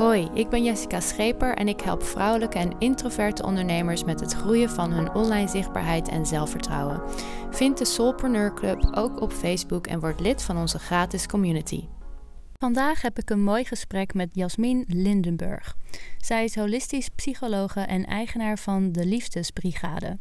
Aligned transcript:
Hoi, 0.00 0.28
ik 0.34 0.48
ben 0.48 0.64
Jessica 0.64 1.00
Scheper 1.00 1.54
en 1.54 1.68
ik 1.68 1.80
help 1.80 2.02
vrouwelijke 2.02 2.58
en 2.58 2.78
introverte 2.78 3.42
ondernemers 3.42 4.04
met 4.04 4.20
het 4.20 4.32
groeien 4.32 4.70
van 4.70 4.92
hun 4.92 5.14
online 5.14 5.48
zichtbaarheid 5.48 6.08
en 6.08 6.26
zelfvertrouwen. 6.26 7.02
Vind 7.50 7.78
de 7.78 7.84
Soulpreneur 7.84 8.54
Club 8.54 8.96
ook 8.96 9.20
op 9.20 9.32
Facebook 9.32 9.86
en 9.86 10.00
word 10.00 10.20
lid 10.20 10.42
van 10.42 10.56
onze 10.56 10.78
gratis 10.78 11.26
community. 11.26 11.84
Vandaag 12.58 13.02
heb 13.02 13.18
ik 13.18 13.30
een 13.30 13.42
mooi 13.42 13.64
gesprek 13.64 14.14
met 14.14 14.28
Jasmin 14.32 14.84
Lindenburg. 14.88 15.76
Zij 16.18 16.44
is 16.44 16.56
holistisch 16.56 17.08
psychologe 17.08 17.80
en 17.80 18.06
eigenaar 18.06 18.58
van 18.58 18.92
de 18.92 19.06
Liefdesbrigade. 19.06 20.18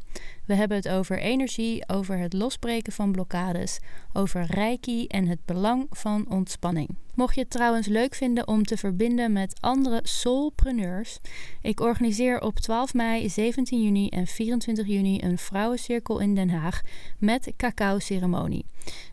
We 0.50 0.56
hebben 0.56 0.78
het 0.78 0.90
over 0.90 1.20
energie, 1.20 1.84
over 1.88 2.18
het 2.18 2.34
losbreken 2.34 2.94
van 2.94 3.12
blokkades, 3.12 3.80
over 4.14 4.46
reiki 4.46 5.08
en 5.08 5.28
het 5.28 5.46
belang 5.46 5.88
van 5.90 6.26
ontspanning. 6.30 6.90
Mocht 7.16 7.36
je 7.36 7.42
het 7.42 7.50
trouwens 7.50 7.88
leuk 7.88 8.16
vinden 8.16 8.48
om 8.48 8.64
te 8.64 8.78
verbinden 8.78 9.32
met 9.32 9.58
andere 9.62 10.00
soulpreneurs, 10.04 11.20
ik 11.62 11.80
organiseer 11.80 12.42
op 12.42 12.60
12 12.60 12.94
mei, 12.94 13.30
17 13.30 13.84
juni 13.84 14.08
en 14.08 14.28
24 14.28 14.88
juni 14.88 15.20
een 15.22 15.38
vrouwencirkel 15.38 16.20
in 16.20 16.36
Den 16.36 16.50
Haag 16.50 16.82
met 17.18 17.54
cacao-ceremonie. 17.58 18.66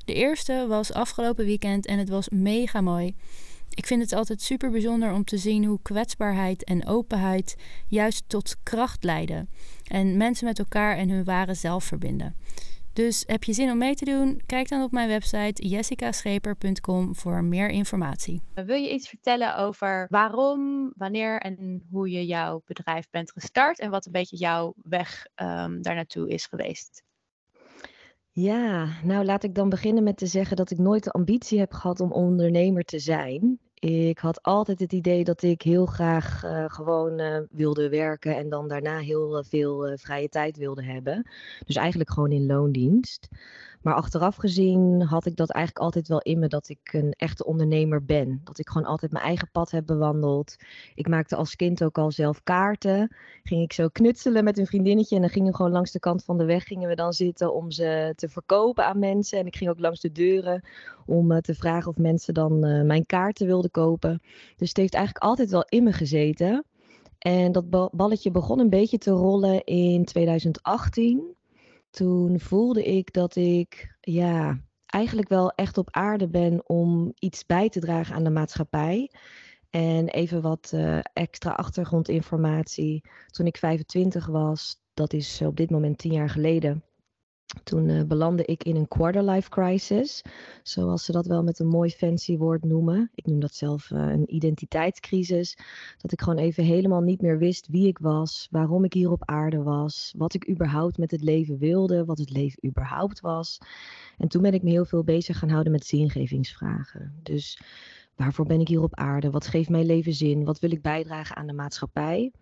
De 0.05 0.15
eerste 0.15 0.66
was 0.68 0.93
afgelopen 0.93 1.45
weekend 1.45 1.87
en 1.87 1.98
het 1.98 2.09
was 2.09 2.29
mega 2.29 2.80
mooi. 2.80 3.15
Ik 3.77 3.87
vind 3.87 4.03
het 4.03 4.12
altijd 4.12 4.43
super 4.43 4.71
bijzonder 4.71 5.12
om 5.12 5.25
te 5.25 5.39
zien 5.39 5.65
hoe 5.65 5.79
kwetsbaarheid 5.83 6.65
en 6.65 6.87
openheid 6.87 7.57
juist 7.89 8.29
tot 8.29 8.57
kracht 8.62 9.05
leiden 9.05 9.51
en 9.85 10.16
mensen 10.16 10.47
met 10.47 10.59
elkaar 10.59 10.97
en 10.97 11.09
hun 11.09 11.25
ware 11.25 11.55
zelf 11.55 11.85
verbinden. 11.85 12.37
Dus 12.93 13.25
heb 13.27 13.45
je 13.45 13.52
zin 13.52 13.71
om 13.71 13.79
mee 13.79 13.95
te 13.95 14.05
doen? 14.05 14.43
Kijk 14.47 14.69
dan 14.69 14.83
op 14.83 14.93
mijn 14.93 15.09
website 15.09 15.69
jessicascheper.com 15.69 17.15
voor 17.15 17.45
meer 17.45 17.69
informatie. 17.69 18.43
Wil 18.55 18.77
je 18.77 18.93
iets 18.93 19.09
vertellen 19.09 19.57
over 19.57 20.07
waarom, 20.11 20.93
wanneer 20.97 21.41
en 21.41 21.83
hoe 21.91 22.11
je 22.11 22.27
jouw 22.27 22.63
bedrijf 22.66 23.11
bent 23.11 23.33
gestart 23.33 23.79
en 23.79 23.91
wat 23.91 24.07
een 24.07 24.13
beetje 24.13 24.37
jouw 24.37 24.74
weg 24.83 25.27
um, 25.35 25.83
daar 25.83 25.95
naartoe 25.95 26.29
is 26.29 26.46
geweest? 26.46 27.05
Ja, 28.30 28.88
nou 29.02 29.24
laat 29.24 29.45
ik 29.45 29.55
dan 29.55 29.68
beginnen 29.68 30.02
met 30.02 30.16
te 30.16 30.27
zeggen 30.27 30.57
dat 30.57 30.71
ik 30.71 30.79
nooit 30.79 31.05
de 31.05 31.11
ambitie 31.11 31.59
heb 31.59 31.73
gehad 31.73 32.01
om 32.01 32.13
ondernemer 32.13 32.85
te 32.85 32.99
zijn. 32.99 33.59
Ik 33.80 34.19
had 34.19 34.43
altijd 34.43 34.80
het 34.80 34.93
idee 34.93 35.24
dat 35.24 35.43
ik 35.43 35.63
heel 35.63 35.87
graag 35.87 36.45
uh, 36.45 36.65
gewoon 36.66 37.21
uh, 37.21 37.38
wilde 37.51 37.88
werken 37.88 38.37
en 38.37 38.49
dan 38.49 38.68
daarna 38.68 38.99
heel 38.99 39.38
uh, 39.38 39.45
veel 39.49 39.96
vrije 39.96 40.29
tijd 40.29 40.57
wilde 40.57 40.85
hebben. 40.85 41.30
Dus 41.66 41.77
eigenlijk 41.77 42.10
gewoon 42.10 42.33
in 42.33 42.46
loondienst. 42.46 43.29
Maar 43.87 43.95
achteraf 43.95 44.37
gezien 44.37 45.02
had 45.02 45.26
ik 45.26 45.37
dat 45.37 45.51
eigenlijk 45.51 45.84
altijd 45.84 46.09
wel 46.09 46.20
in 46.20 46.38
me 46.38 46.48
dat 46.48 46.68
ik 46.68 46.92
een 46.92 47.12
echte 47.12 47.45
ondernemer 47.45 48.04
ben. 48.04 48.40
Dat 48.45 48.59
ik 48.59 48.68
gewoon 48.68 48.87
altijd 48.87 49.12
mijn 49.12 49.24
eigen 49.24 49.48
pad 49.52 49.70
heb 49.70 49.87
bewandeld. 49.87 50.56
Ik 50.95 51.09
maakte 51.09 51.37
als 51.37 51.56
kind 51.56 51.84
ook 51.84 51.98
al 51.98 52.10
zelf 52.10 52.43
kaarten. 52.43 53.16
Ging 53.43 53.62
ik 53.62 53.73
zo 53.73 53.88
knutselen 53.88 54.45
met 54.45 54.59
een 54.59 54.66
vriendinnetje 54.66 55.15
en 55.15 55.20
dan 55.20 55.30
gingen 55.30 55.51
we 55.51 55.56
gewoon 55.56 55.73
langs 55.73 55.93
de 55.93 55.98
kant 55.98 56.24
van 56.24 56.38
de 56.38 56.45
weg 56.45 56.65
gingen 56.65 56.88
we 56.88 56.95
dan 56.95 57.12
zitten 57.12 57.54
om 57.54 57.70
ze 57.70 58.12
te 58.16 58.28
verkopen 58.28 58.87
aan 58.87 58.98
mensen. 58.98 59.38
En 59.38 59.46
ik 59.46 59.56
ging 59.56 59.70
ook 59.70 59.80
langs 59.80 60.00
de 60.00 60.12
deuren 60.12 60.65
om 61.04 61.32
uh, 61.32 61.38
te 61.38 61.54
vragen 61.54 61.90
of 61.90 61.96
mensen 61.96 62.34
dan 62.34 62.66
uh, 62.66 62.82
mijn 62.82 63.06
kaarten 63.06 63.46
wilden 63.46 63.71
kopen. 63.71 64.21
Dus 64.56 64.69
het 64.69 64.76
heeft 64.76 64.94
eigenlijk 64.94 65.25
altijd 65.25 65.50
wel 65.50 65.65
in 65.69 65.84
me 65.84 65.93
gezeten. 65.93 66.65
En 67.19 67.53
dat 67.53 67.91
balletje 67.91 68.31
begon 68.31 68.59
een 68.59 68.71
beetje 68.71 68.98
te 68.98 69.10
rollen 69.10 69.65
in 69.65 70.04
2018 70.04 71.35
toen 71.97 72.41
voelde 72.41 72.84
ik 72.84 73.12
dat 73.12 73.37
ik 73.37 73.97
ja, 74.00 74.61
eigenlijk 74.87 75.28
wel 75.28 75.50
echt 75.50 75.78
op 75.78 75.89
aarde 75.91 76.28
ben 76.28 76.69
om 76.69 77.12
iets 77.19 77.47
bij 77.47 77.69
te 77.69 77.81
dragen 77.81 78.15
aan 78.15 78.25
de 78.25 78.31
maatschappij. 78.31 79.11
En 79.71 80.09
even 80.09 80.43
wat 80.43 80.71
uh, 80.75 80.99
extra 81.12 81.50
achtergrondinformatie. 81.50 83.03
Toen 83.27 83.47
ik 83.47 83.56
25 83.56 84.27
was, 84.27 84.81
dat 84.94 85.12
is 85.12 85.41
op 85.43 85.56
dit 85.56 85.71
moment 85.71 85.99
tien 85.99 86.12
jaar 86.12 86.31
geleden, 86.31 86.84
toen 87.62 87.89
uh, 87.89 88.03
belandde 88.03 88.44
ik 88.44 88.65
in 88.65 88.77
een 88.77 88.89
quarterlife 88.89 89.51
crisis, 89.51 90.23
zoals 90.62 91.05
ze 91.05 91.12
dat 91.12 91.27
wel 91.27 91.43
met 91.43 91.59
een 91.59 91.69
mooi 91.69 91.91
fancy 91.91 92.37
woord 92.37 92.65
noemen. 92.65 93.11
Ik 93.15 93.27
noem 93.27 93.41
dat 93.41 93.55
zelf 93.55 93.91
uh, 93.91 93.99
een 93.99 94.34
identiteitscrisis. 94.34 95.59
Dat 95.99 96.12
ik 96.12 96.21
gewoon 96.21 96.39
even 96.39 96.65
helemaal 96.65 97.01
niet 97.01 97.21
meer 97.21 97.39
wist 97.39 97.69
wie 97.69 97.87
ik 97.87 97.99
was, 97.99 98.49
waarom 98.51 98.85
ik 98.85 98.93
hier 98.93 99.11
op 99.11 99.25
aarde 99.25 99.62
was, 99.62 100.15
wat 100.17 100.35
ik 100.35 100.49
überhaupt 100.49 100.99
met 100.99 101.11
het 101.11 101.23
leven 101.23 101.59
wilde, 101.59 102.05
wat 102.05 102.19
het 102.19 102.31
leven 102.31 102.69
überhaupt 102.69 103.21
was. 103.21 103.59
En 104.19 104.29
toen 104.29 104.43
ben 104.43 104.55
ik 104.55 104.62
me 104.62 104.71
heel 104.71 104.85
veel 104.85 105.05
bezig 105.05 105.39
gaan 105.39 105.51
houden 105.51 105.73
met 105.73 105.87
zingevingsvragen. 105.87 107.15
Dus 107.23 107.61
waarvoor 108.17 108.47
ben 108.47 108.61
ik 108.61 108.69
hier 108.69 108.83
op 108.83 108.95
aarde? 108.95 109.31
Wat 109.31 109.47
geeft 109.47 109.69
mijn 109.69 109.87
leven 109.87 110.15
zin? 110.15 110.45
Wat 110.45 110.59
wil 110.59 110.71
ik 110.71 110.83
bijdragen 110.83 111.37
aan 111.37 111.47
de 111.47 111.53
maatschappij? 111.53 112.33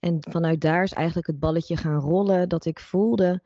En 0.00 0.18
vanuit 0.20 0.60
daar 0.60 0.82
is 0.82 0.92
eigenlijk 0.92 1.26
het 1.26 1.38
balletje 1.38 1.76
gaan 1.76 2.00
rollen 2.00 2.48
dat 2.48 2.64
ik 2.64 2.80
voelde 2.80 3.42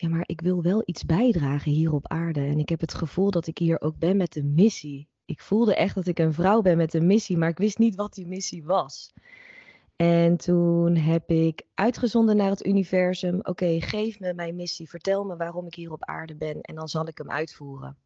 ja, 0.00 0.08
maar 0.08 0.24
ik 0.26 0.40
wil 0.40 0.62
wel 0.62 0.82
iets 0.84 1.04
bijdragen 1.04 1.72
hier 1.72 1.92
op 1.92 2.08
aarde. 2.08 2.40
En 2.40 2.58
ik 2.58 2.68
heb 2.68 2.80
het 2.80 2.94
gevoel 2.94 3.30
dat 3.30 3.46
ik 3.46 3.58
hier 3.58 3.80
ook 3.80 3.98
ben 3.98 4.16
met 4.16 4.36
een 4.36 4.54
missie. 4.54 5.08
Ik 5.24 5.40
voelde 5.40 5.74
echt 5.74 5.94
dat 5.94 6.06
ik 6.06 6.18
een 6.18 6.32
vrouw 6.32 6.60
ben 6.60 6.76
met 6.76 6.94
een 6.94 7.06
missie, 7.06 7.36
maar 7.36 7.48
ik 7.48 7.58
wist 7.58 7.78
niet 7.78 7.94
wat 7.94 8.14
die 8.14 8.26
missie 8.26 8.64
was. 8.64 9.12
En 9.96 10.36
toen 10.36 10.96
heb 10.96 11.30
ik 11.30 11.62
uitgezonden 11.74 12.36
naar 12.36 12.50
het 12.50 12.66
universum: 12.66 13.38
oké, 13.42 13.80
geef 13.80 14.20
me 14.20 14.34
mijn 14.34 14.56
missie, 14.56 14.88
vertel 14.88 15.24
me 15.24 15.36
waarom 15.36 15.66
ik 15.66 15.74
hier 15.74 15.92
op 15.92 16.04
aarde 16.04 16.36
ben 16.36 16.60
en 16.60 16.74
dan 16.74 16.88
zal 16.88 17.06
ik 17.06 17.18
hem 17.18 17.30
uitvoeren. 17.30 17.96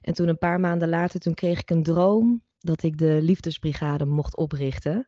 En 0.00 0.14
toen 0.14 0.28
een 0.28 0.38
paar 0.38 0.60
maanden 0.60 0.88
later, 0.88 1.20
toen 1.20 1.34
kreeg 1.34 1.60
ik 1.60 1.70
een 1.70 1.82
droom 1.82 2.42
dat 2.64 2.82
ik 2.82 2.98
de 2.98 3.18
liefdesbrigade 3.22 4.04
mocht 4.04 4.36
oprichten. 4.36 5.06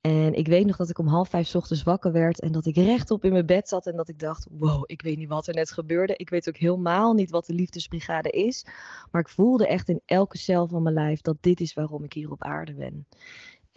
En 0.00 0.34
ik 0.34 0.46
weet 0.46 0.66
nog 0.66 0.76
dat 0.76 0.90
ik 0.90 0.98
om 0.98 1.06
half 1.06 1.28
vijf 1.28 1.54
ochtends 1.54 1.82
wakker 1.82 2.12
werd 2.12 2.40
en 2.40 2.52
dat 2.52 2.66
ik 2.66 2.76
rechtop 2.76 3.24
in 3.24 3.32
mijn 3.32 3.46
bed 3.46 3.68
zat 3.68 3.86
en 3.86 3.96
dat 3.96 4.08
ik 4.08 4.18
dacht, 4.18 4.46
wow, 4.50 4.82
ik 4.86 5.02
weet 5.02 5.16
niet 5.16 5.28
wat 5.28 5.46
er 5.46 5.54
net 5.54 5.70
gebeurde. 5.70 6.16
Ik 6.16 6.30
weet 6.30 6.48
ook 6.48 6.56
helemaal 6.56 7.12
niet 7.12 7.30
wat 7.30 7.46
de 7.46 7.54
liefdesbrigade 7.54 8.30
is. 8.30 8.66
Maar 9.10 9.20
ik 9.20 9.28
voelde 9.28 9.66
echt 9.66 9.88
in 9.88 10.00
elke 10.04 10.38
cel 10.38 10.68
van 10.68 10.82
mijn 10.82 10.94
lijf 10.94 11.20
dat 11.20 11.36
dit 11.40 11.60
is 11.60 11.74
waarom 11.74 12.04
ik 12.04 12.12
hier 12.12 12.30
op 12.30 12.44
aarde 12.44 12.74
ben. 12.74 13.06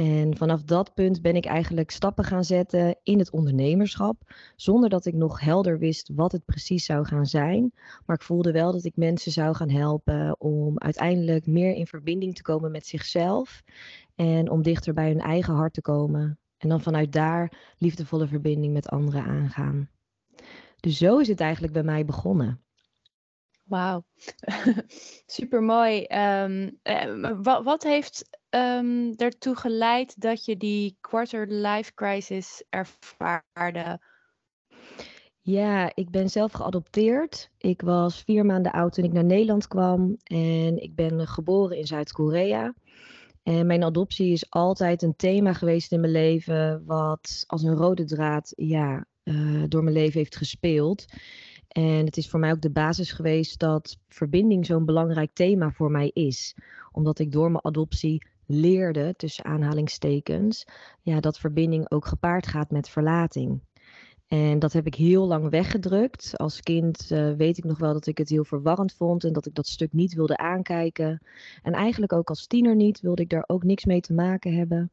En 0.01 0.38
vanaf 0.38 0.63
dat 0.63 0.94
punt 0.94 1.22
ben 1.22 1.35
ik 1.35 1.45
eigenlijk 1.45 1.91
stappen 1.91 2.23
gaan 2.23 2.44
zetten 2.44 2.95
in 3.03 3.19
het 3.19 3.31
ondernemerschap, 3.31 4.34
zonder 4.56 4.89
dat 4.89 5.06
ik 5.06 5.13
nog 5.13 5.39
helder 5.39 5.79
wist 5.79 6.09
wat 6.16 6.31
het 6.31 6.45
precies 6.45 6.85
zou 6.85 7.06
gaan 7.06 7.25
zijn. 7.25 7.73
Maar 8.06 8.16
ik 8.16 8.22
voelde 8.22 8.51
wel 8.51 8.72
dat 8.72 8.85
ik 8.85 8.95
mensen 8.95 9.31
zou 9.31 9.56
gaan 9.56 9.69
helpen 9.69 10.39
om 10.39 10.79
uiteindelijk 10.79 11.45
meer 11.45 11.73
in 11.73 11.88
verbinding 11.88 12.35
te 12.35 12.41
komen 12.41 12.72
met 12.72 12.88
zichzelf 12.88 13.62
en 14.16 14.50
om 14.50 14.62
dichter 14.62 14.94
bij 14.94 15.07
hun 15.07 15.19
eigen 15.19 15.53
hart 15.53 15.73
te 15.73 15.81
komen. 15.81 16.39
En 16.57 16.69
dan 16.69 16.81
vanuit 16.81 17.12
daar 17.12 17.73
liefdevolle 17.78 18.28
verbinding 18.28 18.73
met 18.73 18.89
anderen 18.89 19.23
aangaan. 19.23 19.89
Dus 20.79 20.97
zo 20.97 21.18
is 21.18 21.28
het 21.28 21.39
eigenlijk 21.39 21.73
bij 21.73 21.83
mij 21.83 22.06
begonnen. 22.06 22.62
Wauw, 23.63 24.03
super 25.25 25.63
mooi. 25.63 26.06
Um, 26.44 26.79
wat, 27.44 27.63
wat, 27.63 27.83
heeft 27.83 28.39
um, 28.56 29.13
ertoe 29.16 29.56
geleid 29.56 30.22
dat 30.22 30.45
je 30.45 30.57
die 30.57 30.97
quarter 31.01 31.47
life 31.47 31.94
crisis 31.94 32.63
ervaarde? 32.69 34.00
Ja, 35.41 35.91
ik 35.94 36.09
ben 36.09 36.29
zelf 36.29 36.51
geadopteerd. 36.51 37.50
Ik 37.57 37.81
was 37.81 38.22
vier 38.22 38.45
maanden 38.45 38.72
oud 38.72 38.94
toen 38.94 39.03
ik 39.03 39.13
naar 39.13 39.25
Nederland 39.25 39.67
kwam 39.67 40.17
en 40.23 40.84
ik 40.84 40.95
ben 40.95 41.28
geboren 41.28 41.78
in 41.78 41.88
Zuid-Korea. 41.88 42.73
En 43.44 43.66
mijn 43.66 43.84
adoptie 43.84 44.31
is 44.31 44.50
altijd 44.50 45.01
een 45.01 45.16
thema 45.16 45.53
geweest 45.53 45.91
in 45.91 46.00
mijn 46.00 46.12
leven, 46.12 46.85
wat 46.85 47.44
als 47.47 47.63
een 47.63 47.75
rode 47.75 48.06
draad 48.06 48.53
ja, 48.56 49.06
uh, 49.23 49.63
door 49.68 49.83
mijn 49.83 49.95
leven 49.95 50.19
heeft 50.19 50.35
gespeeld. 50.35 51.06
En 51.68 52.06
het 52.06 52.18
is 52.18 52.29
voor 52.29 52.39
mij 52.39 52.51
ook 52.51 52.62
de 52.62 52.72
basis 52.72 53.12
geweest 53.12 53.59
dat 53.59 53.97
verbinding 54.07 54.66
zo'n 54.66 54.85
belangrijk 54.85 55.33
thema 55.33 55.72
voor 55.72 55.91
mij 55.91 56.07
is. 56.13 56.56
Omdat 56.91 57.19
ik 57.19 57.31
door 57.31 57.51
mijn 57.51 57.66
adoptie 57.66 58.29
leerde, 58.53 59.13
tussen 59.17 59.45
aanhalingstekens, 59.45 60.66
ja, 61.01 61.19
dat 61.19 61.39
verbinding 61.39 61.92
ook 61.92 62.06
gepaard 62.06 62.48
gaat 62.48 62.71
met 62.71 62.89
verlating. 62.89 63.62
En 64.31 64.59
dat 64.59 64.74
heb 64.74 64.86
ik 64.86 64.95
heel 64.95 65.27
lang 65.27 65.50
weggedrukt. 65.50 66.38
Als 66.38 66.62
kind 66.62 67.12
uh, 67.12 67.33
weet 67.33 67.57
ik 67.57 67.63
nog 67.63 67.80
wel 67.80 67.94
dat 67.94 68.07
ik 68.07 68.18
het 68.18 68.30
heel 68.30 68.44
verwarrend 68.44 68.94
vond 68.94 69.24
en 69.24 69.33
dat 69.33 69.45
ik 69.45 69.56
dat 69.56 69.68
stuk 69.68 69.94
niet 69.94 70.13
wilde 70.13 70.38
aankijken. 70.38 71.21
En 71.62 71.74
eigenlijk 71.74 72.13
ook 72.13 72.30
als 72.30 72.48
tiener 72.48 72.75
niet, 72.75 73.01
wilde 73.01 73.21
ik 73.21 73.30
daar 73.30 73.44
ook 73.48 73.63
niks 73.63 73.86
mee 73.86 74.01
te 74.01 74.13
maken 74.13 74.54
hebben. 74.54 74.92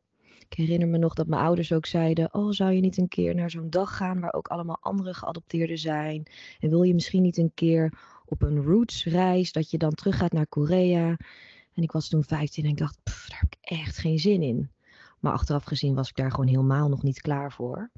Ik 0.49 0.57
herinner 0.57 0.89
me 0.89 0.99
nog 0.99 1.15
dat 1.15 1.27
mijn 1.27 1.43
ouders 1.43 1.73
ook 1.73 1.87
zeiden: 1.87 2.35
Oh, 2.35 2.51
zou 2.51 2.73
je 2.73 2.81
niet 2.81 2.99
een 2.99 3.09
keer 3.09 3.35
naar 3.35 3.51
zo'n 3.51 3.71
dag 3.71 3.97
gaan 3.97 4.21
waar 4.21 4.33
ook 4.33 4.49
allemaal 4.49 4.79
andere 4.81 5.15
geadopteerden 5.15 5.79
zijn? 5.79 6.27
En 6.59 6.69
wil 6.69 6.83
je 6.83 6.95
misschien 6.95 7.23
niet 7.23 7.39
een 7.39 7.53
keer 7.55 7.99
op 8.25 8.43
een 8.43 8.63
roots-reis 8.63 9.53
dat 9.53 9.71
je 9.71 9.79
dan 9.79 9.95
teruggaat 9.95 10.33
naar 10.33 10.47
Korea? 10.47 11.17
En 11.79 11.85
ik 11.85 11.93
was 11.93 12.09
toen 12.09 12.25
15 12.25 12.65
en 12.65 12.71
ik 12.71 12.77
dacht: 12.77 12.99
daar 13.05 13.39
heb 13.41 13.53
ik 13.53 13.59
echt 13.61 13.99
geen 13.99 14.19
zin 14.19 14.43
in. 14.43 14.71
Maar 15.21 15.33
achteraf 15.33 15.65
gezien 15.65 15.95
was 15.95 16.09
ik 16.09 16.17
daar 16.17 16.31
gewoon 16.31 16.47
helemaal 16.47 16.89
nog 16.89 17.03
niet 17.03 17.21
klaar 17.21 17.53
voor. 17.53 17.91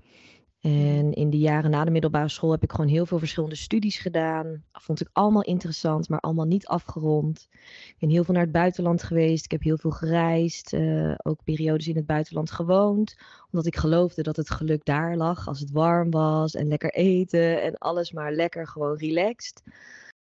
En 0.60 1.12
in 1.12 1.30
de 1.30 1.38
jaren 1.38 1.70
na 1.70 1.84
de 1.84 1.90
middelbare 1.90 2.28
school 2.28 2.50
heb 2.50 2.62
ik 2.62 2.70
gewoon 2.70 2.90
heel 2.90 3.06
veel 3.06 3.18
verschillende 3.18 3.56
studies 3.56 3.98
gedaan. 3.98 4.64
Vond 4.72 5.00
ik 5.00 5.08
allemaal 5.12 5.42
interessant, 5.42 6.08
maar 6.08 6.20
allemaal 6.20 6.46
niet 6.46 6.66
afgerond. 6.66 7.48
Ik 7.88 7.96
ben 7.98 8.10
heel 8.10 8.24
veel 8.24 8.34
naar 8.34 8.42
het 8.42 8.52
buitenland 8.52 9.02
geweest. 9.02 9.44
Ik 9.44 9.50
heb 9.50 9.62
heel 9.62 9.78
veel 9.78 9.90
gereisd. 9.90 10.72
Uh, 10.72 11.14
ook 11.22 11.44
periodes 11.44 11.88
in 11.88 11.96
het 11.96 12.06
buitenland 12.06 12.50
gewoond. 12.50 13.16
Omdat 13.50 13.66
ik 13.66 13.76
geloofde 13.76 14.22
dat 14.22 14.36
het 14.36 14.50
geluk 14.50 14.84
daar 14.84 15.16
lag. 15.16 15.48
Als 15.48 15.60
het 15.60 15.70
warm 15.70 16.10
was 16.10 16.54
en 16.54 16.68
lekker 16.68 16.92
eten 16.92 17.62
en 17.62 17.78
alles 17.78 18.12
maar 18.12 18.32
lekker 18.32 18.66
gewoon 18.66 18.96
relaxed. 18.96 19.62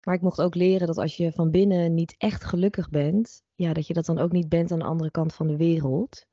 Maar 0.03 0.15
ik 0.15 0.21
mocht 0.21 0.41
ook 0.41 0.55
leren 0.55 0.87
dat 0.87 0.97
als 0.97 1.17
je 1.17 1.31
van 1.31 1.51
binnen 1.51 1.93
niet 1.93 2.15
echt 2.17 2.43
gelukkig 2.43 2.89
bent, 2.89 3.41
ja, 3.55 3.73
dat 3.73 3.87
je 3.87 3.93
dat 3.93 4.05
dan 4.05 4.19
ook 4.19 4.31
niet 4.31 4.49
bent 4.49 4.71
aan 4.71 4.79
de 4.79 4.85
andere 4.85 5.11
kant 5.11 5.33
van 5.33 5.47
de 5.47 5.57
wereld. 5.57 6.25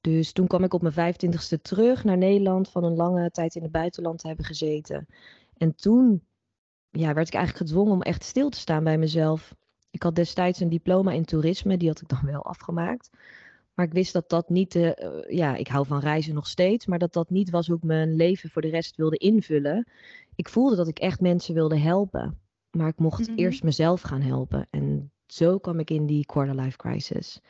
Dus 0.00 0.32
toen 0.32 0.46
kwam 0.46 0.64
ik 0.64 0.74
op 0.74 0.82
mijn 0.82 1.14
25ste 1.14 1.60
terug 1.62 2.04
naar 2.04 2.18
Nederland 2.18 2.70
van 2.70 2.84
een 2.84 2.96
lange 2.96 3.30
tijd 3.30 3.54
in 3.54 3.62
het 3.62 3.72
buitenland 3.72 4.18
te 4.18 4.26
hebben 4.26 4.44
gezeten. 4.44 5.06
En 5.56 5.74
toen 5.74 6.22
ja, 6.90 7.14
werd 7.14 7.28
ik 7.28 7.34
eigenlijk 7.34 7.68
gedwongen 7.68 7.92
om 7.92 8.02
echt 8.02 8.24
stil 8.24 8.48
te 8.48 8.58
staan 8.58 8.84
bij 8.84 8.98
mezelf. 8.98 9.54
Ik 9.90 10.02
had 10.02 10.14
destijds 10.14 10.60
een 10.60 10.68
diploma 10.68 11.12
in 11.12 11.24
toerisme, 11.24 11.76
die 11.76 11.88
had 11.88 12.00
ik 12.00 12.08
dan 12.08 12.24
wel 12.24 12.44
afgemaakt. 12.44 13.10
Maar 13.74 13.86
ik 13.86 13.92
wist 13.92 14.12
dat 14.12 14.28
dat 14.28 14.48
niet, 14.48 14.74
uh, 14.74 14.90
ja, 15.28 15.56
ik 15.56 15.68
hou 15.68 15.86
van 15.86 16.00
reizen 16.00 16.34
nog 16.34 16.46
steeds, 16.46 16.86
maar 16.86 16.98
dat 16.98 17.12
dat 17.12 17.30
niet 17.30 17.50
was 17.50 17.66
hoe 17.66 17.76
ik 17.76 17.82
mijn 17.82 18.14
leven 18.14 18.50
voor 18.50 18.62
de 18.62 18.68
rest 18.68 18.96
wilde 18.96 19.16
invullen. 19.16 19.90
Ik 20.34 20.48
voelde 20.48 20.76
dat 20.76 20.88
ik 20.88 20.98
echt 20.98 21.20
mensen 21.20 21.54
wilde 21.54 21.78
helpen. 21.78 22.38
Maar 22.70 22.88
ik 22.88 22.98
mocht 22.98 23.28
mhm. 23.28 23.38
eerst 23.38 23.62
mezelf 23.62 24.00
gaan 24.00 24.20
helpen. 24.20 24.66
En 24.70 25.12
zo 25.26 25.58
kwam 25.58 25.78
ik 25.78 25.90
in 25.90 26.06
die 26.06 26.26
quarter 26.26 26.54
life 26.54 26.76
crisis. 26.76 27.40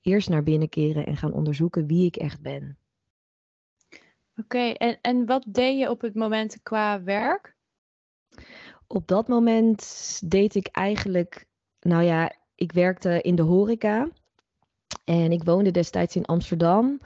Eerst 0.00 0.28
naar 0.28 0.42
binnen 0.42 0.68
keren 0.68 1.06
en 1.06 1.16
gaan 1.16 1.32
onderzoeken 1.32 1.86
wie 1.86 2.06
ik 2.06 2.16
echt 2.16 2.40
ben. 2.40 2.78
Oké, 4.36 4.58
en, 4.58 4.98
en 5.00 5.26
wat 5.26 5.44
deed 5.48 5.78
je 5.78 5.90
op 5.90 6.00
het 6.00 6.14
moment 6.14 6.62
qua 6.62 7.02
werk? 7.02 7.56
Op 8.86 9.08
dat 9.08 9.28
moment 9.28 10.20
deed 10.24 10.54
ik 10.54 10.66
eigenlijk, 10.66 11.46
nou 11.80 12.02
ja, 12.02 12.32
ik 12.54 12.72
werkte 12.72 13.20
in 13.20 13.34
de 13.34 13.42
horeca. 13.42 14.08
En 15.04 15.32
ik 15.32 15.44
woonde 15.44 15.70
destijds 15.70 16.16
in 16.16 16.24
Amsterdam. 16.24 17.00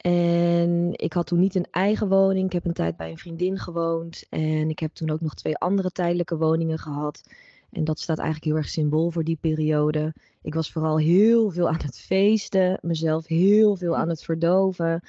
En 0.00 0.90
ik 0.92 1.12
had 1.12 1.26
toen 1.26 1.38
niet 1.38 1.54
een 1.54 1.66
eigen 1.70 2.08
woning. 2.08 2.46
Ik 2.46 2.52
heb 2.52 2.64
een 2.64 2.72
tijd 2.72 2.96
bij 2.96 3.10
een 3.10 3.18
vriendin 3.18 3.58
gewoond. 3.58 4.26
En 4.28 4.70
ik 4.70 4.78
heb 4.78 4.94
toen 4.94 5.10
ook 5.10 5.20
nog 5.20 5.34
twee 5.34 5.56
andere 5.56 5.90
tijdelijke 5.90 6.36
woningen 6.36 6.78
gehad. 6.78 7.22
En 7.70 7.84
dat 7.84 8.00
staat 8.00 8.18
eigenlijk 8.18 8.46
heel 8.46 8.56
erg 8.56 8.68
symbool 8.68 9.10
voor 9.10 9.24
die 9.24 9.38
periode. 9.40 10.14
Ik 10.42 10.54
was 10.54 10.72
vooral 10.72 10.98
heel 10.98 11.50
veel 11.50 11.68
aan 11.68 11.80
het 11.82 12.00
feesten, 12.00 12.78
mezelf 12.82 13.26
heel 13.26 13.76
veel 13.76 13.96
aan 13.96 14.08
het 14.08 14.24
verdoven. 14.24 15.02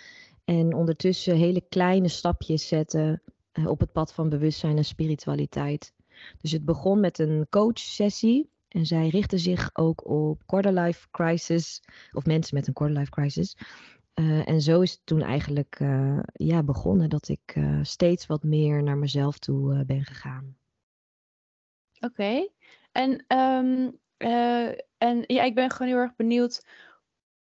En 0.46 0.74
ondertussen 0.74 1.36
hele 1.36 1.64
kleine 1.70 2.08
stapjes 2.08 2.68
zetten 2.68 3.22
eh, 3.52 3.68
op 3.68 3.80
het 3.80 3.92
pad 3.92 4.14
van 4.14 4.30
bewustzijn 4.30 4.78
en 4.78 4.86
spiritualiteit. 4.86 5.94
Dus 6.42 6.52
het 6.52 6.66
begon 6.66 7.00
met 7.00 7.20
een 7.20 7.48
coachsessie. 7.50 8.50
En 8.68 8.86
zij 8.86 9.08
richtte 9.08 9.38
zich 9.38 9.70
ook 9.74 10.08
op 10.10 10.42
quarterlife 10.46 11.08
crisis, 11.12 11.84
of 12.12 12.26
mensen 12.26 12.56
met 12.56 12.68
een 12.68 12.74
quarterlife 12.74 13.12
crisis. 13.12 13.58
Uh, 14.16 14.48
en 14.48 14.62
zo 14.62 14.82
is 14.82 14.92
het 14.92 15.02
toen 15.04 15.22
eigenlijk 15.22 15.80
uh, 15.80 16.20
ja, 16.34 16.64
begonnen 16.64 17.10
dat 17.10 17.28
ik 17.28 17.56
uh, 17.56 17.80
steeds 17.82 18.26
wat 18.26 18.44
meer 18.44 18.84
naar 18.84 18.98
mezelf 18.98 19.38
toe 19.38 19.86
ben 19.86 20.04
gegaan. 20.04 20.58
Oké. 22.00 22.48
En, 22.92 23.26
um, 23.28 24.00
en 24.98 25.24
ja, 25.28 25.44
ik 25.44 25.56
ben 25.56 25.70
gewoon 25.70 25.92
heel 25.92 26.02
erg 26.02 26.16
benieuwd 26.16 26.66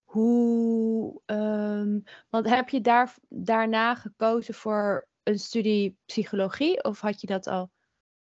hoe. 0.04 1.20
Um, 1.26 2.02
want 2.28 2.48
heb 2.48 2.68
je 2.68 2.80
daar, 2.80 3.14
daarna 3.28 3.94
gekozen 3.94 4.54
voor 4.54 5.08
een 5.22 5.38
studie 5.38 5.96
psychologie 6.04 6.84
of 6.84 7.00
had 7.00 7.20
je 7.20 7.26
dat 7.26 7.46
al? 7.46 7.70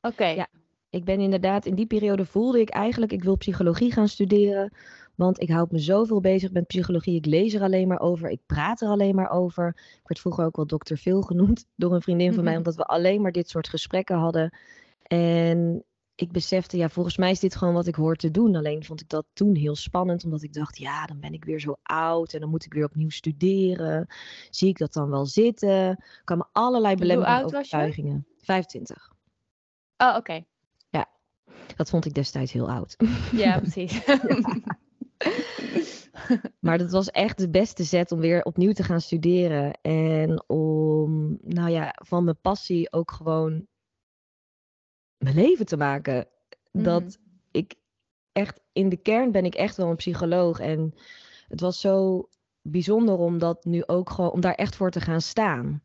Oké. 0.02 0.26
Ja, 0.26 0.48
ik 0.90 1.04
ben 1.04 1.20
inderdaad 1.20 1.66
in 1.66 1.76
die 1.76 1.86
periode 1.86 2.26
voelde 2.26 2.60
ik 2.60 2.70
eigenlijk, 2.70 3.12
ik 3.12 3.24
wil 3.24 3.36
psychologie 3.36 3.92
gaan 3.92 4.08
studeren. 4.08 4.74
Want 5.16 5.42
ik 5.42 5.50
houd 5.50 5.72
me 5.72 5.80
zoveel 5.80 6.22
bezig 6.22 6.52
met 6.52 6.68
psychologie. 6.68 7.16
Ik 7.16 7.26
lees 7.26 7.54
er 7.54 7.62
alleen 7.62 7.88
maar 7.88 8.00
over. 8.00 8.30
Ik 8.30 8.42
praat 8.46 8.82
er 8.82 8.90
alleen 8.90 9.16
maar 9.16 9.30
over. 9.30 9.68
Ik 9.78 10.08
werd 10.08 10.20
vroeger 10.20 10.46
ook 10.46 10.56
wel 10.56 10.68
dokter 10.68 10.98
Phil 10.98 11.22
genoemd 11.32 11.66
door 11.76 11.94
een 11.94 12.02
vriendin 12.02 12.34
van 12.34 12.44
mij, 12.44 12.52
mhm. 12.54 12.62
omdat 12.62 12.76
we 12.76 12.84
alleen 12.84 13.22
maar 13.22 13.32
dit 13.32 13.50
soort 13.50 13.70
gesprekken 13.70 14.18
hadden. 14.18 14.58
En 15.04 15.84
ik 16.16 16.32
besefte, 16.32 16.78
ja, 16.78 16.90
volgens 16.90 17.18
mij 17.18 17.32
is 17.32 17.40
dit 17.40 17.56
gewoon 17.56 17.74
wat 17.74 17.88
ik 17.88 17.96
hoor 17.96 18.16
te 18.16 18.32
doen. 18.32 18.56
Alleen 18.56 18.84
vond 18.84 19.02
ik 19.02 19.10
dat 19.10 19.26
toen 19.34 19.56
heel 19.56 19.76
spannend, 19.76 20.24
omdat 20.24 20.44
ik 20.44 20.54
dacht, 20.54 20.78
ja, 20.78 21.06
dan 21.06 21.20
ben 21.20 21.34
ik 21.34 21.46
weer 21.46 21.60
zo 21.60 21.76
oud 21.84 22.34
en 22.34 22.40
dan 22.40 22.50
moet 22.50 22.66
ik 22.66 22.74
weer 22.74 22.86
opnieuw 22.86 23.10
studeren. 23.10 24.08
Zie 24.50 24.70
ik 24.70 24.78
dat 24.78 24.94
dan 24.94 25.10
wel 25.10 25.26
zitten? 25.26 25.70
Er 25.70 26.22
kwamen 26.24 26.50
allerlei 26.52 26.96
belemmerende 26.96 27.46
overtuigingen. 27.46 28.28
25. 28.38 29.14
Oh, 29.98 30.16
oké. 30.16 30.44
Ja, 30.90 31.08
dat 31.76 31.90
vond 31.90 32.06
ik 32.06 32.14
destijds 32.14 32.52
heel 32.52 32.70
oud. 32.70 32.96
Ja, 33.32 33.60
precies. 33.70 34.02
maar 36.60 36.77
dat 36.77 36.92
was 36.92 37.12
echt 37.12 37.38
de 37.38 37.50
beste 37.50 37.83
zet 37.83 38.12
om 38.12 38.19
weer 38.19 38.44
opnieuw 38.44 38.72
te 38.72 38.83
gaan 38.83 39.01
studeren. 39.01 39.74
En 39.81 40.44
om, 40.50 41.38
nou 41.42 41.69
ja, 41.69 41.95
van 42.06 42.24
mijn 42.24 42.42
passie 42.42 42.92
ook 42.92 43.12
gewoon 43.12 43.68
mijn 45.18 45.36
leven 45.36 45.66
te 45.66 45.77
maken. 45.77 46.27
Dat 46.72 47.04
mhm. 47.04 47.12
ik 47.51 47.75
echt, 48.31 48.60
in 48.72 48.89
de 48.89 48.98
kern 48.98 49.31
ben 49.31 49.45
ik 49.45 49.56
echt 49.56 49.77
wel 49.77 49.89
een 49.89 49.95
psycholoog. 49.95 50.60
En 50.60 50.94
het 51.48 51.60
was 51.60 51.80
zo 51.80 52.27
bijzonder 52.62 53.18
om 53.18 53.38
dat 53.38 53.66
nu 53.66 53.83
ook 53.86 54.10
gewoon, 54.10 54.31
om 54.31 54.42
daar 54.42 54.56
echt 54.56 54.75
voor 54.75 54.92
te 54.92 55.01
gaan 55.01 55.22
staan. 55.22 55.83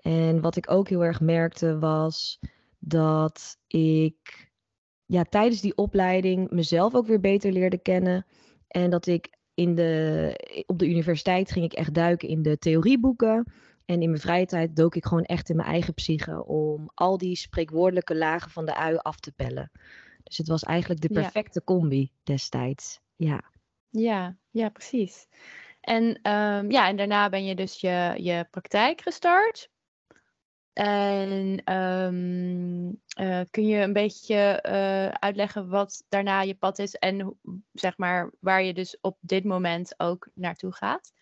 En 0.00 0.40
wat 0.40 0.56
ik 0.56 0.70
ook 0.70 0.88
heel 0.88 1.04
erg 1.04 1.20
merkte 1.20 1.78
was 1.78 2.38
dat 2.78 3.58
ik 3.66 4.50
ja, 5.06 5.24
tijdens 5.24 5.60
die 5.60 5.76
opleiding 5.76 6.50
mezelf 6.50 6.94
ook 6.94 7.06
weer 7.06 7.20
beter 7.20 7.52
leerde 7.52 7.78
kennen. 7.78 8.26
En 8.72 8.90
dat 8.90 9.06
ik 9.06 9.36
in 9.54 9.74
de, 9.74 10.64
op 10.66 10.78
de 10.78 10.88
universiteit 10.88 11.52
ging 11.52 11.64
ik 11.64 11.72
echt 11.72 11.94
duiken 11.94 12.28
in 12.28 12.42
de 12.42 12.58
theorieboeken. 12.58 13.52
En 13.84 14.02
in 14.02 14.08
mijn 14.08 14.20
vrije 14.20 14.46
tijd 14.46 14.76
dook 14.76 14.94
ik 14.94 15.04
gewoon 15.04 15.24
echt 15.24 15.48
in 15.48 15.56
mijn 15.56 15.68
eigen 15.68 15.94
psyche 15.94 16.46
om 16.46 16.90
al 16.94 17.18
die 17.18 17.36
spreekwoordelijke 17.36 18.16
lagen 18.16 18.50
van 18.50 18.66
de 18.66 18.74
ui 18.74 18.96
af 18.96 19.20
te 19.20 19.32
pellen. 19.32 19.70
Dus 20.22 20.36
het 20.36 20.48
was 20.48 20.62
eigenlijk 20.62 21.00
de 21.00 21.08
perfecte 21.08 21.64
combi 21.64 22.10
destijds. 22.22 23.00
Ja. 23.16 23.50
Ja, 23.90 24.36
ja, 24.50 24.68
precies. 24.68 25.26
En, 25.80 26.04
um, 26.04 26.70
ja, 26.70 26.88
en 26.88 26.96
daarna 26.96 27.28
ben 27.28 27.44
je 27.44 27.54
dus 27.54 27.80
je, 27.80 28.14
je 28.16 28.46
praktijk 28.50 29.00
gestart. 29.00 29.70
En 30.72 31.72
um, 31.74 33.00
uh, 33.20 33.40
kun 33.50 33.66
je 33.66 33.80
een 33.80 33.92
beetje 33.92 34.64
uh, 34.66 35.08
uitleggen 35.08 35.68
wat 35.68 36.04
daarna 36.08 36.42
je 36.42 36.54
pad 36.54 36.78
is 36.78 36.94
en 36.94 37.38
zeg 37.72 37.96
maar 37.96 38.30
waar 38.40 38.62
je 38.62 38.74
dus 38.74 38.98
op 39.00 39.16
dit 39.20 39.44
moment 39.44 39.94
ook 39.96 40.28
naartoe 40.34 40.72
gaat? 40.72 41.12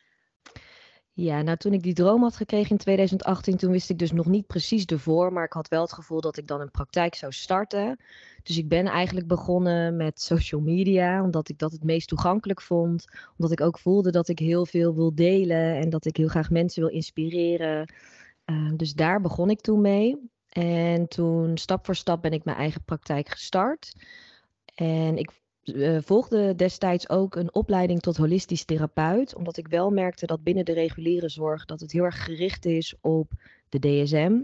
Ja, 1.13 1.43
nou 1.43 1.57
toen 1.57 1.73
ik 1.73 1.83
die 1.83 1.95
droom 1.95 2.23
had 2.23 2.37
gekregen 2.37 2.71
in 2.71 2.77
2018, 2.77 3.57
toen 3.57 3.71
wist 3.71 3.91
ik 3.91 3.99
dus 3.99 4.13
nog 4.13 4.27
niet 4.27 4.47
precies 4.47 4.87
de 4.87 5.29
maar 5.31 5.45
ik 5.45 5.53
had 5.53 5.69
wel 5.69 5.81
het 5.81 5.93
gevoel 5.93 6.21
dat 6.21 6.37
ik 6.37 6.47
dan 6.47 6.61
een 6.61 6.71
praktijk 6.71 7.15
zou 7.15 7.33
starten. 7.33 8.01
Dus 8.43 8.59
ik 8.59 8.69
ben 8.69 8.87
eigenlijk 8.87 9.27
begonnen 9.27 9.97
met 9.97 10.21
social 10.21 10.61
media, 10.61 11.23
omdat 11.23 11.49
ik 11.49 11.59
dat 11.59 11.73
het 11.73 11.85
meest 11.85 12.09
toegankelijk 12.09 12.61
vond. 12.61 13.05
Omdat 13.37 13.53
ik 13.53 13.61
ook 13.61 13.79
voelde 13.79 14.11
dat 14.11 14.29
ik 14.29 14.39
heel 14.39 14.67
veel 14.67 14.95
wil 14.95 15.15
delen 15.15 15.75
en 15.77 15.91
dat 15.91 16.05
ik 16.05 16.17
heel 16.17 16.29
graag 16.29 16.51
mensen 16.51 16.83
wil 16.83 16.91
inspireren. 16.91 17.93
Uh, 18.51 18.71
dus 18.77 18.93
daar 18.95 19.21
begon 19.21 19.51
ik 19.51 19.61
toen 19.61 19.81
mee. 19.81 20.31
En 20.49 21.09
toen 21.09 21.59
stap 21.59 21.85
voor 21.85 21.97
stap 21.97 22.23
ben 22.23 22.33
ik 22.33 22.45
mijn 22.45 22.57
eigen 22.57 22.85
praktijk 22.85 23.29
gestart. 23.29 23.95
En 24.75 25.17
ik 25.17 25.41
uh, 25.65 25.99
volgde 26.01 26.55
destijds 26.55 27.09
ook 27.09 27.35
een 27.35 27.55
opleiding 27.55 28.01
tot 28.01 28.17
holistisch 28.17 28.65
therapeut, 28.65 29.35
omdat 29.35 29.57
ik 29.57 29.69
wel 29.69 29.91
merkte 29.91 30.27
dat 30.27 30.43
binnen 30.43 30.65
de 30.65 30.73
reguliere 30.73 31.29
zorg 31.29 31.65
dat 31.65 31.81
het 31.81 31.93
heel 31.93 32.05
erg 32.05 32.25
gericht 32.25 32.65
is 32.65 32.95
op 33.01 33.33
de 33.69 33.79
DSM. 33.79 34.43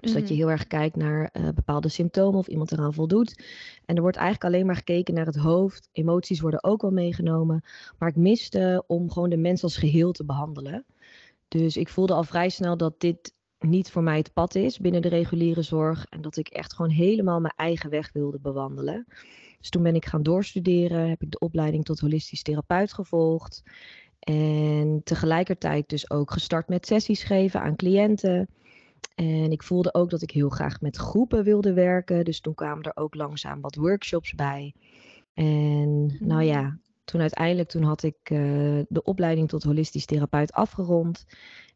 Dus 0.00 0.12
dat 0.12 0.28
je 0.28 0.34
mhm. 0.34 0.42
heel 0.42 0.50
erg 0.50 0.66
kijkt 0.66 0.96
naar 0.96 1.30
uh, 1.32 1.48
bepaalde 1.54 1.88
symptomen 1.88 2.38
of 2.38 2.46
iemand 2.46 2.72
eraan 2.72 2.94
voldoet. 2.94 3.42
En 3.84 3.96
er 3.96 4.02
wordt 4.02 4.16
eigenlijk 4.16 4.54
alleen 4.54 4.66
maar 4.66 4.76
gekeken 4.76 5.14
naar 5.14 5.26
het 5.26 5.36
hoofd. 5.36 5.88
Emoties 5.92 6.40
worden 6.40 6.64
ook 6.64 6.82
wel 6.82 6.90
meegenomen. 6.90 7.64
Maar 7.98 8.08
ik 8.08 8.16
miste 8.16 8.84
om 8.86 9.10
gewoon 9.10 9.30
de 9.30 9.36
mens 9.36 9.62
als 9.62 9.76
geheel 9.76 10.12
te 10.12 10.24
behandelen. 10.24 10.84
Dus 11.48 11.76
ik 11.76 11.88
voelde 11.88 12.14
al 12.14 12.24
vrij 12.24 12.48
snel 12.48 12.76
dat 12.76 13.00
dit 13.00 13.34
niet 13.58 13.90
voor 13.90 14.02
mij 14.02 14.16
het 14.16 14.32
pad 14.32 14.54
is 14.54 14.78
binnen 14.78 15.02
de 15.02 15.08
reguliere 15.08 15.62
zorg. 15.62 16.06
En 16.08 16.20
dat 16.20 16.36
ik 16.36 16.48
echt 16.48 16.74
gewoon 16.74 16.90
helemaal 16.90 17.40
mijn 17.40 17.54
eigen 17.56 17.90
weg 17.90 18.12
wilde 18.12 18.38
bewandelen. 18.40 19.06
Dus 19.58 19.70
toen 19.70 19.82
ben 19.82 19.94
ik 19.94 20.06
gaan 20.06 20.22
doorstuderen, 20.22 21.08
heb 21.08 21.22
ik 21.22 21.30
de 21.30 21.38
opleiding 21.38 21.84
tot 21.84 22.00
holistisch 22.00 22.42
therapeut 22.42 22.92
gevolgd. 22.92 23.62
En 24.18 25.00
tegelijkertijd 25.04 25.88
dus 25.88 26.10
ook 26.10 26.30
gestart 26.30 26.68
met 26.68 26.86
sessies 26.86 27.22
geven 27.22 27.60
aan 27.60 27.76
cliënten. 27.76 28.48
En 29.14 29.50
ik 29.50 29.62
voelde 29.62 29.94
ook 29.94 30.10
dat 30.10 30.22
ik 30.22 30.30
heel 30.30 30.48
graag 30.48 30.80
met 30.80 30.96
groepen 30.96 31.44
wilde 31.44 31.72
werken. 31.72 32.24
Dus 32.24 32.40
toen 32.40 32.54
kwamen 32.54 32.84
er 32.84 32.96
ook 32.96 33.14
langzaam 33.14 33.60
wat 33.60 33.74
workshops 33.74 34.34
bij. 34.34 34.74
En 35.34 36.16
nou 36.20 36.42
ja, 36.42 36.78
toen 37.06 37.20
uiteindelijk 37.20 37.68
toen 37.68 37.82
had 37.82 38.02
ik 38.02 38.16
eh, 38.22 38.38
de 38.88 39.02
opleiding 39.02 39.48
tot 39.48 39.62
holistisch 39.62 40.06
therapeut 40.06 40.52
afgerond. 40.52 41.26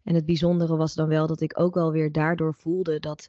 En 0.05 0.15
het 0.15 0.27
bijzondere 0.27 0.77
was 0.77 0.95
dan 0.95 1.09
wel 1.09 1.27
dat 1.27 1.41
ik 1.41 1.61
ook 1.61 1.75
wel 1.75 1.93
weer 1.93 2.13
daardoor 2.13 2.55
voelde 2.55 3.01
dat 3.01 3.29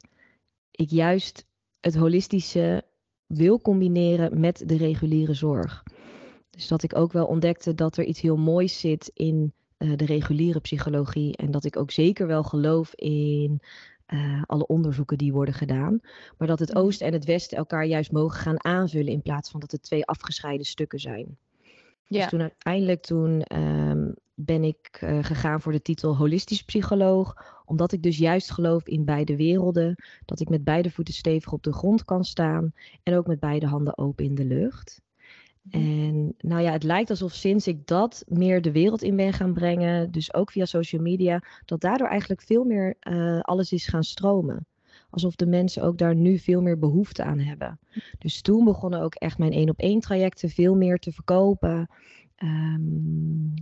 ik 0.70 0.90
juist 0.90 1.44
het 1.80 1.94
holistische 1.94 2.84
wil 3.26 3.60
combineren 3.60 4.40
met 4.40 4.62
de 4.66 4.76
reguliere 4.76 5.34
zorg. 5.34 5.82
Dus 6.50 6.68
dat 6.68 6.82
ik 6.82 6.96
ook 6.96 7.12
wel 7.12 7.26
ontdekte 7.26 7.74
dat 7.74 7.96
er 7.96 8.04
iets 8.04 8.20
heel 8.20 8.36
moois 8.36 8.80
zit 8.80 9.10
in 9.14 9.52
uh, 9.78 9.96
de 9.96 10.04
reguliere 10.04 10.60
psychologie. 10.60 11.36
En 11.36 11.50
dat 11.50 11.64
ik 11.64 11.76
ook 11.76 11.90
zeker 11.90 12.26
wel 12.26 12.42
geloof 12.42 12.94
in 12.94 13.60
uh, 14.08 14.42
alle 14.46 14.66
onderzoeken 14.66 15.18
die 15.18 15.32
worden 15.32 15.54
gedaan. 15.54 16.00
Maar 16.38 16.48
dat 16.48 16.58
het 16.58 16.72
mhm. 16.72 16.78
oosten 16.78 17.06
en 17.06 17.12
het 17.12 17.24
westen 17.24 17.58
elkaar 17.58 17.84
juist 17.84 18.12
mogen 18.12 18.40
gaan 18.40 18.64
aanvullen 18.64 19.12
in 19.12 19.22
plaats 19.22 19.50
van 19.50 19.60
dat 19.60 19.70
het 19.70 19.82
twee 19.82 20.06
afgescheiden 20.06 20.66
stukken 20.66 20.98
zijn. 20.98 21.38
Ja. 22.12 22.20
Dus 22.20 22.30
toen 22.30 22.40
uiteindelijk 22.40 23.02
toen 23.02 23.56
um, 23.56 24.14
ben 24.34 24.64
ik 24.64 25.00
uh, 25.04 25.18
gegaan 25.24 25.60
voor 25.60 25.72
de 25.72 25.82
titel 25.82 26.16
holistisch 26.16 26.62
psycholoog, 26.62 27.34
omdat 27.64 27.92
ik 27.92 28.02
dus 28.02 28.18
juist 28.18 28.50
geloof 28.50 28.86
in 28.86 29.04
beide 29.04 29.36
werelden, 29.36 29.94
dat 30.24 30.40
ik 30.40 30.48
met 30.48 30.64
beide 30.64 30.90
voeten 30.90 31.14
stevig 31.14 31.52
op 31.52 31.62
de 31.62 31.72
grond 31.72 32.04
kan 32.04 32.24
staan 32.24 32.72
en 33.02 33.14
ook 33.14 33.26
met 33.26 33.40
beide 33.40 33.66
handen 33.66 33.98
open 33.98 34.24
in 34.24 34.34
de 34.34 34.44
lucht. 34.44 35.00
Mhm. 35.62 35.76
En 35.76 36.34
nou 36.38 36.62
ja, 36.62 36.72
het 36.72 36.82
lijkt 36.82 37.10
alsof 37.10 37.32
sinds 37.32 37.66
ik 37.66 37.86
dat 37.86 38.24
meer 38.26 38.62
de 38.62 38.72
wereld 38.72 39.02
in 39.02 39.16
ben 39.16 39.32
gaan 39.32 39.52
brengen, 39.52 40.10
dus 40.10 40.34
ook 40.34 40.50
via 40.50 40.64
social 40.64 41.02
media, 41.02 41.42
dat 41.64 41.80
daardoor 41.80 42.08
eigenlijk 42.08 42.42
veel 42.42 42.64
meer 42.64 42.96
uh, 43.00 43.40
alles 43.40 43.72
is 43.72 43.86
gaan 43.86 44.04
stromen. 44.04 44.66
Alsof 45.12 45.34
de 45.34 45.46
mensen 45.46 45.82
ook 45.82 45.98
daar 45.98 46.14
nu 46.14 46.38
veel 46.38 46.62
meer 46.62 46.78
behoefte 46.78 47.22
aan 47.22 47.38
hebben. 47.38 47.78
Dus 48.18 48.40
toen 48.42 48.64
begonnen 48.64 49.00
ook 49.00 49.14
echt 49.14 49.38
mijn 49.38 49.52
één 49.52 49.68
op 49.68 49.78
één 49.78 50.00
trajecten 50.00 50.48
veel 50.48 50.74
meer 50.74 50.98
te 50.98 51.12
verkopen. 51.12 51.88
Um, 52.42 53.54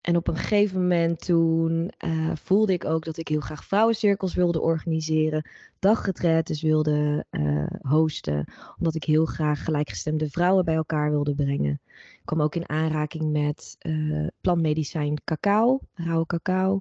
en 0.00 0.16
op 0.16 0.28
een 0.28 0.36
gegeven 0.36 0.80
moment 0.80 1.20
toen 1.24 1.92
uh, 2.04 2.30
voelde 2.34 2.72
ik 2.72 2.84
ook 2.84 3.04
dat 3.04 3.16
ik 3.16 3.28
heel 3.28 3.40
graag 3.40 3.64
vrouwencirkels 3.64 4.34
wilde 4.34 4.60
organiseren, 4.60 5.50
daggetretes 5.78 6.62
wilde 6.62 7.24
uh, 7.30 7.66
hosten, 7.80 8.52
omdat 8.78 8.94
ik 8.94 9.04
heel 9.04 9.24
graag 9.24 9.64
gelijkgestemde 9.64 10.30
vrouwen 10.30 10.64
bij 10.64 10.74
elkaar 10.74 11.10
wilde 11.10 11.34
brengen. 11.34 11.80
Ik 11.94 12.20
kwam 12.24 12.42
ook 12.42 12.54
in 12.54 12.68
aanraking 12.68 13.32
met 13.32 13.76
uh, 13.86 14.26
plantmedicijn 14.40 15.20
cacao, 15.24 15.80
rauwe 15.94 16.26
cacao. 16.26 16.80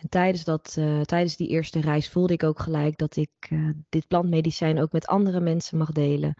En 0.00 0.08
tijdens, 0.08 0.44
dat, 0.44 0.76
uh, 0.78 1.00
tijdens 1.00 1.36
die 1.36 1.48
eerste 1.48 1.80
reis 1.80 2.08
voelde 2.08 2.32
ik 2.32 2.42
ook 2.42 2.60
gelijk 2.60 2.98
dat 2.98 3.16
ik 3.16 3.30
uh, 3.50 3.70
dit 3.88 4.08
plantmedicijn 4.08 4.80
ook 4.80 4.92
met 4.92 5.06
andere 5.06 5.40
mensen 5.40 5.78
mag 5.78 5.92
delen. 5.92 6.34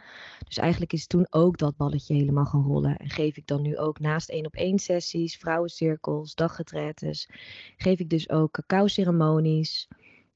Dus 0.47 0.57
eigenlijk 0.57 0.93
is 0.93 1.07
toen 1.07 1.27
ook 1.31 1.59
dat 1.59 1.77
balletje 1.77 2.15
helemaal 2.15 2.45
gaan 2.45 2.63
rollen. 2.63 2.97
En 2.97 3.11
geef 3.11 3.37
ik 3.37 3.47
dan 3.47 3.63
nu 3.63 3.79
ook 3.79 3.99
naast 3.99 4.29
één 4.29 4.47
op 4.47 4.55
één 4.55 4.79
sessies, 4.79 5.37
vrouwencirkels, 5.37 6.35
daggetretes, 6.35 7.29
geef 7.77 7.99
ik 7.99 8.11
dus 8.11 8.31
ook 8.31 8.51
cacao 8.51 8.87
ceremonies, 8.87 9.89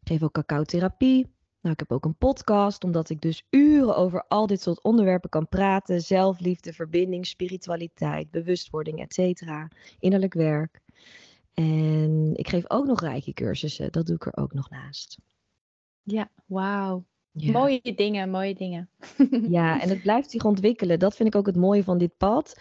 geef 0.03 0.23
ook 0.23 0.33
cacao 0.33 0.63
therapie. 0.63 1.39
Nou, 1.61 1.75
ik 1.75 1.81
heb 1.81 1.93
ook 1.93 2.05
een 2.05 2.17
podcast, 2.17 2.85
omdat 2.85 3.11
ik 3.11 3.21
dus 3.21 3.47
uren 3.51 3.97
over 3.97 4.25
al 4.29 4.47
dit 4.47 4.61
soort 4.63 4.83
onderwerpen 4.83 5.31
kan 5.31 5.49
praten. 5.49 6.01
Zelfliefde, 6.01 6.73
verbinding, 6.73 7.27
spiritualiteit, 7.27 8.31
bewustwording, 8.31 8.99
etc. 9.09 9.43
Innerlijk 9.99 10.35
werk. 10.35 10.80
En 11.61 12.31
ik 12.35 12.49
geef 12.49 12.71
ook 12.71 12.87
nog 12.87 13.01
rijke 13.01 13.33
cursussen. 13.33 13.93
Dat 13.93 14.07
doe 14.07 14.17
ik 14.17 14.27
er 14.27 14.37
ook 14.37 14.53
nog 14.53 14.71
naast. 14.71 15.19
Ja, 16.03 16.31
wauw. 16.47 17.05
Mooie 17.33 17.93
dingen, 17.95 18.31
mooie 18.31 18.55
dingen. 18.55 18.91
ja, 19.59 19.81
en 19.81 19.89
het 19.89 20.03
blijft 20.03 20.31
zich 20.31 20.45
ontwikkelen. 20.45 20.99
Dat 20.99 21.17
vind 21.17 21.29
ik 21.29 21.35
ook 21.35 21.47
het 21.47 21.57
mooie 21.57 21.85
van 21.85 21.99
dit 21.99 22.17
pad. 22.17 22.61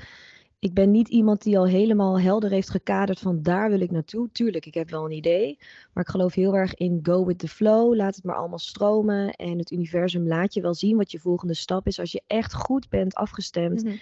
Ik 0.59 0.73
ben 0.73 0.91
niet 0.91 1.07
iemand 1.07 1.41
die 1.41 1.57
al 1.57 1.67
helemaal 1.67 2.19
helder 2.19 2.49
heeft 2.49 2.69
gekaderd 2.69 3.19
van 3.19 3.43
daar 3.43 3.69
wil 3.69 3.79
ik 3.79 3.91
naartoe. 3.91 4.31
Tuurlijk, 4.31 4.65
ik 4.65 4.73
heb 4.73 4.89
wel 4.89 5.05
een 5.05 5.11
idee. 5.11 5.57
Maar 5.93 6.03
ik 6.03 6.09
geloof 6.09 6.33
heel 6.33 6.55
erg 6.55 6.75
in 6.75 6.99
go 7.01 7.25
with 7.25 7.39
the 7.39 7.47
flow. 7.47 7.95
Laat 7.95 8.15
het 8.15 8.23
maar 8.23 8.35
allemaal 8.35 8.59
stromen. 8.59 9.31
En 9.33 9.57
het 9.57 9.71
universum 9.71 10.27
laat 10.27 10.53
je 10.53 10.61
wel 10.61 10.73
zien 10.73 10.97
wat 10.97 11.11
je 11.11 11.19
volgende 11.19 11.53
stap 11.53 11.87
is. 11.87 11.99
Als 11.99 12.11
je 12.11 12.23
echt 12.27 12.53
goed 12.53 12.89
bent 12.89 13.15
afgestemd. 13.15 13.83
Mm 13.83 13.99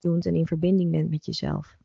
en 0.00 0.34
in 0.34 0.46
verbinding 0.46 0.90
bent 0.90 1.10
met 1.10 1.26
jezelf. 1.26 1.76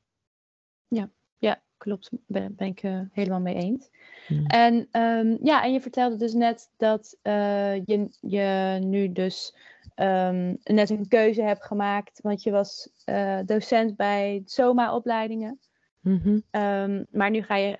Ja, 0.88 1.10
ja, 1.38 1.62
klopt. 1.84 2.10
Ben, 2.28 2.56
ben 2.56 2.68
ik 2.68 2.84
uh, 2.84 3.00
helemaal 3.12 3.40
mee 3.40 3.56
eens. 3.56 3.90
Hmm. 4.28 4.46
En 4.46 4.88
um, 4.92 5.38
ja, 5.42 5.64
en 5.64 5.74
je 5.74 5.82
vertelde 5.82 6.16
dus 6.16 6.34
net 6.34 6.72
dat 6.78 7.18
uh, 7.24 7.76
je, 7.86 8.10
je 8.22 8.78
nu 8.82 9.12
dus 9.12 9.56
um, 9.96 10.58
net 10.64 10.90
een 10.90 11.08
keuze 11.08 11.42
hebt 11.42 11.64
gemaakt, 11.64 12.22
want 12.22 12.44
je 12.44 12.52
was 12.52 12.90
uh, 13.06 13.40
docent 13.46 13.96
bij 13.96 14.42
SOMA-opleidingen. 14.46 15.60
Mm 16.00 16.22
-hmm. 16.24 16.62
um, 16.62 17.06
maar 17.12 17.30
nu 17.30 17.42
ga 17.42 17.56
je 17.56 17.76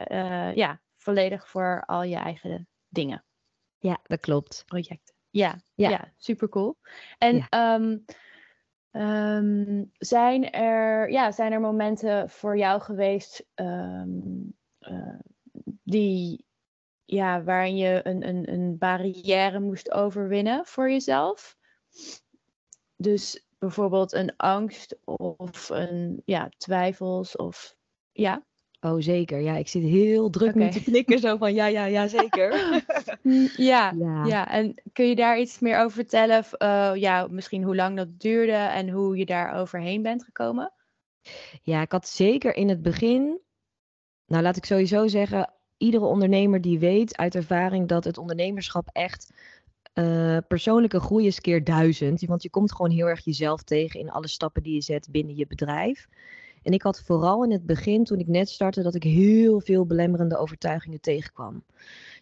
ja, 0.56 0.80
volledig 0.98 1.50
voor 1.50 1.84
al 1.86 2.04
je 2.04 2.16
eigen 2.16 2.68
dingen. 2.90 3.24
Ja, 3.80 4.00
dat 4.04 4.20
klopt. 4.20 4.64
Projecten. 4.66 5.16
Ja, 5.30 5.62
ja. 5.74 5.90
ja 5.90 6.12
super 6.18 6.50
cool. 6.50 6.78
En 7.18 7.36
ja. 7.50 7.80
Um, 8.96 9.92
zijn, 9.98 10.52
er, 10.52 11.12
ja, 11.12 11.32
zijn 11.32 11.52
er 11.52 11.60
momenten 11.60 12.30
voor 12.30 12.58
jou 12.58 12.82
geweest 12.82 13.46
um, 13.56 14.54
uh, 14.80 15.20
die, 15.84 16.46
ja, 17.06 17.44
waarin 17.44 17.76
je 17.76 18.00
een, 18.04 18.28
een, 18.28 18.54
een 18.54 18.78
barrière 18.78 19.60
moest 19.60 19.92
overwinnen 19.92 20.66
voor 20.66 20.92
jezelf? 20.92 21.58
Dus 22.96 23.48
bijvoorbeeld 23.60 24.14
een 24.14 24.36
angst 24.36 24.98
of 25.06 25.70
een 25.70 26.22
ja, 26.26 26.50
twijfels 26.58 27.36
of 27.36 27.76
ja. 28.12 28.46
Oh, 28.86 28.96
zeker. 29.02 29.40
Ja, 29.40 29.56
ik 29.56 29.68
zit 29.68 29.84
heel 29.84 30.30
druk 30.30 30.56
okay. 30.56 30.72
te 30.72 30.84
knikken. 30.84 31.20
Zo 31.20 31.38
van 31.38 31.54
ja, 31.54 31.66
ja, 31.66 31.86
ja, 31.86 32.08
zeker. 32.08 32.52
Mm, 33.22 33.50
ja, 33.58 33.94
ja, 33.98 34.26
ja. 34.26 34.52
En 34.52 34.82
kun 34.94 35.08
je 35.08 35.16
daar 35.16 35.40
iets 35.40 35.60
meer 35.60 35.80
over 35.80 35.92
vertellen? 35.92 36.46
Uh, 36.60 36.92
ja, 36.96 37.28
misschien 37.30 37.64
hoe 37.64 37.76
lang 37.76 37.98
dat 37.98 38.20
duurde 38.20 38.52
en 38.52 38.90
hoe 38.90 39.18
je 39.18 39.26
daar 39.26 39.54
overheen 39.54 40.02
bent 40.02 40.24
gekomen? 40.24 40.74
Ja, 41.62 41.82
ik 41.82 41.92
had 41.92 42.08
zeker 42.08 42.56
in 42.56 42.70
het 42.70 42.82
begin. 42.82 43.40
Nou, 44.26 44.44
laat 44.44 44.58
ik 44.58 44.66
sowieso 44.66 45.08
zeggen. 45.08 45.54
Iedere 45.78 46.06
ondernemer 46.06 46.62
die 46.62 46.80
weet 46.80 47.18
uit 47.18 47.36
ervaring 47.36 47.88
dat 47.88 48.04
het 48.04 48.18
ondernemerschap 48.18 48.90
echt 48.92 49.34
uh, 49.94 50.38
persoonlijke 50.48 51.00
groei 51.00 51.28
is 51.28 51.40
keer 51.40 51.64
duizend. 51.64 52.26
Want 52.26 52.44
je 52.44 52.50
komt 52.50 52.72
gewoon 52.72 52.92
heel 52.92 53.08
erg 53.08 53.24
jezelf 53.26 53.64
tegen 53.64 54.00
in 54.00 54.12
alle 54.12 54.28
stappen 54.28 54.64
die 54.64 54.74
je 54.74 54.82
zet 54.82 55.08
binnen 55.12 55.36
je 55.36 55.48
bedrijf. 55.48 56.08
En 56.64 56.74
ik 56.74 56.82
had 56.82 57.02
vooral 57.02 57.44
in 57.44 57.52
het 57.52 57.66
begin, 57.66 58.04
toen 58.04 58.20
ik 58.20 58.28
net 58.28 58.50
startte, 58.50 58.82
dat 58.82 58.96
ik 58.96 59.04
heel 59.04 59.60
veel 59.62 59.86
belemmerende 59.86 60.38
overtuigingen 60.38 61.02
tegenkwam. 61.02 61.64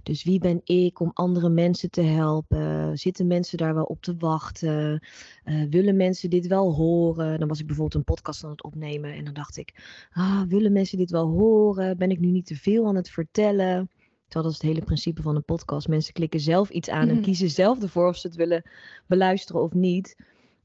Dus 0.03 0.24
wie 0.24 0.39
ben 0.39 0.62
ik 0.63 1.00
om 1.00 1.12
andere 1.13 1.50
mensen 1.50 1.89
te 1.89 2.01
helpen? 2.01 2.98
Zitten 2.98 3.27
mensen 3.27 3.57
daar 3.57 3.74
wel 3.74 3.83
op 3.83 4.01
te 4.01 4.15
wachten? 4.17 5.03
Uh, 5.43 5.63
willen 5.69 5.95
mensen 5.95 6.29
dit 6.29 6.48
wel 6.48 6.74
horen? 6.74 7.39
Dan 7.39 7.48
was 7.48 7.60
ik 7.60 7.65
bijvoorbeeld 7.65 7.95
een 7.95 8.13
podcast 8.13 8.43
aan 8.43 8.50
het 8.50 8.63
opnemen 8.63 9.13
en 9.13 9.25
dan 9.25 9.33
dacht 9.33 9.57
ik, 9.57 9.74
ah, 10.12 10.41
willen 10.48 10.71
mensen 10.71 10.98
dit 10.98 11.12
wel 11.12 11.27
horen? 11.27 11.98
Ben 11.98 12.12
ik 12.12 12.19
nu 12.19 12.27
niet 12.27 12.45
te 12.45 12.55
veel 12.55 12.88
aan 12.88 12.95
het 12.95 13.10
vertellen? 13.10 13.89
Dat 14.27 14.45
is 14.45 14.53
het 14.53 14.62
hele 14.62 14.81
principe 14.81 15.21
van 15.21 15.36
een 15.36 15.43
podcast. 15.43 15.88
Mensen 15.88 16.13
klikken 16.13 16.39
zelf 16.39 16.69
iets 16.69 16.89
aan 16.89 17.07
en 17.07 17.13
mhm. 17.13 17.24
kiezen 17.24 17.50
zelf 17.50 17.81
ervoor 17.81 18.07
of 18.07 18.17
ze 18.17 18.27
het 18.27 18.36
willen 18.36 18.69
beluisteren 19.07 19.62
of 19.62 19.74
niet. 19.74 20.15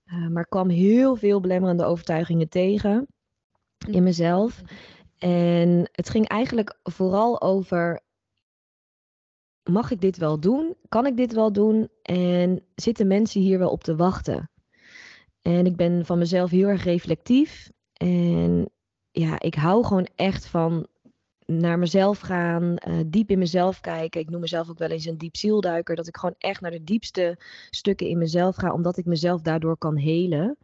Uh, 0.07 0.29
maar 0.29 0.43
ik 0.43 0.51
kwam 0.51 0.69
heel 0.69 1.17
veel 1.17 1.41
belemmerende 1.41 1.85
overtuigingen 1.85 2.49
tegen 2.49 3.07
in 3.89 4.03
mezelf. 4.03 4.63
En 5.19 5.89
het 5.93 6.09
ging 6.09 6.29
eigenlijk 6.29 6.79
vooral 6.83 7.41
over: 7.41 8.01
mag 9.63 9.91
ik 9.91 10.01
dit 10.01 10.17
wel 10.17 10.41
doen? 10.41 10.77
Kan 10.89 11.07
ik 11.07 11.17
dit 11.17 11.33
wel 11.33 11.53
doen? 11.53 11.89
En 12.03 12.63
zitten 12.75 13.07
mensen 13.07 13.41
hier 13.41 13.59
wel 13.59 13.71
op 13.71 13.85
te 13.85 13.97
wachten? 13.97 14.51
En 15.43 15.67
ik 15.67 15.77
ben 15.77 16.07
van 16.07 16.19
mezelf 16.19 16.51
heel 16.51 16.69
erg 16.69 16.85
reflectief. 16.85 17.71
En 17.93 18.71
ja, 19.11 19.41
ik 19.41 19.55
hou 19.55 19.85
gewoon 19.85 20.09
echt 20.15 20.47
van 20.47 20.87
naar 21.47 21.79
mezelf 21.79 22.19
gaan, 22.19 22.77
uh, 22.89 23.01
diep 23.07 23.31
in 23.31 23.39
mezelf 23.39 23.81
kijken. 23.81 24.21
Ik 24.21 24.31
noem 24.31 24.41
mezelf 24.41 24.71
ook 24.71 24.79
wel 24.79 24.89
eens 24.89 25.05
een 25.05 25.19
diep 25.19 25.37
zielduiker. 25.37 25.97
Dat 25.97 26.07
ik 26.07 26.17
gewoon 26.17 26.35
echt 26.39 26.61
naar 26.61 26.71
de 26.71 26.85
diepste 26.85 27.39
stukken 27.71 28.07
in 28.07 28.19
mezelf 28.19 28.57
ga, 28.57 28.73
omdat 28.73 28.97
ik 28.97 29.05
mezelf 29.05 29.41
daardoor 29.41 29.79
kan 29.79 29.97
helen. 29.97 30.57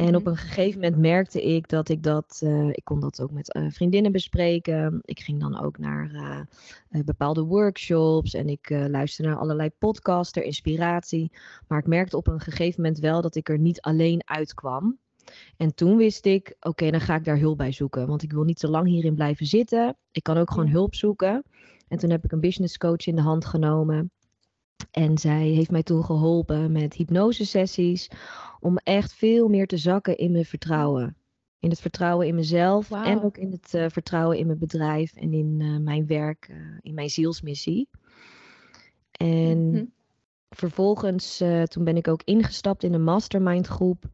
En 0.00 0.16
op 0.16 0.22
mhm. 0.22 0.30
een 0.30 0.36
gegeven 0.36 0.80
moment 0.80 1.00
merkte 1.00 1.42
ik 1.42 1.68
dat 1.68 1.88
ik 1.88 2.02
dat, 2.02 2.40
uh, 2.44 2.68
ik 2.68 2.84
kon 2.84 3.00
dat 3.00 3.20
ook 3.20 3.30
met 3.30 3.56
uh, 3.56 3.70
vriendinnen 3.70 4.12
bespreken. 4.12 5.00
Ik 5.04 5.20
ging 5.20 5.40
dan 5.40 5.60
ook 5.60 5.78
naar 5.78 6.10
uh, 6.90 7.04
bepaalde 7.04 7.42
workshops 7.42 8.34
en 8.34 8.48
ik 8.48 8.70
luisterde 8.70 9.30
naar 9.30 9.40
allerlei 9.40 9.70
podcasts 9.78 10.32
ter 10.32 10.42
inspiratie. 10.42 11.32
Maar 11.68 11.78
ik 11.78 11.86
merkte 11.86 12.16
op 12.16 12.26
een 12.26 12.40
gegeven 12.40 12.82
moment 12.82 13.00
wel 13.00 13.22
dat 13.22 13.34
ik 13.34 13.48
er 13.48 13.58
niet 13.58 13.80
alleen 13.80 14.22
uitkwam. 14.24 14.98
En 15.56 15.74
toen 15.74 15.96
wist 15.96 16.26
ik, 16.26 16.56
oké, 16.60 16.90
dan 16.90 17.00
ga 17.00 17.14
ik 17.14 17.24
daar 17.24 17.38
hulp 17.38 17.56
bij 17.56 17.72
zoeken. 17.72 18.06
Want 18.06 18.22
ik 18.22 18.32
wil 18.32 18.44
niet 18.44 18.58
te 18.58 18.70
lang 18.70 18.86
hierin 18.86 19.14
blijven 19.14 19.46
zitten. 19.46 19.96
Ik 20.10 20.22
kan 20.22 20.36
ook 20.36 20.50
gewoon 20.50 20.68
hulp 20.68 20.94
zoeken. 20.94 21.42
En 21.88 21.98
toen 21.98 22.10
heb 22.10 22.24
ik 22.24 22.32
een 22.32 22.40
business 22.40 22.78
coach 22.78 23.06
in 23.06 23.16
de 23.16 23.22
hand 23.22 23.44
genomen. 23.44 24.10
En 24.90 25.18
zij 25.18 25.46
heeft 25.46 25.70
mij 25.70 25.82
toen 25.82 26.04
geholpen 26.04 26.72
met 26.72 26.94
hypnosesessies 26.94 28.10
om 28.60 28.76
echt 28.76 29.12
veel 29.12 29.48
meer 29.48 29.66
te 29.66 29.76
zakken 29.76 30.16
in 30.16 30.32
mijn 30.32 30.44
vertrouwen. 30.44 31.16
In 31.58 31.70
het 31.70 31.80
vertrouwen 31.80 32.26
in 32.26 32.34
mezelf 32.34 32.90
en 32.90 33.22
ook 33.22 33.36
in 33.36 33.50
het 33.50 33.74
uh, 33.74 33.86
vertrouwen 33.88 34.38
in 34.38 34.46
mijn 34.46 34.58
bedrijf 34.58 35.14
en 35.14 35.32
in 35.32 35.60
uh, 35.60 35.78
mijn 35.78 36.06
werk, 36.06 36.48
uh, 36.50 36.56
in 36.80 36.94
mijn 36.94 37.10
zielsmissie. 37.10 37.88
En 39.10 39.66
mm 39.66 39.74
-hmm. 39.74 39.92
vervolgens, 40.50 41.42
toen 41.64 41.84
ben 41.84 41.96
ik 41.96 42.08
ook 42.08 42.22
ingestapt 42.24 42.82
in 42.82 42.94
een 42.94 43.02
mastermind 43.02 43.66
groep. 43.66 44.04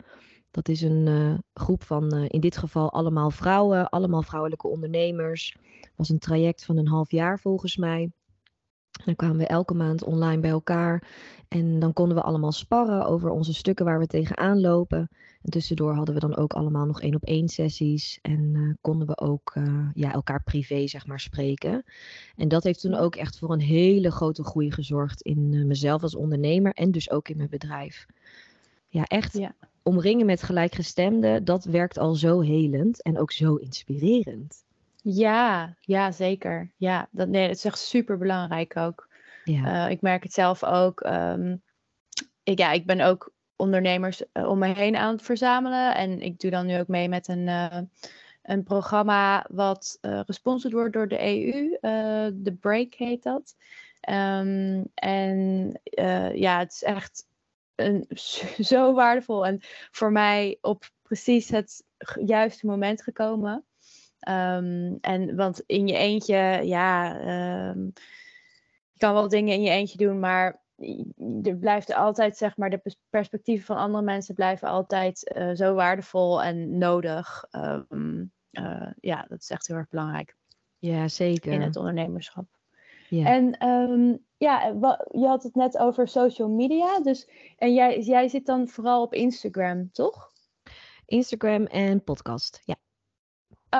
Dat 0.50 0.68
is 0.68 0.82
een 0.82 1.42
groep 1.54 1.82
van 1.82 2.12
in 2.12 2.40
dit 2.40 2.56
geval 2.56 2.92
allemaal 2.92 3.30
vrouwen, 3.30 3.88
allemaal 3.88 4.22
vrouwelijke 4.22 4.68
ondernemers. 4.68 5.56
was 5.96 6.08
een 6.08 6.18
traject 6.18 6.64
van 6.64 6.76
een 6.76 6.88
half 6.88 7.10
jaar 7.10 7.38
volgens 7.38 7.76
mij. 7.76 8.10
Dan 9.04 9.16
kwamen 9.16 9.36
we 9.36 9.46
elke 9.46 9.74
maand 9.74 10.04
online 10.04 10.40
bij 10.40 10.50
elkaar. 10.50 11.02
En 11.48 11.78
dan 11.78 11.92
konden 11.92 12.16
we 12.16 12.22
allemaal 12.22 12.52
sparren 12.52 13.06
over 13.06 13.30
onze 13.30 13.54
stukken 13.54 13.84
waar 13.84 13.98
we 13.98 14.06
tegenaan 14.06 14.60
lopen. 14.60 15.08
En 15.42 15.50
tussendoor 15.50 15.94
hadden 15.94 16.14
we 16.14 16.20
dan 16.20 16.36
ook 16.36 16.52
allemaal 16.52 16.86
nog 16.86 17.00
één 17.00 17.14
op 17.14 17.24
één 17.24 17.48
sessies. 17.48 18.18
En 18.22 18.54
uh, 18.54 18.74
konden 18.80 19.06
we 19.06 19.18
ook 19.18 19.54
uh, 19.54 19.88
ja, 19.94 20.12
elkaar 20.12 20.42
privé, 20.42 20.86
zeg 20.86 21.06
maar, 21.06 21.20
spreken. 21.20 21.84
En 22.36 22.48
dat 22.48 22.64
heeft 22.64 22.80
toen 22.80 22.94
ook 22.94 23.16
echt 23.16 23.38
voor 23.38 23.52
een 23.52 23.60
hele 23.60 24.10
grote 24.10 24.44
groei 24.44 24.72
gezorgd 24.72 25.20
in 25.20 25.52
uh, 25.52 25.64
mezelf 25.64 26.02
als 26.02 26.14
ondernemer 26.14 26.72
en 26.72 26.90
dus 26.90 27.10
ook 27.10 27.28
in 27.28 27.36
mijn 27.36 27.48
bedrijf. 27.48 28.06
Ja, 28.88 29.04
echt 29.04 29.38
ja. 29.38 29.54
omringen 29.82 30.26
met 30.26 30.42
gelijkgestemden, 30.42 31.44
dat 31.44 31.64
werkt 31.64 31.98
al 31.98 32.14
zo 32.14 32.40
helend 32.40 33.02
en 33.02 33.18
ook 33.18 33.32
zo 33.32 33.54
inspirerend. 33.54 34.64
Ja, 35.08 35.76
ja, 35.80 36.12
zeker. 36.12 36.72
Ja, 36.76 37.08
dat, 37.10 37.28
nee, 37.28 37.46
dat 37.46 37.56
is 37.56 37.64
echt 37.64 37.78
super 37.78 38.18
belangrijk 38.18 38.76
ook. 38.76 39.08
Ja. 39.44 39.84
Uh, 39.84 39.90
ik 39.90 40.00
merk 40.00 40.22
het 40.22 40.32
zelf 40.32 40.64
ook. 40.64 41.00
Um, 41.00 41.62
ik, 42.42 42.58
ja, 42.58 42.72
ik 42.72 42.86
ben 42.86 43.00
ook 43.00 43.32
ondernemers 43.56 44.22
uh, 44.32 44.48
om 44.48 44.58
me 44.58 44.66
heen 44.66 44.96
aan 44.96 45.12
het 45.12 45.22
verzamelen. 45.22 45.94
En 45.94 46.20
ik 46.20 46.38
doe 46.38 46.50
dan 46.50 46.66
nu 46.66 46.78
ook 46.78 46.88
mee 46.88 47.08
met 47.08 47.28
een, 47.28 47.46
uh, 47.46 47.80
een 48.42 48.62
programma 48.62 49.46
wat 49.50 49.98
gesponsord 50.00 50.72
wordt 50.72 50.92
door 50.92 51.08
de 51.08 51.20
EU. 51.20 51.78
De 52.34 52.56
Break 52.60 52.94
heet 52.94 53.22
dat. 53.22 53.56
Um, 54.08 54.90
en 54.94 55.72
ja, 56.34 56.58
het 56.58 56.72
is 56.72 56.82
echt 56.82 57.26
een, 57.74 58.06
zo 58.72 58.94
waardevol. 58.94 59.46
En 59.46 59.58
voor 59.90 60.12
mij 60.12 60.58
op 60.60 60.90
precies 61.02 61.48
het 61.48 61.84
juiste 62.24 62.66
moment 62.66 63.02
gekomen. 63.02 63.65
Um, 64.28 64.98
en 65.00 65.36
want 65.36 65.62
in 65.66 65.86
je 65.86 65.96
eentje, 65.96 66.60
ja, 66.62 67.20
um, 67.70 67.92
je 68.92 68.98
kan 68.98 69.12
wel 69.12 69.28
dingen 69.28 69.54
in 69.54 69.62
je 69.62 69.70
eentje 69.70 69.98
doen, 69.98 70.18
maar 70.20 70.60
er 71.42 71.56
blijft 71.56 71.94
altijd, 71.94 72.36
zeg 72.36 72.56
maar, 72.56 72.70
de 72.70 72.96
perspectieven 73.10 73.66
van 73.66 73.76
andere 73.76 74.04
mensen 74.04 74.34
blijven 74.34 74.68
altijd 74.68 75.34
uh, 75.36 75.50
zo 75.54 75.74
waardevol 75.74 76.42
en 76.42 76.78
nodig. 76.78 77.44
Um, 77.52 78.32
uh, 78.52 78.90
ja, 79.00 79.24
dat 79.28 79.40
is 79.40 79.50
echt 79.50 79.66
heel 79.66 79.76
erg 79.76 79.88
belangrijk. 79.88 80.36
Ja, 80.78 81.08
zeker. 81.08 81.52
In 81.52 81.60
het 81.60 81.76
ondernemerschap. 81.76 82.46
Ja. 83.08 83.26
En 83.26 83.68
um, 83.68 84.24
ja, 84.36 84.66
je 85.10 85.26
had 85.26 85.42
het 85.42 85.54
net 85.54 85.78
over 85.78 86.08
social 86.08 86.48
media. 86.48 87.00
Dus, 87.00 87.28
en 87.56 87.74
jij, 87.74 88.00
jij 88.00 88.28
zit 88.28 88.46
dan 88.46 88.68
vooral 88.68 89.02
op 89.02 89.14
Instagram, 89.14 89.90
toch? 89.92 90.32
Instagram 91.06 91.64
en 91.64 92.04
podcast, 92.04 92.62
ja. 92.64 92.76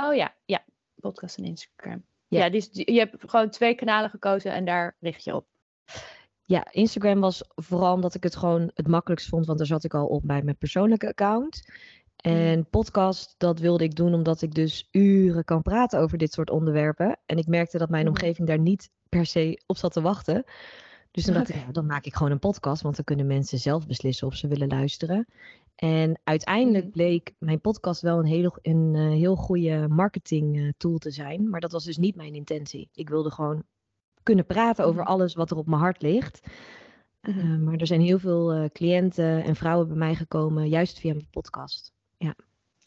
Oh 0.04 0.14
ja, 0.14 0.34
ja. 0.44 0.64
Podcast 1.00 1.38
en 1.38 1.44
Instagram. 1.44 2.04
Ja, 2.28 2.44
ja 2.44 2.50
dus 2.50 2.68
je 2.72 2.98
hebt 2.98 3.14
gewoon 3.30 3.50
twee 3.50 3.74
kanalen 3.74 4.10
gekozen 4.10 4.52
en 4.52 4.64
daar 4.64 4.96
richt 5.00 5.24
je 5.24 5.34
op. 5.34 5.46
Ja, 6.44 6.66
Instagram 6.70 7.20
was 7.20 7.44
vooral 7.54 7.94
omdat 7.94 8.14
ik 8.14 8.22
het 8.22 8.36
gewoon 8.36 8.70
het 8.74 8.88
makkelijkst 8.88 9.28
vond, 9.28 9.46
want 9.46 9.58
daar 9.58 9.66
zat 9.66 9.84
ik 9.84 9.94
al 9.94 10.06
op 10.06 10.22
bij 10.24 10.42
mijn 10.42 10.56
persoonlijke 10.56 11.08
account. 11.08 11.62
Mm. 12.22 12.32
En 12.32 12.68
podcast, 12.68 13.34
dat 13.38 13.58
wilde 13.58 13.84
ik 13.84 13.94
doen 13.94 14.14
omdat 14.14 14.42
ik 14.42 14.54
dus 14.54 14.88
uren 14.90 15.44
kan 15.44 15.62
praten 15.62 16.00
over 16.00 16.18
dit 16.18 16.32
soort 16.32 16.50
onderwerpen. 16.50 17.18
En 17.26 17.38
ik 17.38 17.46
merkte 17.46 17.78
dat 17.78 17.88
mijn 17.88 18.04
mm. 18.04 18.08
omgeving 18.08 18.48
daar 18.48 18.58
niet 18.58 18.90
per 19.08 19.26
se 19.26 19.62
op 19.66 19.76
zat 19.76 19.92
te 19.92 20.00
wachten. 20.00 20.44
Dus 21.10 21.24
dan 21.24 21.34
dacht 21.34 21.48
ik, 21.48 21.54
ja, 21.54 21.72
dan 21.72 21.86
maak 21.86 22.04
ik 22.04 22.14
gewoon 22.14 22.32
een 22.32 22.38
podcast, 22.38 22.82
want 22.82 22.96
dan 22.96 23.04
kunnen 23.04 23.26
mensen 23.26 23.58
zelf 23.58 23.86
beslissen 23.86 24.26
of 24.26 24.34
ze 24.34 24.48
willen 24.48 24.68
luisteren. 24.68 25.26
En 25.76 26.20
uiteindelijk 26.24 26.84
mhm. 26.84 26.92
bleek 26.92 27.32
mijn 27.38 27.60
podcast 27.60 28.00
wel 28.00 28.18
een, 28.18 28.24
hele, 28.24 28.58
een 28.62 28.94
uh, 28.94 29.08
heel 29.08 29.36
goede 29.36 29.88
marketing 29.88 30.56
uh, 30.56 30.70
tool 30.76 30.98
te 30.98 31.10
zijn. 31.10 31.50
Maar 31.50 31.60
dat 31.60 31.72
was 31.72 31.84
dus 31.84 31.96
niet 31.96 32.16
mijn 32.16 32.34
intentie. 32.34 32.88
Ik 32.92 33.08
wilde 33.08 33.30
gewoon 33.30 33.62
kunnen 34.22 34.46
praten 34.46 34.84
over 34.84 35.00
mhm. 35.00 35.10
alles 35.10 35.34
wat 35.34 35.50
er 35.50 35.56
op 35.56 35.66
mijn 35.66 35.80
hart 35.80 36.02
ligt. 36.02 36.46
Uh, 37.22 37.56
maar 37.56 37.76
er 37.76 37.86
zijn 37.86 38.00
heel 38.00 38.18
veel 38.18 38.68
cliënten 38.72 39.44
en 39.44 39.56
vrouwen 39.56 39.88
bij 39.88 39.96
mij 39.96 40.14
gekomen, 40.14 40.68
juist 40.68 40.98
via 40.98 41.12
mijn 41.12 41.30
podcast. 41.30 41.92
Ja. 42.18 42.34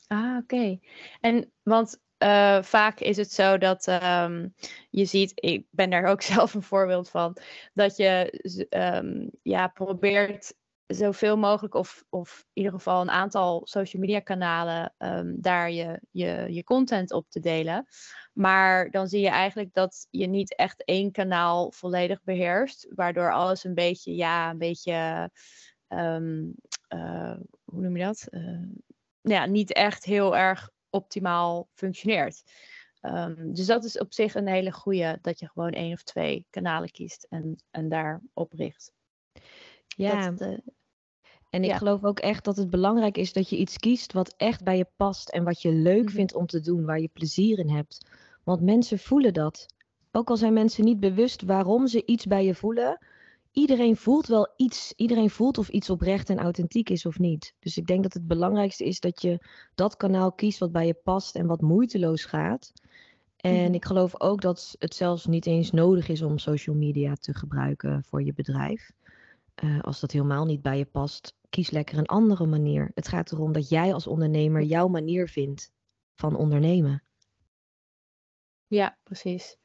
Ah, 0.08 0.38
oké. 0.38 0.80
En 1.20 1.52
want 1.64 2.00
uh, 2.24 2.62
vaak 2.62 3.00
is 3.00 3.18
het 3.18 3.32
zo 3.32 3.58
dat 3.58 3.88
um, 3.88 4.54
je 4.90 5.06
ziet, 5.06 5.32
ik 5.36 5.66
ben 5.70 5.90
daar 5.90 6.06
ook 6.06 6.22
zelf 6.34 6.54
een 6.54 6.64
voorbeeld 6.64 7.10
van, 7.10 7.38
dat 7.74 7.98
je 7.98 8.42
um, 8.70 9.30
ja, 9.42 9.68
probeert 9.68 10.54
zoveel 10.96 11.38
mogelijk, 11.38 11.74
of, 11.74 12.04
of 12.10 12.40
in 12.40 12.50
ieder 12.54 12.72
geval 12.72 13.02
een 13.02 13.10
aantal 13.10 13.62
social 13.64 14.02
media 14.02 14.20
kanalen, 14.20 14.94
um, 14.98 15.42
daar 15.42 15.72
je, 15.72 16.02
je, 16.12 16.46
je 16.50 16.64
content 16.64 17.12
op 17.12 17.30
te 17.30 17.40
delen. 17.40 17.88
Maar 18.34 18.92
dan 18.92 19.08
zie 19.08 19.22
je 19.22 19.30
eigenlijk 19.30 19.74
dat 19.74 20.08
je 20.10 20.28
niet 20.28 20.56
echt 20.56 20.84
één 20.84 21.12
kanaal 21.12 21.72
volledig 21.72 22.24
beheerst, 22.24 22.88
waardoor 22.96 23.34
alles 23.34 23.64
een 23.64 23.74
beetje, 23.74 24.16
ja, 24.16 24.50
een 24.50 24.58
beetje, 24.58 25.32
um, 25.88 26.56
uh, 26.94 27.38
hoe 27.64 27.82
noem 27.82 27.98
je 27.98 28.04
dat? 28.04 28.28
Uh, 28.30 28.68
ja, 29.22 29.46
niet 29.46 29.74
echt 29.74 30.06
heel 30.06 30.38
erg 30.38 30.70
optimaal 30.90 31.70
functioneert. 31.74 32.44
Um, 33.02 33.54
dus 33.54 33.66
dat 33.66 33.84
is 33.84 33.98
op 33.98 34.14
zich 34.14 34.36
een 34.36 34.48
hele 34.48 34.72
goede, 34.72 35.18
dat 35.22 35.40
je 35.40 35.50
gewoon 35.50 35.72
één 35.72 35.94
of 35.94 36.04
twee 36.04 36.46
kanalen 36.50 36.92
kiest 36.92 37.24
en, 37.30 37.64
en 37.72 37.90
daar 37.90 38.22
op 38.34 38.54
richt. 38.54 38.94
Ja, 39.88 40.32
dat, 40.32 40.42
uh, 40.42 40.58
en 41.50 41.64
ik 41.64 41.70
ja. 41.70 41.78
geloof 41.78 42.04
ook 42.04 42.20
echt 42.20 42.44
dat 42.44 42.58
het 42.58 42.70
belangrijk 42.70 43.18
is 43.18 43.34
dat 43.34 43.50
je 43.50 43.58
iets 43.58 43.78
kiest 43.78 44.14
wat 44.14 44.34
echt 44.38 44.64
bij 44.64 44.78
je 44.78 44.88
past 44.96 45.30
en 45.30 45.44
wat 45.44 45.62
je 45.62 45.72
leuk 45.72 45.98
mm-hmm. 45.98 46.10
vindt 46.10 46.36
om 46.36 46.46
te 46.46 46.60
doen, 46.60 46.86
waar 46.86 47.00
je 47.00 47.10
plezier 47.14 47.60
in 47.60 47.70
hebt. 47.70 48.06
Want 48.44 48.62
mensen 48.62 49.00
voelen 49.00 49.34
dat. 49.34 49.66
Ook 50.12 50.30
al 50.30 50.38
zijn 50.38 50.54
mensen 50.54 50.84
niet 50.84 51.00
bewust 51.00 51.42
waarom 51.42 51.88
ze 51.88 52.06
iets 52.06 52.26
bij 52.26 52.46
je 52.46 52.56
voelen, 52.56 52.98
iedereen 53.52 53.96
voelt 53.96 54.28
wel 54.28 54.54
iets. 54.56 54.94
Iedereen 54.96 55.30
voelt 55.30 55.58
of 55.58 55.70
iets 55.70 55.90
oprecht 55.90 56.30
en 56.30 56.40
authentiek 56.40 56.90
is 56.90 57.06
of 57.06 57.20
niet. 57.20 57.54
Dus 57.60 57.78
ik 57.78 57.88
denk 57.88 58.04
dat 58.04 58.14
het 58.14 58.28
belangrijkste 58.28 58.86
is 58.86 59.00
dat 59.00 59.22
je 59.22 59.46
dat 59.76 59.98
kanaal 59.98 60.32
kiest 60.32 60.60
wat 60.60 60.72
bij 60.72 60.86
je 60.88 61.00
past 61.04 61.36
en 61.36 61.46
wat 61.46 61.62
moeiteloos 61.62 62.26
gaat. 62.26 62.74
En 63.38 63.54
mm-hmm. 63.54 63.74
ik 63.74 63.86
geloof 63.86 64.22
ook 64.22 64.42
dat 64.42 64.76
het 64.80 64.96
zelfs 64.96 65.26
niet 65.26 65.46
eens 65.46 65.72
nodig 65.72 66.08
is 66.08 66.22
om 66.22 66.38
social 66.38 66.76
media 66.76 67.16
te 67.16 67.34
gebruiken 67.34 68.04
voor 68.04 68.24
je 68.24 68.34
bedrijf. 68.34 68.92
Uh, 69.64 69.80
als 69.82 70.00
dat 70.00 70.12
helemaal 70.12 70.46
niet 70.46 70.62
bij 70.62 70.78
je 70.78 70.86
past, 70.86 71.34
kies 71.50 71.70
lekker 71.70 71.98
een 71.98 72.06
andere 72.06 72.46
manier. 72.46 72.92
Het 72.94 73.08
gaat 73.08 73.32
erom 73.32 73.52
dat 73.52 73.70
jij 73.70 73.94
als 73.94 74.08
ondernemer 74.08 74.62
jouw 74.62 74.88
manier 74.88 75.28
vindt 75.28 75.72
van 76.16 76.36
ondernemen. 76.36 77.04
Ja, 78.68 78.98
precies. 79.04 79.58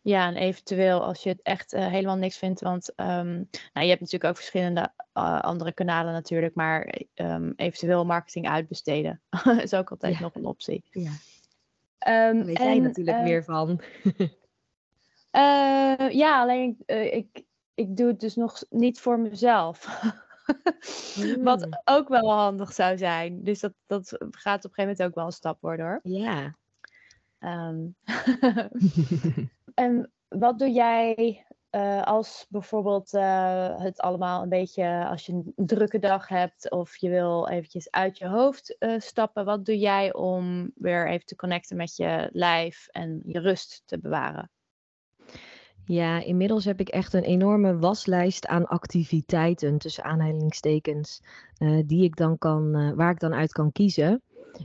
Ja, 0.00 0.26
en 0.26 0.36
eventueel 0.36 1.04
als 1.04 1.22
je 1.22 1.28
het 1.28 1.42
echt 1.42 1.74
uh, 1.74 1.86
helemaal 1.86 2.16
niks 2.16 2.38
vindt, 2.38 2.60
want 2.60 2.92
um, 2.96 3.48
nou, 3.72 3.84
je 3.86 3.88
hebt 3.88 4.00
natuurlijk 4.00 4.24
ook 4.24 4.36
verschillende 4.36 4.92
uh, 5.14 5.40
andere 5.40 5.72
kanalen 5.72 6.12
natuurlijk, 6.12 6.54
maar 6.54 6.94
um, 7.14 7.52
eventueel 7.56 8.04
marketing 8.04 8.48
uitbesteden 8.48 9.20
is 9.62 9.74
ook 9.74 9.90
altijd 9.90 10.14
ja. 10.14 10.20
nog 10.20 10.34
een 10.34 10.44
optie. 10.44 10.84
Ja. 10.90 11.10
Um, 12.30 12.36
Daar 12.36 12.44
weet 12.44 12.58
en, 12.58 12.64
jij 12.64 12.78
natuurlijk 12.78 13.16
uh, 13.16 13.22
meer 13.22 13.44
van. 13.44 13.80
ja, 16.10 16.40
alleen 16.40 16.76
ik, 16.86 17.44
ik 17.74 17.96
doe 17.96 18.06
het 18.06 18.20
dus 18.20 18.34
nog 18.34 18.62
niet 18.70 19.00
voor 19.00 19.18
mezelf. 19.18 19.86
mm. 21.16 21.42
Wat 21.42 21.82
ook 21.84 22.08
wel 22.08 22.32
handig 22.32 22.72
zou 22.72 22.98
zijn. 22.98 23.44
Dus 23.44 23.60
dat, 23.60 23.72
dat 23.86 24.08
gaat 24.30 24.64
op 24.64 24.70
een 24.70 24.74
gegeven 24.74 24.82
moment 24.82 25.02
ook 25.02 25.14
wel 25.14 25.24
een 25.24 25.32
stap 25.32 25.60
worden 25.60 25.86
hoor. 25.86 26.00
Ja. 26.02 26.56
Um, 27.38 27.94
en 29.74 30.12
wat 30.28 30.58
doe 30.58 30.70
jij 30.70 31.44
uh, 31.70 32.02
als 32.02 32.46
bijvoorbeeld 32.48 33.14
uh, 33.14 33.78
het 33.78 34.00
allemaal 34.00 34.42
een 34.42 34.48
beetje, 34.48 35.06
als 35.08 35.26
je 35.26 35.32
een 35.32 35.52
drukke 35.56 35.98
dag 35.98 36.28
hebt 36.28 36.70
of 36.70 36.96
je 36.96 37.08
wil 37.08 37.48
eventjes 37.48 37.90
uit 37.90 38.18
je 38.18 38.26
hoofd 38.26 38.76
uh, 38.78 39.00
stappen, 39.00 39.44
wat 39.44 39.64
doe 39.64 39.78
jij 39.78 40.12
om 40.12 40.72
weer 40.74 41.08
even 41.08 41.26
te 41.26 41.36
connecten 41.36 41.76
met 41.76 41.96
je 41.96 42.28
lijf 42.32 42.86
en 42.86 43.20
je 43.24 43.38
rust 43.38 43.82
te 43.84 43.98
bewaren? 43.98 44.50
Ja, 45.84 46.24
inmiddels 46.24 46.64
heb 46.64 46.80
ik 46.80 46.88
echt 46.88 47.12
een 47.12 47.22
enorme 47.22 47.78
waslijst 47.78 48.46
aan 48.46 48.66
activiteiten, 48.66 49.78
tussen 49.78 50.04
aanhalingstekens, 50.04 51.22
uh, 51.58 51.82
die 51.86 52.04
ik 52.04 52.16
dan 52.16 52.38
kan, 52.38 52.76
uh, 52.76 52.92
waar 52.94 53.10
ik 53.10 53.20
dan 53.20 53.34
uit 53.34 53.52
kan 53.52 53.72
kiezen. 53.72 54.22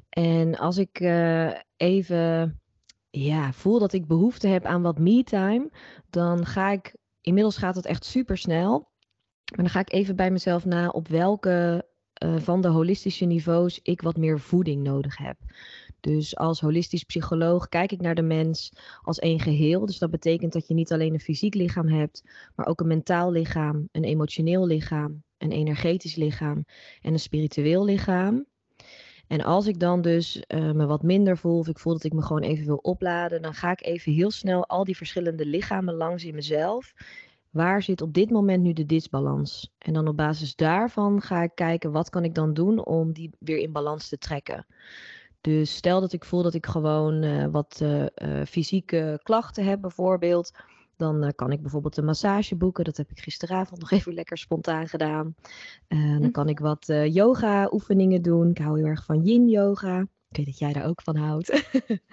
En 0.10 0.58
als 0.58 0.78
ik 0.78 1.00
uh, 1.00 1.52
even 1.78 2.60
ja, 3.10 3.54
voel 3.54 3.80
dat 3.80 3.94
ik 3.94 4.08
behoefte 4.08 4.48
heb 4.48 4.66
aan 4.66 4.82
wat 4.82 5.00
me-time, 5.00 5.70
dan 6.10 6.46
ga 6.46 6.72
ik, 6.72 6.96
inmiddels 7.22 7.58
gaat 7.58 7.76
het 7.76 7.86
echt 7.86 8.06
super 8.06 8.38
snel, 8.38 8.72
maar 9.56 9.66
dan 9.66 9.70
ga 9.70 9.80
ik 9.80 9.94
even 9.94 10.16
bij 10.16 10.32
mezelf 10.32 10.66
na 10.66 10.88
op 10.88 11.08
welke 11.08 11.86
van 12.38 12.62
de 12.62 12.68
holistische 12.68 13.26
niveaus 13.26 13.80
ik 13.82 14.02
wat 14.02 14.18
meer 14.18 14.40
voeding 14.40 14.84
nodig 14.84 15.18
heb. 15.18 15.38
Dus 16.08 16.36
als 16.36 16.60
holistisch 16.60 17.04
psycholoog 17.04 17.70
kijk 17.70 17.92
ik 17.92 18.02
naar 18.02 18.16
de 18.16 18.22
mens 18.22 18.72
als 19.02 19.20
één 19.20 19.40
geheel. 19.40 19.86
Dus 19.86 19.98
dat 19.98 20.12
betekent 20.12 20.54
dat 20.54 20.68
je 20.68 20.74
niet 20.74 20.92
alleen 20.92 21.14
een 21.14 21.20
fysiek 21.20 21.54
lichaam 21.54 21.88
hebt, 21.88 22.24
maar 22.56 22.68
ook 22.68 22.80
een 22.80 22.88
mentaal 22.88 23.32
lichaam, 23.32 23.90
een 23.92 24.04
emotioneel 24.04 24.68
lichaam, 24.68 25.24
een 25.38 25.52
energetisch 25.52 26.16
lichaam 26.16 26.66
en 27.02 27.14
een 27.14 27.20
spiritueel 27.20 27.86
lichaam. 27.86 28.46
En 29.28 29.42
als 29.42 29.68
ik 29.68 29.80
dan 29.80 30.02
dus 30.02 30.44
uh, 30.48 30.72
me 30.72 30.86
wat 30.86 31.04
minder 31.04 31.38
voel, 31.38 31.58
of 31.58 31.68
ik 31.68 31.80
voel 31.80 31.94
dat 31.94 32.04
ik 32.04 32.14
me 32.14 32.22
gewoon 32.22 32.44
even 32.44 32.66
wil 32.66 32.80
opladen, 32.82 33.42
dan 33.42 33.54
ga 33.54 33.72
ik 33.72 33.86
even 33.86 34.12
heel 34.12 34.32
snel 34.32 34.68
al 34.68 34.84
die 34.84 34.98
verschillende 34.98 35.46
lichamen 35.46 35.94
langs 35.94 36.24
in 36.24 36.36
mezelf. 36.36 36.94
Waar 37.50 37.84
zit 37.84 38.02
op 38.02 38.14
dit 38.14 38.30
moment 38.30 38.64
nu 38.64 38.74
de 38.74 38.86
disbalans? 38.86 39.74
En 39.78 39.94
dan 39.94 40.08
op 40.08 40.18
basis 40.18 40.56
daarvan 40.56 41.22
ga 41.22 41.44
ik 41.44 41.52
kijken 41.56 41.92
wat 41.92 42.10
kan 42.10 42.24
ik 42.24 42.36
dan 42.36 42.54
doen 42.54 42.86
om 42.86 43.14
die 43.14 43.30
weer 43.40 43.58
in 43.58 43.72
balans 43.72 44.10
te 44.10 44.18
trekken. 44.18 44.66
Dus 45.48 45.76
stel 45.76 46.02
dat 46.02 46.14
ik 46.14 46.26
voel 46.26 46.44
dat 46.44 46.54
ik 46.54 46.66
gewoon 46.66 47.24
uh, 47.24 47.46
wat 47.52 47.80
uh, 47.84 48.00
uh, 48.00 48.46
fysieke 48.46 49.20
klachten 49.24 49.66
heb, 49.66 49.82
bijvoorbeeld. 49.82 50.52
Dan 50.96 51.34
kan 51.36 51.52
ik 51.52 51.62
bijvoorbeeld 51.62 51.98
een 51.98 52.06
massage 52.06 52.56
boeken. 52.56 52.84
Dat 52.84 52.98
heb 52.98 53.10
ik 53.10 53.20
gisteravond 53.20 53.80
nog 53.82 53.92
even 53.92 54.14
lekker 54.14 54.38
spontaan 54.38 54.88
gedaan. 54.88 55.36
dan 56.20 56.32
kan 56.32 56.50
ik 56.50 56.60
wat 56.60 56.86
yoga 57.10 57.70
oefeningen 57.72 58.22
doen. 58.22 58.50
Ik 58.50 58.58
hou 58.58 58.78
heel 58.78 58.88
erg 58.88 59.06
van 59.06 59.24
yin 59.24 59.50
yoga. 59.50 60.00
Ik 60.30 60.38
weet 60.38 60.46
dat 60.46 60.60
jij 60.60 60.74
daar 60.74 60.86
ook 60.86 61.02
van 61.02 61.16
houdt. 61.16 61.64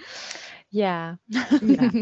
ja. 0.69 1.19
ja. 1.61 1.93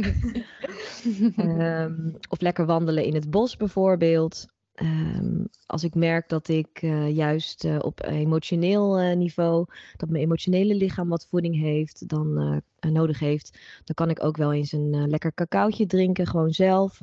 um, 1.36 2.16
of 2.28 2.40
lekker 2.40 2.66
wandelen 2.66 3.04
in 3.04 3.14
het 3.14 3.30
bos 3.30 3.56
bijvoorbeeld. 3.56 4.46
Um, 4.80 5.48
als 5.66 5.84
ik 5.84 5.94
merk 5.94 6.28
dat 6.28 6.48
ik 6.48 6.82
uh, 6.82 7.10
juist 7.10 7.64
uh, 7.64 7.78
op 7.78 8.04
emotioneel 8.04 9.00
uh, 9.00 9.16
niveau, 9.16 9.66
dat 9.96 10.08
mijn 10.08 10.22
emotionele 10.22 10.74
lichaam 10.74 11.08
wat 11.08 11.26
voeding 11.30 11.56
heeft, 11.56 12.08
dan 12.08 12.62
nodig 12.80 13.18
heeft, 13.18 13.58
dan 13.84 13.94
kan 13.94 14.10
ik 14.10 14.24
ook 14.24 14.36
wel 14.36 14.52
eens 14.52 14.72
een 14.72 15.08
lekker 15.08 15.34
cacaotje 15.34 15.86
drinken, 15.86 16.26
gewoon 16.26 16.52
zelf. 16.52 17.02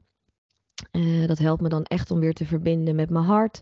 dat 1.26 1.38
helpt 1.38 1.62
me 1.62 1.70
dan 1.70 1.84
echt 1.84 2.12
om 2.12 2.20
weer 2.20 2.34
te 2.34 2.46
verbinden 2.46 2.96
met 2.96 3.10
mijn 3.10 3.26
hart. 3.26 3.60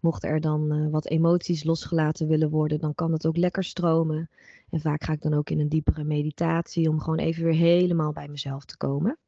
Mocht 0.00 0.24
er 0.24 0.40
dan 0.40 0.90
wat 0.90 1.06
emoties 1.06 1.64
losgelaten 1.64 2.28
willen 2.28 2.50
worden, 2.50 2.80
dan 2.80 2.94
kan 2.94 3.12
het 3.12 3.26
ook 3.26 3.36
lekker 3.36 3.64
stromen. 3.64 4.30
En 4.70 4.80
vaak 4.80 5.04
ga 5.04 5.12
ik 5.12 5.22
dan 5.22 5.34
ook 5.34 5.50
in 5.50 5.60
een 5.60 5.68
diepere 5.68 6.04
meditatie 6.04 6.88
om 6.88 7.00
gewoon 7.00 7.18
even 7.18 7.44
weer 7.44 7.54
helemaal 7.54 8.12
bij 8.12 8.28
mezelf 8.28 8.64
te 8.64 8.76
komen. 8.76 9.18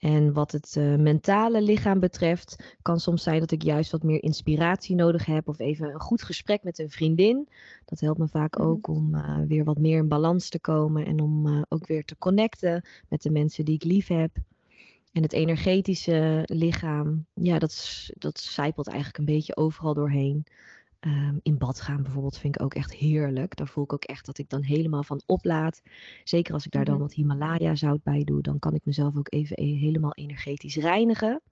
En 0.00 0.32
wat 0.32 0.52
het 0.52 0.74
uh, 0.78 0.96
mentale 0.96 1.62
lichaam 1.62 2.00
betreft, 2.00 2.76
kan 2.82 3.00
soms 3.00 3.22
zijn 3.22 3.40
dat 3.40 3.50
ik 3.50 3.62
juist 3.62 3.90
wat 3.90 4.02
meer 4.02 4.22
inspiratie 4.22 4.94
nodig 4.94 5.26
heb 5.26 5.48
of 5.48 5.58
even 5.58 5.88
een 5.88 6.00
goed 6.00 6.22
gesprek 6.22 6.62
met 6.62 6.78
een 6.78 6.90
vriendin. 6.90 7.48
Dat 7.84 8.00
helpt 8.00 8.18
me 8.18 8.28
vaak 8.28 8.58
mhm. 8.58 8.66
ook 8.66 8.88
om 8.88 9.14
uh, 9.14 9.38
weer 9.46 9.64
wat 9.64 9.78
meer 9.78 9.98
in 9.98 10.08
balans 10.08 10.48
te 10.48 10.60
komen 10.60 11.06
en 11.06 11.20
om 11.20 11.46
uh, 11.46 11.62
ook 11.68 11.86
weer 11.86 12.04
te 12.04 12.18
connecten 12.18 12.84
met 13.08 13.22
de 13.22 13.30
mensen 13.30 13.64
die 13.64 13.74
ik 13.74 13.84
lief 13.84 14.08
heb. 14.08 14.36
En 15.12 15.22
het 15.22 15.32
energetische 15.32 16.42
lichaam, 16.44 17.26
ja, 17.34 17.58
dat, 17.58 18.08
dat 18.18 18.40
zijpelt 18.40 18.88
eigenlijk 18.88 19.18
een 19.18 19.34
beetje 19.34 19.56
overal 19.56 19.94
doorheen. 19.94 20.46
Um, 21.06 21.40
in 21.42 21.58
bad 21.58 21.80
gaan 21.80 22.02
bijvoorbeeld 22.02 22.38
vind 22.38 22.54
ik 22.54 22.62
ook 22.62 22.74
echt 22.74 22.92
heerlijk. 22.92 23.56
Daar 23.56 23.68
voel 23.68 23.84
ik 23.84 23.92
ook 23.92 24.04
echt 24.04 24.26
dat 24.26 24.38
ik 24.38 24.48
dan 24.48 24.62
helemaal 24.62 25.02
van 25.02 25.22
oplaad. 25.26 25.82
Zeker 26.24 26.54
als 26.54 26.66
ik 26.66 26.72
daar 26.72 26.84
dan 26.84 26.94
mhm. 26.94 27.02
wat 27.02 27.14
Himalaya 27.14 27.74
zout 27.74 28.02
bij 28.02 28.24
doe, 28.24 28.42
dan 28.42 28.58
kan 28.58 28.74
ik 28.74 28.84
mezelf 28.84 29.16
ook 29.16 29.32
even 29.32 29.62
e 29.62 29.76
helemaal 29.76 30.14
energetisch 30.14 30.76
reinigen. 30.76 31.42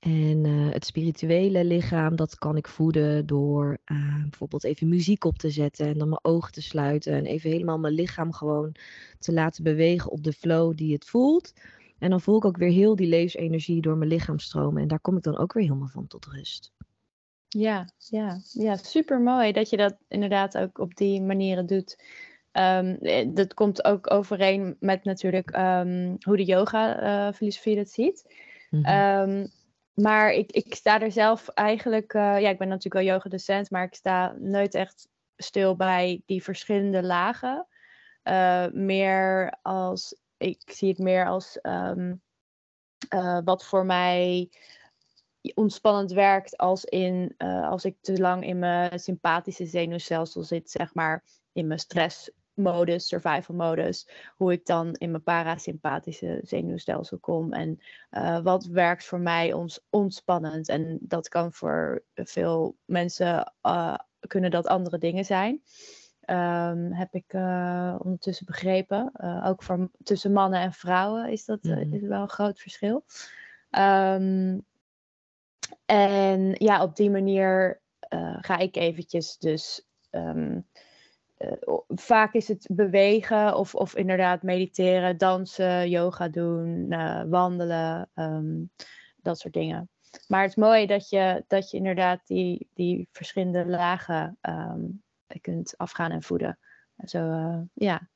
En 0.00 0.44
uh, 0.44 0.72
het 0.72 0.84
spirituele 0.84 1.64
lichaam, 1.64 2.16
dat 2.16 2.38
kan 2.38 2.56
ik 2.56 2.68
voeden 2.68 3.26
door 3.26 3.78
uh, 3.86 4.22
bijvoorbeeld 4.22 4.64
even 4.64 4.88
muziek 4.88 5.24
op 5.24 5.38
te 5.38 5.50
zetten 5.50 5.86
en 5.86 5.98
dan 5.98 6.08
mijn 6.08 6.24
ogen 6.24 6.52
te 6.52 6.62
sluiten 6.62 7.12
en 7.12 7.24
even 7.24 7.50
helemaal 7.50 7.78
mijn 7.78 7.94
lichaam 7.94 8.32
gewoon 8.32 8.74
te 9.18 9.32
laten 9.32 9.64
bewegen 9.64 10.10
op 10.10 10.22
de 10.24 10.32
flow 10.32 10.76
die 10.76 10.92
het 10.92 11.04
voelt. 11.04 11.52
En 11.98 12.10
dan 12.10 12.20
voel 12.20 12.36
ik 12.36 12.44
ook 12.44 12.56
weer 12.56 12.70
heel 12.70 12.96
die 12.96 13.08
levensenergie 13.08 13.80
door 13.80 13.96
mijn 13.96 14.10
lichaam 14.10 14.38
stromen 14.38 14.82
en 14.82 14.88
daar 14.88 15.00
kom 15.00 15.16
ik 15.16 15.22
dan 15.22 15.38
ook 15.38 15.52
weer 15.52 15.62
helemaal 15.62 15.88
van 15.88 16.06
tot 16.06 16.26
rust. 16.26 16.72
Ja, 17.58 17.88
ja, 17.96 18.38
ja, 18.52 18.76
super 18.76 19.20
mooi 19.20 19.52
dat 19.52 19.70
je 19.70 19.76
dat 19.76 19.96
inderdaad 20.08 20.58
ook 20.58 20.78
op 20.78 20.94
die 20.94 21.22
manieren 21.22 21.66
doet. 21.66 22.02
Um, 22.52 22.98
dat 23.34 23.54
komt 23.54 23.84
ook 23.84 24.10
overeen 24.12 24.76
met 24.80 25.04
natuurlijk 25.04 25.56
um, 25.56 26.16
hoe 26.20 26.36
de 26.36 26.44
yoga-filosofie 26.44 27.72
uh, 27.72 27.78
dat 27.78 27.90
ziet. 27.90 28.34
Mm 28.70 28.84
-hmm. 28.84 29.30
um, 29.30 29.50
maar 29.94 30.32
ik, 30.32 30.52
ik 30.52 30.74
sta 30.74 31.00
er 31.00 31.12
zelf 31.12 31.48
eigenlijk, 31.48 32.12
uh, 32.12 32.40
ja, 32.40 32.48
ik 32.48 32.58
ben 32.58 32.68
natuurlijk 32.68 33.04
wel 33.04 33.14
yogadocent, 33.14 33.70
maar 33.70 33.84
ik 33.84 33.94
sta 33.94 34.34
nooit 34.38 34.74
echt 34.74 35.08
stil 35.36 35.76
bij 35.76 36.22
die 36.26 36.42
verschillende 36.42 37.02
lagen. 37.02 37.66
Uh, 38.24 38.66
meer 38.72 39.56
als, 39.62 40.16
ik 40.36 40.62
zie 40.66 40.88
het 40.88 40.98
meer 40.98 41.26
als 41.26 41.58
wat 43.44 43.64
voor 43.64 43.86
mij 43.86 44.50
ontspannend 45.54 46.12
werkt 46.12 46.56
als 46.56 46.84
in 46.84 47.34
uh, 47.38 47.68
als 47.68 47.84
ik 47.84 47.96
te 48.00 48.20
lang 48.20 48.44
in 48.44 48.58
mijn 48.58 49.00
sympathische 49.00 49.66
zenuwstelsel 49.66 50.42
zit, 50.42 50.70
zeg 50.70 50.94
maar 50.94 51.24
in 51.52 51.66
mijn 51.66 51.78
stressmodus, 51.78 53.06
survival 53.06 53.54
modus, 53.54 54.08
hoe 54.36 54.52
ik 54.52 54.66
dan 54.66 54.92
in 54.94 55.10
mijn 55.10 55.22
parasympathische 55.22 56.40
zenuwstelsel 56.42 57.18
kom 57.18 57.52
en 57.52 57.80
uh, 58.10 58.40
wat 58.40 58.64
werkt 58.64 59.04
voor 59.04 59.20
mij 59.20 59.52
ons 59.52 59.80
ontspannend 59.90 60.68
en 60.68 60.98
dat 61.00 61.28
kan 61.28 61.52
voor 61.52 62.04
veel 62.14 62.76
mensen 62.84 63.52
uh, 63.62 63.96
kunnen 64.26 64.50
dat 64.50 64.66
andere 64.66 64.98
dingen 64.98 65.24
zijn. 65.24 65.62
Um, 66.26 66.92
heb 66.92 67.14
ik 67.14 67.32
ondertussen 68.02 68.46
begrepen. 68.46 69.12
ook 69.44 69.62
voor, 69.62 69.90
tussen 70.02 70.32
mannen 70.32 70.60
en 70.60 70.72
vrouwen 70.72 71.30
is 71.30 71.44
dat 71.44 71.62
mm. 71.62 71.92
is 71.94 72.02
wel 72.02 72.22
een 72.22 72.28
groot 72.28 72.60
verschil. 72.60 73.04
Um, 73.70 74.64
en 75.84 76.54
ja, 76.58 76.82
op 76.82 76.96
die 76.96 77.10
manier 77.10 77.80
uh, 78.14 78.36
ga 78.40 78.58
ik 78.58 78.76
eventjes 78.76 79.38
dus. 79.38 79.84
Um, 80.10 80.66
uh, 81.38 81.78
vaak 81.88 82.34
is 82.34 82.48
het 82.48 82.68
bewegen 82.70 83.56
of, 83.56 83.74
of 83.74 83.96
inderdaad 83.96 84.42
mediteren, 84.42 85.18
dansen, 85.18 85.90
yoga 85.90 86.28
doen, 86.28 86.86
uh, 86.88 87.22
wandelen, 87.28 88.10
um, 88.14 88.70
dat 89.16 89.38
soort 89.38 89.54
dingen. 89.54 89.88
Maar 90.26 90.40
het 90.40 90.50
is 90.50 90.56
mooi 90.56 90.86
dat 90.86 91.08
je, 91.08 91.44
dat 91.46 91.70
je 91.70 91.76
inderdaad 91.76 92.20
die, 92.26 92.68
die 92.74 93.08
verschillende 93.12 93.66
lagen 93.66 94.38
um, 94.42 95.02
kunt 95.40 95.74
afgaan 95.76 96.10
en 96.10 96.22
voeden. 96.22 96.58
Zo, 97.04 97.18
ja, 97.74 98.08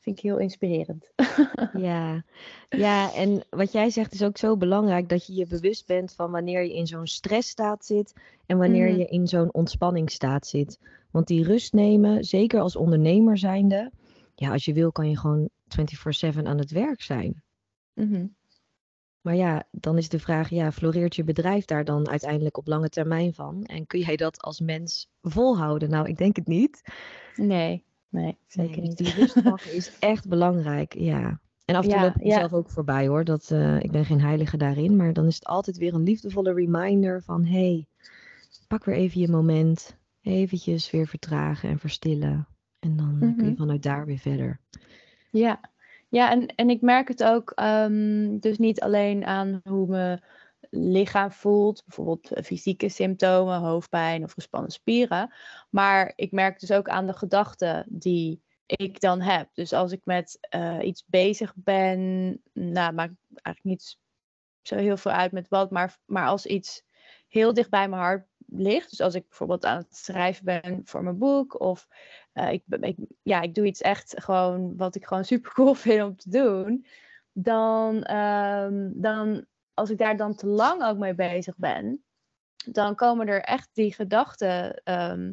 vind 0.00 0.16
ik 0.16 0.22
heel 0.22 0.38
inspirerend. 0.38 1.10
ja. 1.72 2.24
ja, 2.68 3.14
en 3.14 3.44
wat 3.50 3.72
jij 3.72 3.90
zegt 3.90 4.12
is 4.12 4.22
ook 4.22 4.38
zo 4.38 4.56
belangrijk 4.56 5.08
dat 5.08 5.26
je 5.26 5.34
je 5.34 5.46
bewust 5.46 5.86
bent 5.86 6.12
van 6.12 6.30
wanneer 6.30 6.62
je 6.62 6.74
in 6.74 6.86
zo'n 6.86 7.06
stressstaat 7.06 7.84
zit 7.84 8.12
en 8.46 8.58
wanneer 8.58 8.90
mm. 8.90 8.96
je 8.96 9.06
in 9.06 9.26
zo'n 9.26 9.52
ontspanningsstaat 9.52 10.46
zit. 10.46 10.78
Want 11.10 11.26
die 11.26 11.44
rust 11.44 11.72
nemen, 11.72 12.24
zeker 12.24 12.60
als 12.60 12.76
ondernemer 12.76 13.38
zijnde, 13.38 13.92
ja, 14.34 14.52
als 14.52 14.64
je 14.64 14.72
wil 14.72 14.92
kan 14.92 15.10
je 15.10 15.18
gewoon 15.18 15.48
24/7 15.68 16.42
aan 16.42 16.58
het 16.58 16.70
werk 16.70 17.02
zijn. 17.02 17.42
Mm 17.94 18.12
-hmm. 18.12 18.34
Maar 19.20 19.36
ja, 19.36 19.64
dan 19.70 19.98
is 19.98 20.08
de 20.08 20.18
vraag, 20.18 20.50
ja, 20.50 20.72
floreert 20.72 21.16
je 21.16 21.24
bedrijf 21.24 21.64
daar 21.64 21.84
dan 21.84 22.08
uiteindelijk 22.08 22.56
op 22.56 22.66
lange 22.66 22.88
termijn 22.88 23.34
van? 23.34 23.64
En 23.64 23.86
kun 23.86 24.00
jij 24.00 24.16
dat 24.16 24.40
als 24.40 24.60
mens 24.60 25.10
volhouden? 25.22 25.90
Nou, 25.90 26.08
ik 26.08 26.16
denk 26.16 26.36
het 26.36 26.46
niet. 26.46 26.82
Nee. 27.34 27.84
Nee, 28.10 28.36
zeker 28.46 28.76
nee, 28.76 28.88
niet. 28.88 28.98
Die 28.98 29.14
rust 29.14 29.42
pakken 29.42 29.74
is 29.74 29.98
echt 29.98 30.28
belangrijk, 30.28 30.94
ja. 30.94 31.40
En 31.64 31.76
af 31.76 31.84
en 31.84 31.90
toe 31.90 31.98
ja, 31.98 32.04
loop 32.04 32.14
ik 32.14 32.22
mezelf 32.22 32.50
ja. 32.50 32.56
ook 32.56 32.70
voorbij 32.70 33.06
hoor. 33.06 33.24
Dat, 33.24 33.50
uh, 33.52 33.80
ik 33.80 33.90
ben 33.90 34.04
geen 34.04 34.20
heilige 34.20 34.56
daarin. 34.56 34.96
Maar 34.96 35.12
dan 35.12 35.26
is 35.26 35.34
het 35.34 35.44
altijd 35.44 35.78
weer 35.78 35.94
een 35.94 36.02
liefdevolle 36.02 36.52
reminder 36.52 37.22
van... 37.22 37.44
hey, 37.44 37.86
pak 38.68 38.84
weer 38.84 38.94
even 38.94 39.20
je 39.20 39.28
moment. 39.28 39.96
Eventjes 40.22 40.90
weer 40.90 41.06
vertragen 41.06 41.68
en 41.68 41.78
verstillen. 41.78 42.46
En 42.78 42.96
dan 42.96 43.14
mm 43.14 43.20
-hmm. 43.20 43.36
kun 43.36 43.44
je 43.44 43.50
mhm. 43.50 43.60
vanuit 43.60 43.82
daar 43.82 44.06
weer 44.06 44.18
verder. 44.18 44.60
Ja, 45.30 45.60
ja 46.08 46.30
en, 46.30 46.46
en 46.46 46.70
ik 46.70 46.80
merk 46.80 47.08
het 47.08 47.24
ook 47.24 47.52
um, 47.62 48.38
dus 48.38 48.58
niet 48.58 48.80
alleen 48.80 49.24
aan 49.24 49.60
hoe 49.64 49.86
me 49.86 50.20
lichaam 50.70 51.32
voelt, 51.32 51.82
bijvoorbeeld 51.86 52.32
eh, 52.32 52.42
fysieke 52.42 52.88
symptomen, 52.88 53.60
hoofdpijn 53.60 54.24
of 54.24 54.32
gespannen 54.32 54.70
spieren. 54.70 55.34
Maar 55.70 56.12
ik 56.16 56.32
merk 56.32 56.60
dus 56.60 56.72
ook 56.72 56.88
aan 56.88 57.06
de 57.06 57.12
gedachten 57.12 57.86
die 57.88 58.42
ik 58.66 59.00
dan 59.00 59.20
heb. 59.20 59.48
Dus 59.54 59.72
als 59.72 59.92
ik 59.92 60.00
met 60.04 60.48
uh, 60.54 60.78
iets 60.82 61.04
bezig 61.06 61.52
ben, 61.56 62.00
nou, 62.52 62.92
maakt 62.92 63.14
eigenlijk 63.28 63.64
niet 63.64 63.98
zo 64.62 64.76
heel 64.76 64.96
veel 64.96 65.12
uit 65.12 65.32
met 65.32 65.48
wat, 65.48 65.70
maar, 65.70 65.98
maar 66.04 66.26
als 66.26 66.46
iets 66.46 66.82
heel 67.28 67.54
dicht 67.54 67.70
bij 67.70 67.88
mijn 67.88 68.02
hart 68.02 68.26
ligt, 68.46 68.90
dus 68.90 69.00
als 69.00 69.14
ik 69.14 69.28
bijvoorbeeld 69.28 69.64
aan 69.64 69.78
het 69.78 69.96
schrijven 69.96 70.44
ben 70.44 70.80
voor 70.84 71.02
mijn 71.02 71.18
boek, 71.18 71.60
of 71.60 71.88
uh, 72.34 72.52
ik, 72.52 72.64
ja, 73.22 73.40
ik 73.40 73.54
doe 73.54 73.66
iets 73.66 73.80
echt 73.80 74.22
gewoon 74.22 74.76
wat 74.76 74.94
ik 74.94 75.06
gewoon 75.06 75.24
super 75.34 75.52
cool 75.52 75.74
vind 75.74 76.02
om 76.02 76.16
te 76.16 76.30
doen, 76.30 76.86
dan, 77.32 78.16
um, 78.16 78.92
dan 79.00 79.46
als 79.80 79.90
ik 79.90 79.98
daar 79.98 80.16
dan 80.16 80.34
te 80.34 80.46
lang 80.46 80.84
ook 80.84 80.96
mee 80.96 81.14
bezig 81.14 81.56
ben, 81.56 82.04
dan 82.66 82.94
komen 82.94 83.28
er 83.28 83.42
echt 83.42 83.68
die 83.72 83.94
gedachten 83.94 84.82
ehm, 84.84 85.32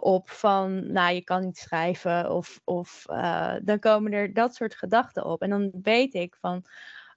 op 0.00 0.30
van, 0.30 0.92
nou, 0.92 1.14
je 1.14 1.22
kan 1.22 1.44
niet 1.44 1.56
schrijven. 1.56 2.30
Of, 2.30 2.60
of 2.64 3.04
uh, 3.08 3.54
dan 3.62 3.78
komen 3.78 4.12
er 4.12 4.32
dat 4.32 4.54
soort 4.54 4.74
gedachten 4.74 5.24
op. 5.24 5.42
En 5.42 5.50
dan 5.50 5.70
weet 5.82 6.14
ik 6.14 6.36
van, 6.40 6.64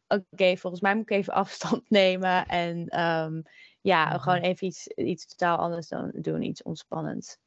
oké, 0.08 0.58
volgens 0.58 0.82
mij 0.82 0.96
moet 0.96 1.10
ik 1.10 1.18
even 1.18 1.34
afstand 1.44 1.90
nemen. 1.90 2.46
En 2.46 3.02
um, 3.02 3.44
ja, 3.82 4.06
mhm. 4.06 4.20
gewoon 4.20 4.40
even 4.40 4.68
iets, 4.68 4.88
iets 4.88 5.26
totaal 5.26 5.58
anders 5.58 5.88
dan 5.88 6.12
doen, 6.16 6.42
iets 6.42 6.64
ontspannends. 6.64 7.38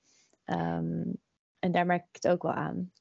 Um, 0.45 1.21
en 1.59 1.73
daar 1.73 1.87
merk 1.87 2.05
ik 2.09 2.23
het 2.23 2.29
ook 2.29 2.43
wel 2.43 2.53
aan. 2.53 2.93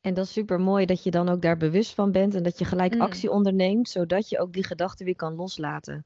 En 0.00 0.14
dat 0.14 0.24
is 0.24 0.32
super 0.32 0.60
mooi 0.60 0.86
dat 0.86 1.02
je 1.02 1.10
dan 1.10 1.28
ook 1.28 1.42
daar 1.42 1.56
bewust 1.56 1.94
van 1.94 2.12
bent 2.12 2.34
en 2.34 2.42
dat 2.42 2.58
je 2.58 2.64
gelijk 2.64 2.94
Mm. 2.94 3.00
actie 3.00 3.30
onderneemt, 3.30 3.88
zodat 3.88 4.28
je 4.28 4.38
ook 4.38 4.52
die 4.52 4.64
gedachten 4.64 5.04
weer 5.04 5.16
kan 5.16 5.34
loslaten. 5.34 6.04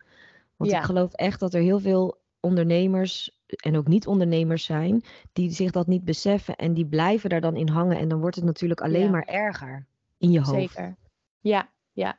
Want 0.56 0.72
ik 0.72 0.82
geloof 0.82 1.12
echt 1.12 1.40
dat 1.40 1.54
er 1.54 1.60
heel 1.60 1.80
veel 1.80 2.18
ondernemers 2.40 3.38
en 3.56 3.76
ook 3.76 3.86
niet-ondernemers 3.86 4.64
zijn 4.64 5.04
die 5.32 5.50
zich 5.50 5.70
dat 5.70 5.86
niet 5.86 6.04
beseffen 6.04 6.56
en 6.56 6.74
die 6.74 6.86
blijven 6.86 7.30
daar 7.30 7.40
dan 7.40 7.56
in 7.56 7.68
hangen. 7.68 7.98
En 7.98 8.08
dan 8.08 8.20
wordt 8.20 8.36
het 8.36 8.44
natuurlijk 8.44 8.80
alleen 8.80 9.04
ja, 9.04 9.10
maar 9.10 9.26
erger 9.26 9.86
in 10.18 10.30
je 10.30 10.40
hoofd. 10.40 10.50
zeker. 10.50 10.96
Ja, 11.40 11.68
ja. 11.92 12.18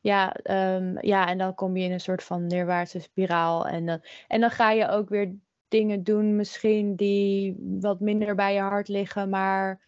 Ja, 0.00 0.32
ehm, 0.32 1.06
ja, 1.06 1.28
en 1.28 1.38
dan 1.38 1.54
kom 1.54 1.76
je 1.76 1.84
in 1.84 1.92
een 1.92 2.00
soort 2.00 2.22
van 2.22 2.46
neerwaartse 2.46 3.00
spiraal. 3.00 3.66
En 3.66 3.86
dan, 3.86 4.00
en 4.28 4.40
dan 4.40 4.50
ga 4.50 4.70
je 4.70 4.88
ook 4.88 5.08
weer 5.08 5.34
dingen 5.68 6.02
doen, 6.02 6.36
misschien 6.36 6.96
die 6.96 7.56
wat 7.80 8.00
minder 8.00 8.34
bij 8.34 8.54
je 8.54 8.60
hart 8.60 8.88
liggen, 8.88 9.28
maar 9.28 9.87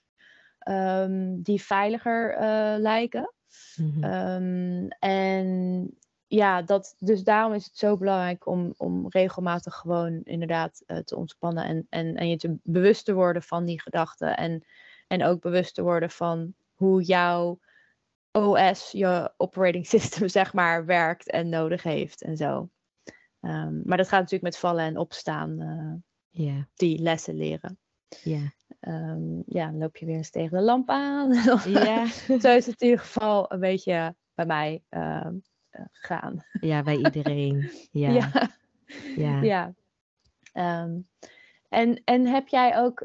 ehm, 0.61 1.42
die 1.42 1.62
veiliger 1.62 2.35
eh, 2.35 2.75
lijken. 2.79 3.33
Ehm, 4.01 4.87
en 4.99 5.88
ja, 6.27 6.62
dat, 6.62 6.96
dus 6.99 7.23
daarom 7.23 7.53
is 7.53 7.64
het 7.64 7.77
zo 7.77 7.96
belangrijk 7.96 8.46
om, 8.46 8.75
om 8.77 9.07
regelmatig 9.09 9.75
gewoon 9.75 10.20
inderdaad 10.25 10.83
eh, 10.87 10.99
te 10.99 11.16
ontspannen 11.16 11.64
en, 11.64 11.87
en, 11.88 12.14
en 12.14 12.29
je 12.29 12.37
te 12.37 12.57
bewust 12.62 13.05
te 13.05 13.12
worden 13.14 13.42
van 13.42 13.64
die 13.64 13.81
gedachten. 13.81 14.37
En, 14.37 14.64
en 15.07 15.25
ook 15.25 15.40
bewust 15.40 15.75
te 15.75 15.83
worden 15.83 16.11
van 16.11 16.55
hoe 16.75 17.03
jouw 17.03 17.61
OS, 18.33 18.90
je 18.90 19.33
operating 19.37 19.87
system, 19.96 20.29
zeg 20.29 20.53
maar, 20.53 20.85
werkt 20.87 21.31
en 21.31 21.49
nodig 21.49 21.83
heeft 21.83 22.23
en 22.23 22.37
zo. 22.37 22.70
Ehm, 23.40 23.81
maar 23.85 23.96
dat 23.96 24.09
gaat 24.09 24.20
natuurlijk 24.20 24.53
met 24.53 24.59
vallen 24.59 24.85
en 24.85 24.99
opstaan, 24.99 25.61
eh, 25.61 25.94
die 26.75 27.03
lessen 27.03 27.35
leren. 27.35 27.79
ja. 28.23 28.53
Ehm, 28.80 29.40
ja, 29.46 29.66
dan 29.66 29.78
loop 29.78 29.96
je 29.96 30.06
weer 30.06 30.16
eens 30.16 30.30
tegen 30.30 30.59
de 30.59 30.64
lamp 30.64 30.88
aan. 30.88 31.33
Ja, 31.64 32.06
Zo 32.42 32.56
is 32.56 32.66
het 32.66 32.80
in 32.80 32.88
ieder 32.88 33.04
geval 33.04 33.52
een 33.52 33.61
beetje 33.61 34.14
bij 34.35 34.46
mij 34.46 34.83
ehm, 34.88 35.35
eh, 35.70 35.85
gegaan. 35.92 36.44
ja, 36.61 36.83
bij 36.83 36.96
iedereen. 37.04 37.70
Ja, 37.90 38.11
Ja, 38.11 38.30
ja. 39.16 39.42
ja. 39.42 39.74
Ehm, 40.52 40.98
en, 41.68 42.02
en 42.04 42.26
heb 42.26 42.48
jij 42.48 42.78
ook, 42.78 43.00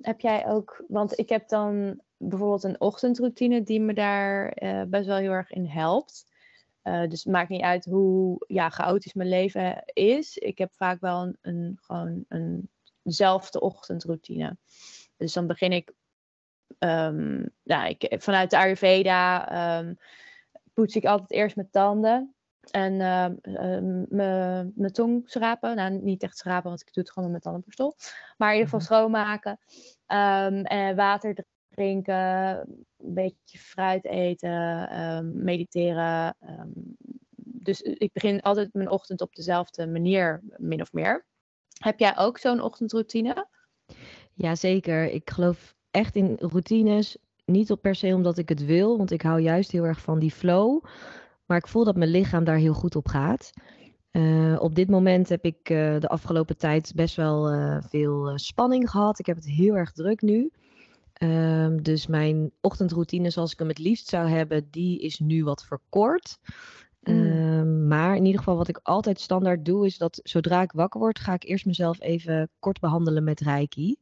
heb 0.00 0.20
jij 0.20 0.46
ook, 0.46 0.84
want 0.88 1.18
ik 1.18 1.28
heb 1.28 1.48
dan 1.48 2.00
bijvoorbeeld 2.16 2.64
een 2.64 2.80
ochtendroutine 2.80 3.62
die 3.62 3.80
me 3.80 3.94
daar 3.94 4.48
eh, 4.48 4.82
best 4.86 5.06
wel 5.06 5.16
heel 5.16 5.30
erg 5.30 5.50
in 5.50 5.66
helpt. 5.66 6.30
Eh, 6.82 7.08
dus 7.08 7.24
het 7.24 7.32
maakt 7.32 7.48
niet 7.48 7.62
uit 7.62 7.84
hoe 7.84 8.44
ja, 8.46 8.70
chaotisch 8.70 9.14
mijn 9.14 9.28
leven 9.28 9.82
is. 9.84 10.38
Ik 10.38 10.58
heb 10.58 10.72
vaak 10.72 11.00
wel 11.00 11.22
een, 11.22 11.36
een, 11.40 11.78
gewoon 11.80 12.24
eenzelfde 13.02 13.60
ochtendroutine. 13.60 14.56
Dus 15.16 15.32
dan 15.32 15.46
begin 15.46 15.72
ik, 15.72 15.92
nou, 17.64 17.88
ik 17.88 18.14
vanuit 18.18 18.50
de 18.50 18.56
Ayurveda 18.56 19.48
ehm, 19.48 19.94
poets 20.72 20.96
ik 20.96 21.04
altijd 21.04 21.30
eerst 21.30 21.56
mijn 21.56 21.70
tanden. 21.70 22.34
En 22.70 23.00
ehm, 23.00 24.04
mijn 24.74 24.92
tong 24.92 25.22
schrapen. 25.24 25.76
Nou, 25.76 25.90
niet 25.90 26.22
echt 26.22 26.36
schrapen, 26.36 26.68
want 26.68 26.80
ik 26.80 26.92
doe 26.92 27.02
het 27.02 27.12
gewoon 27.12 27.30
met 27.30 27.42
mijn 27.42 27.54
tandenborstel. 27.54 27.96
Maar 28.36 28.48
in 28.48 28.58
ieder 28.58 28.70
geval 28.70 28.86
schoonmaken. 28.86 29.58
Ehm, 30.06 30.64
en 30.64 30.96
water 30.96 31.44
drinken. 31.68 32.14
Een 32.98 33.14
beetje 33.14 33.58
fruit 33.58 34.04
eten. 34.04 35.44
mediteren. 35.44 36.36
dus 37.34 37.82
ik 37.82 38.12
begin 38.12 38.40
altijd 38.40 38.74
mijn 38.74 38.90
ochtend 38.90 39.20
op 39.20 39.34
dezelfde 39.34 39.86
manier, 39.86 40.42
min 40.56 40.80
of 40.80 40.92
meer. 40.92 41.26
Heb 41.82 41.98
jij 41.98 42.18
ook 42.18 42.38
zo'n 42.38 42.60
ochtendroutine? 42.60 43.46
Ja, 44.34 44.54
zeker. 44.54 45.10
Ik 45.10 45.30
geloof 45.30 45.74
echt 45.90 46.16
in 46.16 46.36
routines. 46.38 47.16
Niet 47.44 47.70
op 47.70 47.82
per 47.82 47.94
se 47.94 48.14
omdat 48.14 48.38
ik 48.38 48.48
het 48.48 48.64
wil, 48.64 48.96
want 48.96 49.10
ik 49.10 49.22
hou 49.22 49.40
juist 49.40 49.70
heel 49.70 49.84
erg 49.84 50.00
van 50.00 50.18
die 50.18 50.30
flow. 50.30 50.84
Maar 51.46 51.58
ik 51.58 51.68
voel 51.68 51.84
dat 51.84 51.96
mijn 51.96 52.10
lichaam 52.10 52.44
daar 52.44 52.56
heel 52.56 52.74
goed 52.74 52.96
op 52.96 53.08
gaat. 53.08 53.50
Eh, 54.10 54.56
op 54.58 54.74
dit 54.74 54.90
moment 54.90 55.28
heb 55.28 55.44
ik 55.44 55.70
eh, 55.70 55.98
de 55.98 56.08
afgelopen 56.08 56.56
tijd 56.56 56.92
best 56.94 57.16
wel 57.16 57.48
eh, 57.48 57.82
veel 57.88 58.38
spanning 58.38 58.90
gehad. 58.90 59.18
Ik 59.18 59.26
heb 59.26 59.36
het 59.36 59.46
heel 59.46 59.74
erg 59.74 59.92
druk 59.92 60.20
nu. 60.22 60.50
Ehm, 61.12 61.76
dus 61.76 62.06
mijn 62.06 62.50
ochtendroutine 62.60 63.30
zoals 63.30 63.52
ik 63.52 63.58
hem 63.58 63.68
het 63.68 63.78
liefst 63.78 64.08
zou 64.08 64.28
hebben, 64.28 64.68
die 64.70 65.00
is 65.00 65.18
nu 65.18 65.44
wat 65.44 65.64
verkort. 65.64 66.38
Mm. 67.02 67.26
Ehm, 67.26 67.86
maar 67.88 68.16
in 68.16 68.24
ieder 68.24 68.38
geval 68.38 68.56
wat 68.56 68.68
ik 68.68 68.80
altijd 68.82 69.20
standaard 69.20 69.64
doe, 69.64 69.86
is 69.86 69.98
dat 69.98 70.20
zodra 70.22 70.62
ik 70.62 70.72
wakker 70.72 71.00
word, 71.00 71.18
ga 71.18 71.32
ik 71.32 71.44
eerst 71.44 71.66
mezelf 71.66 72.00
even 72.00 72.50
kort 72.58 72.80
behandelen 72.80 73.24
met 73.24 73.40
Reiki. 73.40 73.96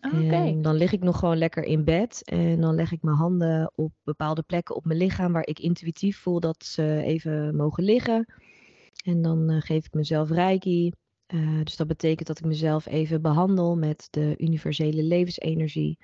Ah, 0.00 0.24
Oké. 0.24 0.60
Dan 0.60 0.74
lig 0.74 0.92
ik 0.92 1.02
nog 1.02 1.18
gewoon 1.18 1.38
lekker 1.38 1.62
in 1.64 1.84
bed 1.84 2.22
en 2.24 2.60
dan 2.60 2.74
leg 2.74 2.92
ik 2.92 3.02
mijn 3.02 3.16
handen 3.16 3.72
op 3.74 3.92
bepaalde 4.04 4.42
plekken 4.42 4.74
op 4.76 4.84
mijn 4.84 4.98
lichaam 4.98 5.32
waar 5.32 5.46
ik 5.46 5.58
intuïtief 5.58 6.18
voel 6.18 6.40
dat 6.40 6.64
ze 6.64 7.02
even 7.04 7.56
mogen 7.56 7.84
liggen. 7.84 8.34
En 9.04 9.22
dan 9.22 9.50
eh, 9.50 9.60
geef 9.60 9.86
ik 9.86 9.94
mezelf 9.94 10.30
reiki. 10.30 10.92
Eh, 11.26 11.60
dus 11.62 11.76
dat 11.76 11.86
betekent 11.86 12.26
dat 12.28 12.38
ik 12.38 12.44
mezelf 12.44 12.86
even 12.86 13.22
behandel 13.22 13.76
met 13.76 14.08
de 14.10 14.34
universele 14.38 15.02
levensenergie. 15.02 15.98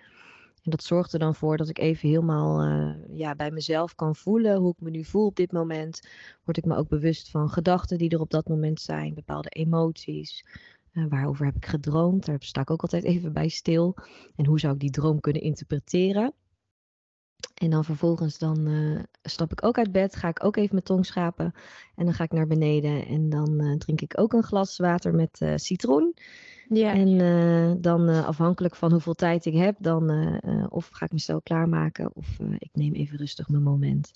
En 0.66 0.72
dat 0.72 0.84
zorgt 0.84 1.12
er 1.12 1.18
dan 1.18 1.34
voor 1.34 1.56
dat 1.56 1.68
ik 1.68 1.78
even 1.78 2.08
helemaal 2.08 2.60
eh, 2.60 3.16
ja, 3.18 3.34
bij 3.34 3.50
mezelf 3.50 3.94
kan 3.94 4.16
voelen 4.16 4.56
hoe 4.56 4.72
ik 4.72 4.80
me 4.80 4.90
nu 4.90 5.04
voel 5.04 5.26
op 5.26 5.36
dit 5.36 5.52
moment. 5.52 6.08
Word 6.44 6.56
ik 6.56 6.64
me 6.64 6.76
ook 6.76 6.88
bewust 6.88 7.30
van 7.30 7.48
gedachten 7.50 7.98
die 7.98 8.10
er 8.10 8.20
op 8.20 8.30
dat 8.30 8.48
moment 8.48 8.80
zijn, 8.80 9.14
bepaalde 9.14 9.48
emoties. 9.48 10.44
Eh, 10.92 11.04
waarover 11.08 11.44
heb 11.44 11.56
ik 11.56 11.66
gedroomd? 11.66 12.26
Daar 12.26 12.36
sta 12.38 12.60
ik 12.60 12.70
ook 12.70 12.82
altijd 12.82 13.04
even 13.04 13.32
bij 13.32 13.48
stil. 13.48 13.94
En 14.36 14.46
hoe 14.46 14.60
zou 14.60 14.74
ik 14.74 14.80
die 14.80 14.90
droom 14.90 15.20
kunnen 15.20 15.42
interpreteren? 15.42 16.32
En 17.54 17.70
dan 17.70 17.84
vervolgens 17.84 18.38
dan 18.38 18.66
eh, 18.66 19.02
stap 19.22 19.52
ik 19.52 19.64
ook 19.64 19.78
uit 19.78 19.92
bed, 19.92 20.16
ga 20.16 20.28
ik 20.28 20.44
ook 20.44 20.56
even 20.56 20.74
mijn 20.74 20.84
tong 20.84 21.06
schapen. 21.06 21.52
En 21.94 22.04
dan 22.04 22.14
ga 22.14 22.24
ik 22.24 22.32
naar 22.32 22.46
beneden 22.46 23.06
en 23.06 23.28
dan 23.28 23.78
drink 23.78 24.00
ik 24.00 24.20
ook 24.20 24.32
een 24.32 24.42
glas 24.42 24.76
water 24.76 25.14
met 25.14 25.40
citroen. 25.54 26.14
Ja. 26.68 26.92
En 26.94 27.20
eh, 27.20 27.72
dan 27.82 28.08
eh, 28.08 28.26
afhankelijk 28.26 28.76
van 28.76 28.92
hoeveel 28.92 29.14
tijd 29.14 29.44
ik 29.44 29.54
heb, 29.54 29.76
dan 29.78 30.10
eh, 30.10 30.66
of 30.68 30.88
ga 30.88 31.04
ik 31.04 31.12
mezelf 31.12 31.42
klaarmaken 31.42 32.10
of 32.14 32.38
ik 32.58 32.70
neem 32.72 32.92
even 32.94 33.18
rustig 33.18 33.48
mijn 33.48 33.62
moment. 33.62 34.10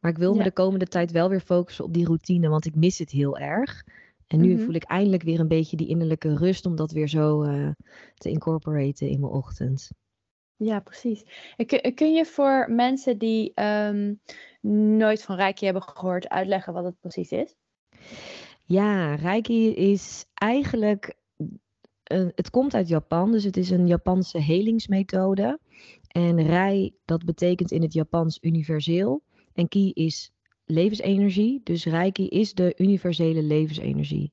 Maar 0.00 0.10
ik 0.10 0.18
wil 0.18 0.34
me 0.34 0.42
de 0.42 0.52
komende 0.52 0.86
tijd 0.86 1.10
wel 1.10 1.28
weer 1.28 1.40
focussen 1.40 1.84
op 1.84 1.94
die 1.94 2.06
routine, 2.06 2.48
want 2.48 2.64
ik 2.66 2.74
mis 2.74 2.98
het 2.98 3.10
heel 3.10 3.38
erg. 3.38 3.84
En 4.26 4.40
nu 4.40 4.54
Mhm. 4.54 4.64
voel 4.64 4.74
ik 4.74 4.84
eindelijk 4.84 5.22
weer 5.22 5.40
een 5.40 5.48
beetje 5.48 5.76
die 5.76 5.88
innerlijke 5.88 6.36
rust 6.36 6.66
om 6.66 6.76
dat 6.76 6.92
weer 6.92 7.08
zo 7.08 7.44
te 8.14 8.30
incorporaten 8.30 9.08
in 9.08 9.20
mijn 9.20 9.32
ochtend. 9.32 9.90
Ja, 10.56 10.80
precies. 10.80 11.24
En 11.56 11.66
kun, 11.66 11.94
kun 11.94 12.12
je 12.12 12.24
voor 12.24 12.66
mensen 12.70 13.18
die 13.18 13.52
ehm, 13.54 14.14
nooit 14.96 15.22
van 15.22 15.36
Reiki 15.36 15.64
hebben 15.64 15.82
gehoord 15.82 16.28
uitleggen 16.28 16.72
wat 16.72 16.84
het 16.84 17.00
precies 17.00 17.30
is? 17.30 17.54
Ja, 18.64 19.14
Reiki 19.14 19.74
is 19.74 20.26
eigenlijk. 20.34 21.14
Een- 22.04 22.32
het 22.34 22.50
komt 22.50 22.74
uit 22.74 22.88
Japan, 22.88 23.32
dus 23.32 23.44
het 23.44 23.56
is 23.56 23.70
een 23.70 23.86
Japanse 23.86 24.38
helingsmethode. 24.38 25.58
En 26.08 26.42
Rei, 26.42 26.94
dat 27.04 27.24
betekent 27.24 27.70
in 27.70 27.82
het 27.82 27.92
Japans 27.92 28.38
universeel. 28.40 29.22
En 29.54 29.68
Ki 29.68 29.90
is 29.92 30.32
levensenergie. 30.64 31.60
Dus 31.64 31.84
Reiki 31.84 32.28
is 32.28 32.54
de 32.54 32.74
universele 32.76 33.42
levensenergie. 33.42 34.32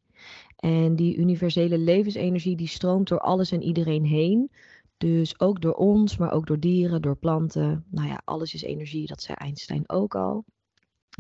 En 0.55 0.95
die 0.95 1.15
universele 1.15 1.77
levensenergie 1.77 2.55
die 2.55 2.67
stroomt 2.67 3.07
door 3.07 3.19
alles 3.19 3.51
en 3.51 3.61
iedereen 3.61 4.05
heen. 4.05 4.51
Dus 4.97 5.39
ook 5.39 5.61
door 5.61 5.73
ons, 5.73 6.17
maar 6.17 6.31
ook 6.31 6.47
door 6.47 6.59
dieren, 6.59 7.01
door 7.01 7.17
planten. 7.17 7.85
Nou 7.91 8.07
ja, 8.07 8.21
alles 8.25 8.53
is 8.53 8.61
energie, 8.61 9.07
dat 9.07 9.21
zei 9.21 9.37
Einstein 9.37 9.89
ook 9.89 10.15
al. 10.15 10.45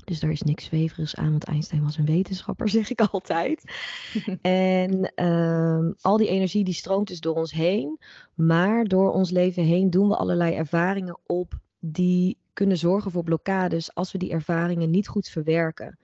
Dus 0.05 0.19
daar 0.19 0.31
is 0.31 0.41
niks 0.41 0.63
zweverigs 0.63 1.15
aan, 1.15 1.31
want 1.31 1.43
Einstein 1.43 1.83
was 1.83 1.97
een 1.97 2.05
wetenschapper, 2.05 2.69
zeg 2.79 2.89
ik 2.89 3.01
altijd. 3.01 3.63
En 4.41 5.13
ehm, 5.15 5.91
al 6.01 6.17
die 6.17 6.27
energie 6.27 6.63
die 6.63 6.73
stroomt 6.73 7.07
dus 7.07 7.19
door 7.19 7.35
ons 7.35 7.51
heen. 7.51 7.99
Maar 8.33 8.85
door 8.85 9.11
ons 9.11 9.29
leven 9.31 9.63
heen 9.63 9.89
doen 9.89 10.07
we 10.07 10.15
allerlei 10.15 10.53
ervaringen 10.53 11.19
op 11.25 11.59
die 11.79 12.37
kunnen 12.53 12.77
zorgen 12.77 13.11
voor 13.11 13.23
blokkades 13.23 13.95
als 13.95 14.11
we 14.11 14.17
die 14.17 14.31
ervaringen 14.31 14.89
niet 14.89 15.07
goed 15.07 15.27
verwerken. 15.27 15.97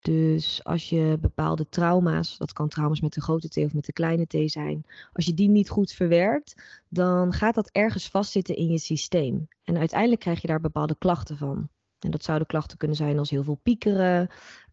Dus 0.00 0.64
als 0.64 0.88
je 0.88 1.18
bepaalde 1.20 1.68
trauma's, 1.68 2.38
dat 2.38 2.52
kan 2.52 2.68
trauma's 2.68 3.00
met 3.00 3.12
de 3.12 3.20
grote 3.20 3.48
T 3.48 3.56
of 3.56 3.74
met 3.74 3.84
de 3.84 3.92
kleine 3.92 4.26
T 4.26 4.50
zijn, 4.50 4.86
als 5.12 5.26
je 5.26 5.34
die 5.34 5.48
niet 5.48 5.68
goed 5.68 5.92
verwerkt, 5.92 6.62
dan 6.88 7.32
gaat 7.32 7.54
dat 7.54 7.70
ergens 7.72 8.08
vastzitten 8.08 8.56
in 8.56 8.68
je 8.68 8.78
systeem. 8.78 9.48
En 9.64 9.76
uiteindelijk 9.76 10.20
krijg 10.20 10.40
je 10.40 10.46
daar 10.46 10.60
bepaalde 10.60 10.96
klachten 10.98 11.36
van. 11.36 11.68
En 12.00 12.10
dat 12.10 12.24
zouden 12.24 12.46
klachten 12.46 12.78
kunnen 12.78 12.96
zijn 12.96 13.18
als 13.18 13.30
heel 13.30 13.44
veel 13.44 13.60
piekeren, 13.62 14.28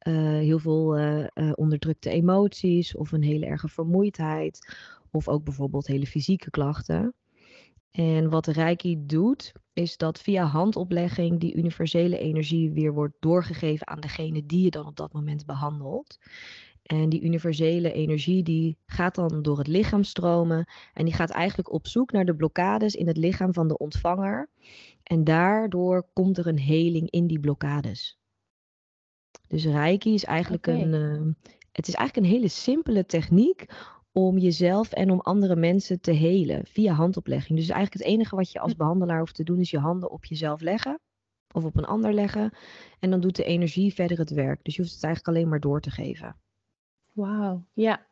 uh, 0.08 0.14
heel 0.24 0.60
veel 0.60 1.00
uh, 1.00 1.20
uh, 1.34 1.52
onderdrukte 1.56 2.10
emoties 2.10 2.96
of 2.96 3.12
een 3.12 3.24
hele 3.24 3.46
erge 3.46 3.68
vermoeidheid. 3.68 4.76
Of 5.12 5.28
ook 5.28 5.44
bijvoorbeeld 5.44 5.88
hele 5.88 6.08
fysieke 6.08 6.50
klachten. 6.50 7.14
En 7.92 8.30
wat 8.30 8.48
Reiki 8.48 9.06
doet, 9.06 9.52
is 9.74 9.98
dat 9.98 10.20
via 10.20 10.46
handoplegging 10.46 11.40
die 11.40 11.56
universele 11.56 12.18
energie 12.18 12.72
weer 12.72 12.94
wordt 12.94 13.16
doorgegeven 13.20 13.88
aan 13.88 14.00
degene 14.00 14.46
die 14.46 14.64
je 14.64 14.70
dan 14.70 14.86
op 14.86 14.96
dat 14.96 15.14
moment 15.14 15.46
behandelt. 15.46 16.18
En 16.84 17.10
die 17.10 17.22
universele 17.22 17.92
energie 17.92 18.44
die 18.44 18.78
gaat 18.86 19.16
dan 19.16 19.42
door 19.42 19.58
het 19.58 19.68
lichaam 19.68 20.04
stromen 20.04 20.70
en 20.94 21.06
die 21.06 21.14
gaat 21.14 21.30
eigenlijk 21.30 21.72
op 21.72 21.88
zoek 21.88 22.12
naar 22.12 22.26
de 22.26 22.36
blokkades 22.36 22.96
in 22.96 23.08
het 23.08 23.18
lichaam 23.18 23.54
van 23.54 23.68
de 23.68 23.78
ontvanger. 23.78 24.50
En 25.14 25.24
daardoor 25.24 26.10
komt 26.14 26.38
er 26.38 26.48
een 26.48 26.60
heling 26.60 27.10
in 27.10 27.28
die 27.28 27.40
blokkades. 27.40 28.20
Dus 29.48 29.66
Reiki 29.66 30.14
is 30.14 30.26
eigenlijk 30.26 30.68
okay. 30.68 30.82
een, 30.82 30.94
uh, 30.94 31.34
het 31.72 31.88
is 31.88 31.94
eigenlijk 31.94 32.28
een 32.28 32.34
hele 32.34 32.48
simpele 32.48 33.06
techniek 33.06 33.66
om 34.12 34.38
jezelf 34.38 34.92
en 34.92 35.12
om 35.12 35.20
andere 35.20 35.56
mensen 35.56 36.02
te 36.02 36.12
helen 36.12 36.66
via 36.66 36.94
handoplegging. 36.94 37.60
Dus 37.60 37.70
eigenlijk 37.70 38.04
het 38.04 38.14
enige 38.14 38.36
wat 38.36 38.52
je 38.52 38.60
als 38.60 38.72
hm. 38.72 38.78
behandelaar 38.78 39.20
hoeft 39.20 39.36
te 39.36 39.44
doen 39.44 39.60
is 39.60 39.72
je 39.72 39.80
handen 39.80 40.12
op 40.12 40.26
jezelf 40.26 40.62
leggen 40.62 41.00
of 41.52 41.64
op 41.64 41.78
een 41.78 41.86
ander 41.86 42.14
leggen. 42.14 42.54
En 43.00 43.10
dan 43.10 43.20
doet 43.20 43.36
de 43.36 43.44
energie 43.44 43.94
verder 43.94 44.18
het 44.18 44.32
werk. 44.32 44.64
Dus 44.64 44.76
je 44.76 44.82
hoeft 44.82 44.94
het 44.94 45.04
eigenlijk 45.04 45.36
alleen 45.36 45.50
maar 45.50 45.60
door 45.60 45.82
te 45.82 45.92
geven. 45.92 46.36
Wauw, 47.12 47.66
ja. 47.74 48.06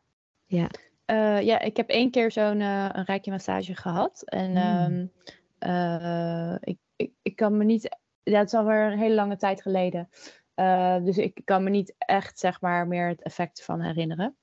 Ja. 0.46 0.70
Uh, 1.06 1.40
ja, 1.40 1.60
ik 1.60 1.76
heb 1.76 1.88
één 1.88 2.10
keer 2.10 2.32
zo'n 2.32 2.60
uh, 2.60 2.88
een 2.92 3.20
massage 3.24 3.74
gehad. 3.74 4.22
En 4.24 4.50
mm. 4.50 5.10
uh, 5.68 6.54
ik, 6.60 6.78
ik, 7.02 7.12
ik 7.22 7.36
kan 7.36 7.56
me 7.56 7.64
niet... 7.64 7.98
Ja, 8.22 8.38
het 8.38 8.46
is 8.46 8.54
alweer 8.54 8.92
een 8.92 8.98
hele 8.98 9.14
lange 9.14 9.36
tijd 9.36 9.62
geleden. 9.62 10.08
dus 11.04 11.18
ik 11.18 11.40
kan 11.44 11.62
me 11.62 11.70
niet 11.70 11.94
echt, 11.98 12.38
zeg 12.38 12.60
maar, 12.60 12.86
meer 12.86 13.08
het 13.08 13.22
effect 13.22 13.64
van 13.64 13.80
herinneren. 13.80 14.36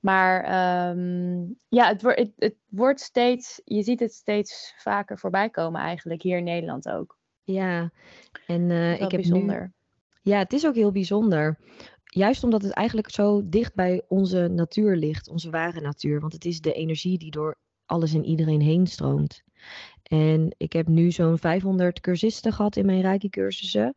Maar 0.00 0.44
um, 0.90 1.56
ja, 1.68 1.88
het, 1.88 2.02
wordt 2.02 2.18
het, 2.18 2.32
het 2.36 2.56
wordt 2.68 3.00
steeds... 3.00 3.60
Je 3.64 3.82
ziet 3.82 4.00
het 4.00 4.12
steeds 4.12 4.74
vaker 4.76 5.18
voorbij 5.18 5.50
komen 5.50 5.80
eigenlijk, 5.80 6.22
hier 6.22 6.38
in 6.38 6.44
Nederland 6.44 6.88
ook. 6.88 7.18
Ja, 7.42 7.90
en 8.46 8.70
ik 8.70 9.00
heb 9.00 9.10
bijzonder. 9.10 9.60
Nu... 9.60 10.32
Ja, 10.32 10.38
het 10.38 10.52
is 10.52 10.66
ook 10.66 10.74
heel 10.74 10.92
bijzonder 10.92 11.58
juist 12.14 12.44
omdat 12.44 12.62
het 12.62 12.72
eigenlijk 12.72 13.10
zo 13.10 13.48
dicht 13.48 13.74
bij 13.74 14.02
onze 14.08 14.48
natuur 14.48 14.96
ligt, 14.96 15.28
onze 15.28 15.50
ware 15.50 15.80
natuur. 15.80 16.20
Want 16.20 16.32
het 16.32 16.44
is 16.44 16.60
de 16.60 16.72
energie 16.72 17.18
die 17.18 17.30
door 17.30 17.56
alles 17.86 18.14
en 18.14 18.24
iedereen 18.24 18.60
heen 18.60 18.86
stroomt. 18.86 19.42
En 20.02 20.54
ik 20.56 20.72
heb 20.72 20.88
nu 20.88 21.10
zo'n 21.10 21.38
500 21.38 22.00
cursisten 22.00 22.52
gehad 22.52 22.76
in 22.76 22.86
mijn 22.86 23.00
Reiki-cursussen. 23.00 23.94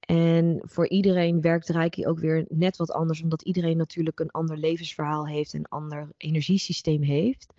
En 0.00 0.60
voor 0.62 0.88
iedereen 0.88 1.40
werkt 1.40 1.68
Reiki 1.68 2.06
ook 2.06 2.18
weer 2.18 2.44
net 2.48 2.76
wat 2.76 2.92
anders, 2.92 3.22
omdat 3.22 3.42
iedereen 3.42 3.76
natuurlijk 3.76 4.20
een 4.20 4.30
ander 4.30 4.56
levensverhaal 4.56 5.26
heeft 5.26 5.52
en 5.54 5.58
een 5.58 5.68
ander 5.68 6.08
energiesysteem 6.16 7.02
heeft. 7.02 7.52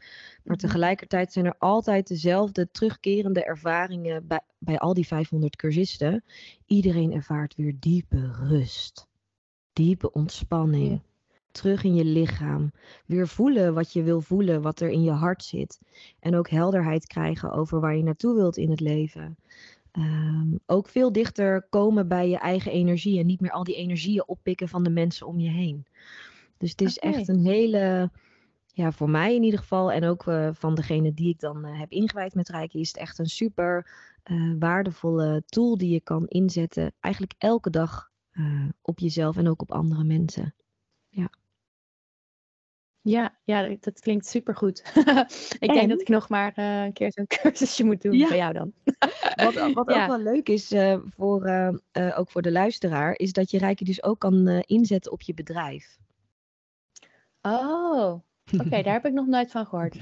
Maar 0.43 0.55
mhm. 0.55 0.65
tegelijkertijd 0.65 1.33
zijn 1.33 1.45
er 1.45 1.55
altijd 1.57 2.07
dezelfde 2.07 2.71
terugkerende 2.71 3.43
ervaringen 3.43 4.27
bij, 4.27 4.41
bij 4.57 4.77
al 4.77 4.93
die 4.93 5.07
500 5.07 5.55
cursisten. 5.55 6.23
Iedereen 6.65 7.13
ervaart 7.13 7.55
weer 7.55 7.75
diepe 7.79 8.31
rust 8.47 9.07
diepe 9.79 10.11
ontspanning. 10.11 11.01
Terug 11.51 11.83
in 11.83 11.95
je 11.95 12.05
lichaam. 12.05 12.71
Weer 13.05 13.27
voelen 13.27 13.73
wat 13.73 13.93
je 13.93 14.03
wil 14.03 14.21
voelen, 14.21 14.61
wat 14.61 14.79
er 14.79 14.89
in 14.89 15.03
je 15.03 15.11
hart 15.11 15.43
zit. 15.43 15.79
En 16.19 16.35
ook 16.35 16.49
helderheid 16.49 17.07
krijgen 17.07 17.51
over 17.51 17.79
waar 17.79 17.95
je 17.95 18.03
naartoe 18.03 18.35
wilt 18.35 18.57
in 18.57 18.69
het 18.69 18.79
leven. 18.79 19.37
Um, 19.93 20.59
ook 20.65 20.89
veel 20.89 21.11
dichter 21.11 21.67
komen 21.69 22.07
bij 22.07 22.29
je 22.29 22.37
eigen 22.37 22.71
energie 22.71 23.19
en 23.19 23.25
niet 23.25 23.41
meer 23.41 23.51
al 23.51 23.63
die 23.63 23.75
energieën 23.75 24.27
oppikken 24.27 24.67
van 24.67 24.83
de 24.83 24.89
mensen 24.89 25.27
om 25.27 25.39
je 25.39 25.49
heen. 25.49 25.85
Dus 26.57 26.71
het 26.71 26.81
is 26.81 26.97
okay. 26.97 27.11
echt 27.11 27.27
een 27.27 27.45
hele, 27.45 28.11
ja, 28.73 28.91
voor 28.91 29.09
mij 29.09 29.35
in 29.35 29.43
ieder 29.43 29.59
geval, 29.59 29.91
en 29.91 30.03
ook 30.03 30.25
uh, 30.25 30.49
van 30.53 30.75
degene 30.75 31.13
die 31.13 31.29
ik 31.29 31.39
dan 31.39 31.65
uh, 31.65 31.79
heb 31.79 31.91
ingewijd 31.91 32.35
met 32.35 32.49
Reiki, 32.49 32.79
is 32.79 32.87
het 32.87 32.97
echt 32.97 33.19
een 33.19 33.29
super 33.29 33.91
uh, 34.25 34.53
waardevolle 34.59 35.43
tool 35.45 35.77
die 35.77 35.89
je 35.93 36.01
kan 36.01 36.27
inzetten, 36.27 36.93
eigenlijk 36.99 37.33
elke 37.37 37.69
dag 37.69 38.07
op 38.81 38.99
jezelf 38.99 39.37
en 39.37 39.47
ook 39.47 39.61
op 39.61 39.71
andere 39.71 40.03
mensen. 40.03 40.53
Ja. 41.19 41.29
Ja, 43.01 43.37
ja, 43.43 43.75
dat 43.79 43.99
klinkt 43.99 44.25
supergoed. 44.25 44.79
ik 45.59 45.69
en? 45.69 45.73
denk 45.73 45.89
dat 45.89 46.01
ik 46.01 46.07
nog 46.07 46.29
maar 46.29 46.53
uh, 46.55 46.83
een 46.83 46.93
keer 46.93 47.11
zo'n 47.11 47.27
cursusje 47.41 47.83
moet 47.83 48.01
doen 48.01 48.17
ja. 48.17 48.27
bij 48.27 48.37
jou 48.37 48.53
dan. 48.53 48.73
wat 49.45 49.73
wat 49.73 49.93
ja. 49.93 50.01
ook 50.01 50.07
wel 50.07 50.19
leuk 50.19 50.49
is, 50.49 50.71
uh, 50.71 50.97
voor, 51.15 51.71
ook 52.15 52.29
voor 52.29 52.41
de 52.41 52.51
luisteraar, 52.51 53.13
is 53.17 53.31
dat 53.31 53.51
je 53.51 53.57
Rijke 53.57 53.83
dus 53.83 54.03
ook 54.03 54.19
kan 54.19 54.47
inzetten 54.47 55.11
op 55.11 55.21
je 55.21 55.33
bedrijf. 55.33 55.97
Oh, 57.41 58.13
oké, 58.53 58.65
okay, 58.65 58.83
daar 58.83 58.93
heb 58.93 59.05
ik 59.05 59.13
nog 59.13 59.27
nooit 59.27 59.51
van 59.51 59.65
gehoord. 59.65 59.95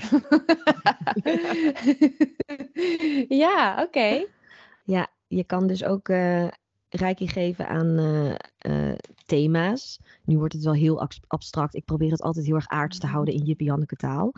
ja, 3.43 3.71
oké. 3.71 3.81
Okay. 3.81 4.27
Ja, 4.83 5.07
je 5.27 5.43
kan 5.43 5.67
dus 5.67 5.83
ook 5.83 6.09
reiki 6.89 7.27
geven 7.27 7.67
aan 7.67 7.99
uh, 7.99 8.35
uh, 8.67 8.95
thema's. 9.25 9.99
Nu 10.23 10.37
wordt 10.37 10.53
het 10.53 10.63
wel 10.63 10.73
heel 10.73 11.07
abstract. 11.27 11.75
Ik 11.75 11.85
probeer 11.85 12.11
het 12.11 12.21
altijd 12.21 12.45
heel 12.45 12.55
erg 12.55 12.67
aards 12.67 12.97
te 12.97 13.05
mm. 13.05 13.11
houden 13.11 13.33
in 13.33 13.43
Jippie 13.43 13.85
taal. 13.97 14.33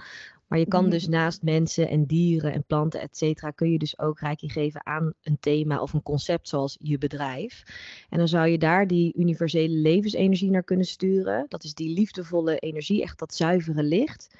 Maar 0.47 0.59
je 0.59 0.67
kan 0.67 0.89
dus 0.89 1.07
naast 1.07 1.43
mensen 1.43 1.89
en 1.89 2.05
dieren 2.05 2.53
en 2.53 2.63
planten, 2.63 3.01
et 3.01 3.17
cetera, 3.17 3.51
kun 3.51 3.71
je 3.71 3.77
dus 3.77 3.99
ook 3.99 4.19
reiki 4.19 4.49
geven 4.49 4.85
aan 4.85 5.13
een 5.21 5.37
thema 5.39 5.81
of 5.81 5.93
een 5.93 6.03
concept 6.03 6.47
zoals 6.47 6.77
je 6.79 6.97
bedrijf. 6.97 7.63
En 8.09 8.17
dan 8.17 8.27
zou 8.27 8.47
je 8.47 8.57
daar 8.57 8.87
die 8.87 9.13
universele 9.15 9.75
levensenergie 9.75 10.49
naar 10.49 10.63
kunnen 10.63 10.85
sturen. 10.85 11.45
Dat 11.47 11.63
is 11.63 11.73
die 11.73 11.93
liefdevolle 11.93 12.59
energie, 12.59 13.01
echt 13.01 13.19
dat 13.19 13.33
zuivere 13.33 13.83
licht. 13.83 14.35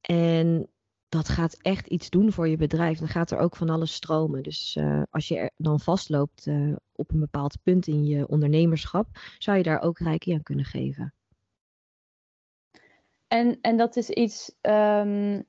En 0.00 0.68
dat 1.16 1.28
gaat 1.28 1.56
echt 1.60 1.86
iets 1.86 2.10
doen 2.10 2.32
voor 2.32 2.48
je 2.48 2.56
bedrijf. 2.56 2.98
Dan 2.98 3.08
gaat 3.08 3.30
er 3.30 3.38
ook 3.38 3.56
van 3.56 3.70
alles 3.70 3.94
stromen. 3.94 4.42
Dus 4.42 4.76
uh, 4.78 5.02
als 5.10 5.28
je 5.28 5.38
er 5.38 5.50
dan 5.56 5.80
vastloopt 5.80 6.46
uh, 6.46 6.76
op 6.92 7.10
een 7.10 7.20
bepaald 7.20 7.58
punt 7.62 7.86
in 7.86 8.04
je 8.04 8.28
ondernemerschap, 8.28 9.06
zou 9.38 9.56
je 9.56 9.62
daar 9.62 9.82
ook 9.82 9.98
reiki 9.98 10.32
aan 10.32 10.42
kunnen 10.42 10.64
geven. 10.64 11.14
En, 13.28 13.58
en 13.60 13.76
dat 13.76 13.96
is 13.96 14.10
iets, 14.10 14.54
um, 14.60 15.44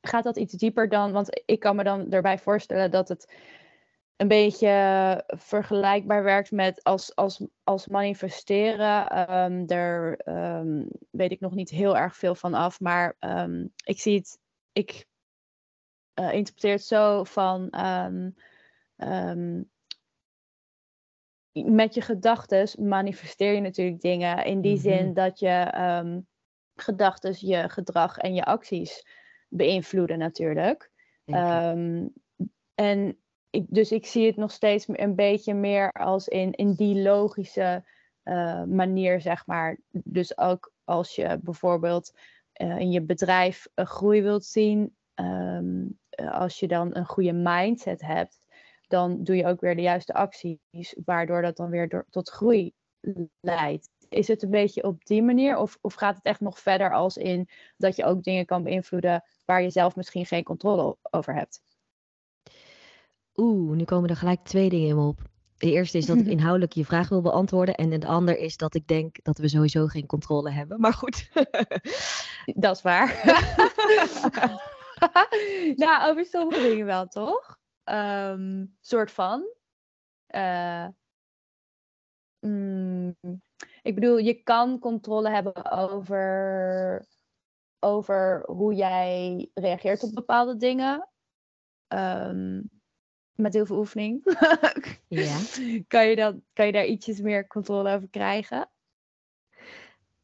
gaat 0.00 0.24
dat 0.24 0.36
iets 0.36 0.52
dieper 0.54 0.88
dan, 0.88 1.12
want 1.12 1.42
ik 1.44 1.60
kan 1.60 1.76
me 1.76 1.84
dan 1.84 2.10
erbij 2.12 2.38
voorstellen 2.38 2.90
dat 2.90 3.08
het 3.08 3.32
een 4.16 4.28
beetje 4.28 5.24
vergelijkbaar 5.26 6.22
werkt 6.22 6.50
met 6.50 6.82
als, 6.82 7.14
als, 7.14 7.46
als 7.64 7.86
manifesteren. 7.86 9.30
Um, 9.30 9.66
daar 9.66 10.20
um, 10.58 10.88
weet 11.10 11.30
ik 11.30 11.40
nog 11.40 11.54
niet 11.54 11.70
heel 11.70 11.96
erg 11.96 12.16
veel 12.16 12.34
van 12.34 12.54
af, 12.54 12.80
maar 12.80 13.16
ik 13.84 14.00
zie 14.00 14.16
het 14.16 14.38
ik 14.74 15.06
uh, 16.20 16.32
interpreteer 16.32 16.72
het 16.72 16.84
zo 16.84 17.24
van 17.24 17.80
um, 17.80 18.34
um, 18.96 19.70
met 21.52 21.94
je 21.94 22.00
gedachten 22.00 22.86
manifesteer 22.88 23.52
je 23.52 23.60
natuurlijk 23.60 24.00
dingen. 24.00 24.44
In 24.44 24.60
die 24.60 24.76
mm 24.76 24.82
-hmm. 24.82 24.92
zin 24.92 25.14
dat 25.14 25.38
je 25.38 25.74
um, 26.04 26.26
gedachten 26.74 27.34
je 27.38 27.68
gedrag 27.68 28.18
en 28.18 28.34
je 28.34 28.44
acties 28.44 29.06
beïnvloeden 29.48 30.18
natuurlijk. 30.18 30.90
en 32.74 33.18
ik, 33.50 33.66
dus 33.68 33.92
ik 33.92 34.06
zie 34.06 34.26
het 34.26 34.36
nog 34.36 34.50
steeds 34.50 34.84
een 34.88 35.14
beetje 35.14 35.54
meer 35.54 35.92
als 35.92 36.28
in, 36.28 36.52
in 36.52 36.74
die 36.74 37.02
logische 37.02 37.84
uh, 38.24 38.62
manier, 38.64 39.20
zeg 39.20 39.46
maar. 39.46 39.78
Dus 39.90 40.38
ook 40.38 40.72
als 40.84 41.14
je 41.14 41.38
bijvoorbeeld 41.42 42.12
uh, 42.62 42.78
in 42.78 42.90
je 42.90 43.02
bedrijf 43.02 43.66
een 43.74 43.86
groei 43.86 44.22
wilt 44.22 44.44
zien, 44.44 44.96
um, 45.14 45.98
als 46.30 46.60
je 46.60 46.68
dan 46.68 46.96
een 46.96 47.06
goede 47.06 47.32
mindset 47.32 48.00
hebt, 48.00 48.40
dan 48.86 49.24
doe 49.24 49.36
je 49.36 49.46
ook 49.46 49.60
weer 49.60 49.76
de 49.76 49.82
juiste 49.82 50.14
acties, 50.14 50.96
waardoor 51.04 51.42
dat 51.42 51.56
dan 51.56 51.70
weer 51.70 51.88
door, 51.88 52.06
tot 52.10 52.30
groei 52.30 52.72
leidt. 53.40 53.90
Is 54.08 54.28
het 54.28 54.42
een 54.42 54.50
beetje 54.50 54.82
op 54.82 55.04
die 55.04 55.22
manier 55.22 55.56
of, 55.56 55.78
of 55.80 55.94
gaat 55.94 56.16
het 56.16 56.24
echt 56.24 56.40
nog 56.40 56.58
verder 56.58 56.92
als 56.92 57.16
in 57.16 57.48
dat 57.76 57.96
je 57.96 58.04
ook 58.04 58.22
dingen 58.22 58.46
kan 58.46 58.62
beïnvloeden 58.62 59.24
waar 59.44 59.62
je 59.62 59.70
zelf 59.70 59.96
misschien 59.96 60.26
geen 60.26 60.42
controle 60.42 60.96
over 61.10 61.34
hebt? 61.34 61.62
Oeh, 63.36 63.76
nu 63.76 63.84
komen 63.84 64.10
er 64.10 64.16
gelijk 64.16 64.44
twee 64.44 64.68
dingen 64.68 64.88
in 64.88 64.96
me 64.96 65.06
op. 65.06 65.20
De 65.56 65.72
eerste 65.72 65.98
is 65.98 66.06
dat 66.06 66.16
ik 66.16 66.26
inhoudelijk 66.36 66.72
je 66.72 66.84
vraag 66.84 67.08
wil 67.08 67.20
beantwoorden. 67.20 67.74
En 67.74 68.00
de 68.00 68.06
ander 68.06 68.38
is 68.38 68.56
dat 68.56 68.74
ik 68.74 68.86
denk 68.86 69.16
dat 69.22 69.38
we 69.38 69.48
sowieso 69.48 69.86
geen 69.86 70.06
controle 70.06 70.50
hebben. 70.50 70.80
Maar 70.80 70.92
goed. 70.92 71.30
dat 72.44 72.76
is 72.76 72.82
waar. 72.82 73.24
nou, 75.76 76.10
over 76.10 76.24
sommige 76.24 76.60
dingen 76.60 76.86
wel, 76.86 77.06
toch? 77.06 77.58
Um, 77.84 78.76
soort 78.80 79.10
van. 79.10 79.48
Uh, 80.28 80.86
mm, 82.40 83.16
ik 83.82 83.94
bedoel, 83.94 84.18
je 84.18 84.42
kan 84.42 84.78
controle 84.78 85.30
hebben 85.30 85.70
over, 85.70 87.06
over 87.78 88.42
hoe 88.46 88.74
jij 88.74 89.50
reageert 89.54 90.02
op 90.02 90.14
bepaalde 90.14 90.56
dingen. 90.56 91.08
Um, 91.88 92.70
met 93.34 93.54
heel 93.54 93.66
veel 93.66 93.78
oefening, 93.78 94.22
Ja. 95.08 95.38
kan 95.88 96.06
je, 96.06 96.16
dan, 96.16 96.42
kan 96.52 96.66
je 96.66 96.72
daar 96.72 96.86
ietsjes 96.86 97.20
meer 97.20 97.46
controle 97.46 97.94
over 97.94 98.08
krijgen. 98.08 98.68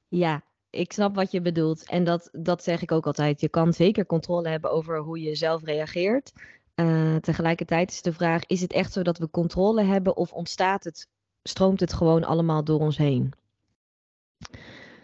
Ja, 0.09 0.43
ik 0.71 0.93
snap 0.93 1.15
wat 1.15 1.31
je 1.31 1.41
bedoelt. 1.41 1.89
En 1.89 2.05
dat, 2.05 2.29
dat 2.33 2.63
zeg 2.63 2.83
ik 2.83 2.93
ook 2.93 3.07
altijd. 3.07 3.41
Je 3.41 3.49
kan 3.49 3.73
zeker 3.73 4.07
controle 4.07 4.49
hebben 4.49 4.71
over 4.71 4.99
hoe 4.99 5.21
je 5.21 5.35
zelf 5.35 5.65
reageert. 5.65 6.33
Eh, 6.75 7.17
tegelijkertijd 7.17 7.91
is 7.91 8.03
de 8.03 8.13
vraag: 8.13 8.47
is 8.47 8.61
het 8.61 8.73
echt 8.73 8.93
zo 8.93 9.03
dat 9.03 9.19
we 9.19 9.31
controle 9.31 9.83
hebben 9.83 10.17
of 10.17 10.33
ontstaat 10.33 10.85
het, 10.85 11.09
stroomt 11.43 11.81
het 11.81 11.93
gewoon 11.93 12.25
allemaal 12.25 12.65
door 12.65 12.81
ons 12.81 12.97
heen? 12.97 13.33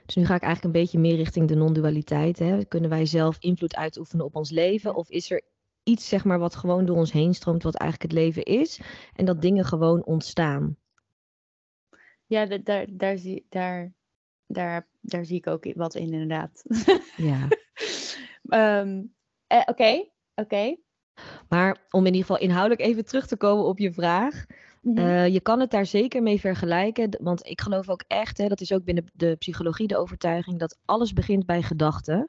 Dus 0.06 0.14
nu 0.14 0.24
ga 0.24 0.34
ik 0.34 0.42
eigenlijk 0.42 0.74
een 0.74 0.80
beetje 0.82 0.98
meer 0.98 1.16
richting 1.16 1.48
de 1.48 1.54
non-dualiteit. 1.54 2.38
Hè? 2.38 2.64
Kunnen 2.64 2.90
wij 2.90 3.06
zelf 3.06 3.36
invloed 3.38 3.76
uitoefenen 3.76 4.24
op 4.24 4.36
ons 4.36 4.50
leven? 4.50 4.94
Of 4.94 5.10
is 5.10 5.30
er 5.30 5.42
iets, 5.82 6.08
zeg 6.08 6.24
maar, 6.24 6.38
wat 6.38 6.56
gewoon 6.56 6.84
door 6.84 6.96
ons 6.96 7.12
heen 7.12 7.34
stroomt, 7.34 7.62
wat 7.62 7.74
eigenlijk 7.74 8.12
het 8.12 8.20
leven 8.22 8.42
is? 8.42 8.80
En 9.14 9.24
dat 9.24 9.42
dingen 9.42 9.64
gewoon 9.64 10.04
ontstaan. 10.04 10.76
Ja, 12.26 12.46
da- 12.46 12.58
daar, 12.58 12.86
daar, 12.90 13.18
daar, 13.48 13.92
daar, 14.46 14.88
daar 15.00 15.24
zie 15.24 15.36
ik 15.36 15.46
ook 15.46 15.74
wat 15.74 15.94
in, 15.94 16.12
inderdaad. 16.12 16.62
Ja. 17.16 17.48
Ehm, 18.48 19.02
eh, 19.46 19.62
Oké, 19.66 20.08
oké. 20.34 20.76
Maar 21.48 21.86
om 21.90 22.00
in 22.00 22.14
ieder 22.14 22.20
geval 22.20 22.38
inhoudelijk 22.38 22.80
even 22.80 23.04
terug 23.04 23.26
te 23.26 23.36
komen 23.36 23.64
op 23.64 23.78
je 23.78 23.92
vraag. 23.92 24.44
Mhm. 24.82 24.98
Eh, 24.98 25.26
je 25.28 25.40
kan 25.40 25.60
het 25.60 25.70
daar 25.70 25.86
zeker 25.86 26.22
mee 26.22 26.40
vergelijken. 26.40 27.18
Want 27.22 27.46
ik 27.46 27.60
geloof 27.60 27.88
ook 27.88 28.04
echt, 28.06 28.38
hè, 28.38 28.48
dat 28.48 28.60
is 28.60 28.72
ook 28.72 28.84
binnen 28.84 29.04
de 29.12 29.36
psychologie 29.36 29.86
de 29.86 29.96
overtuiging, 29.96 30.58
dat 30.58 30.78
alles 30.84 31.12
begint 31.12 31.46
bij 31.46 31.62
gedachten. 31.62 32.28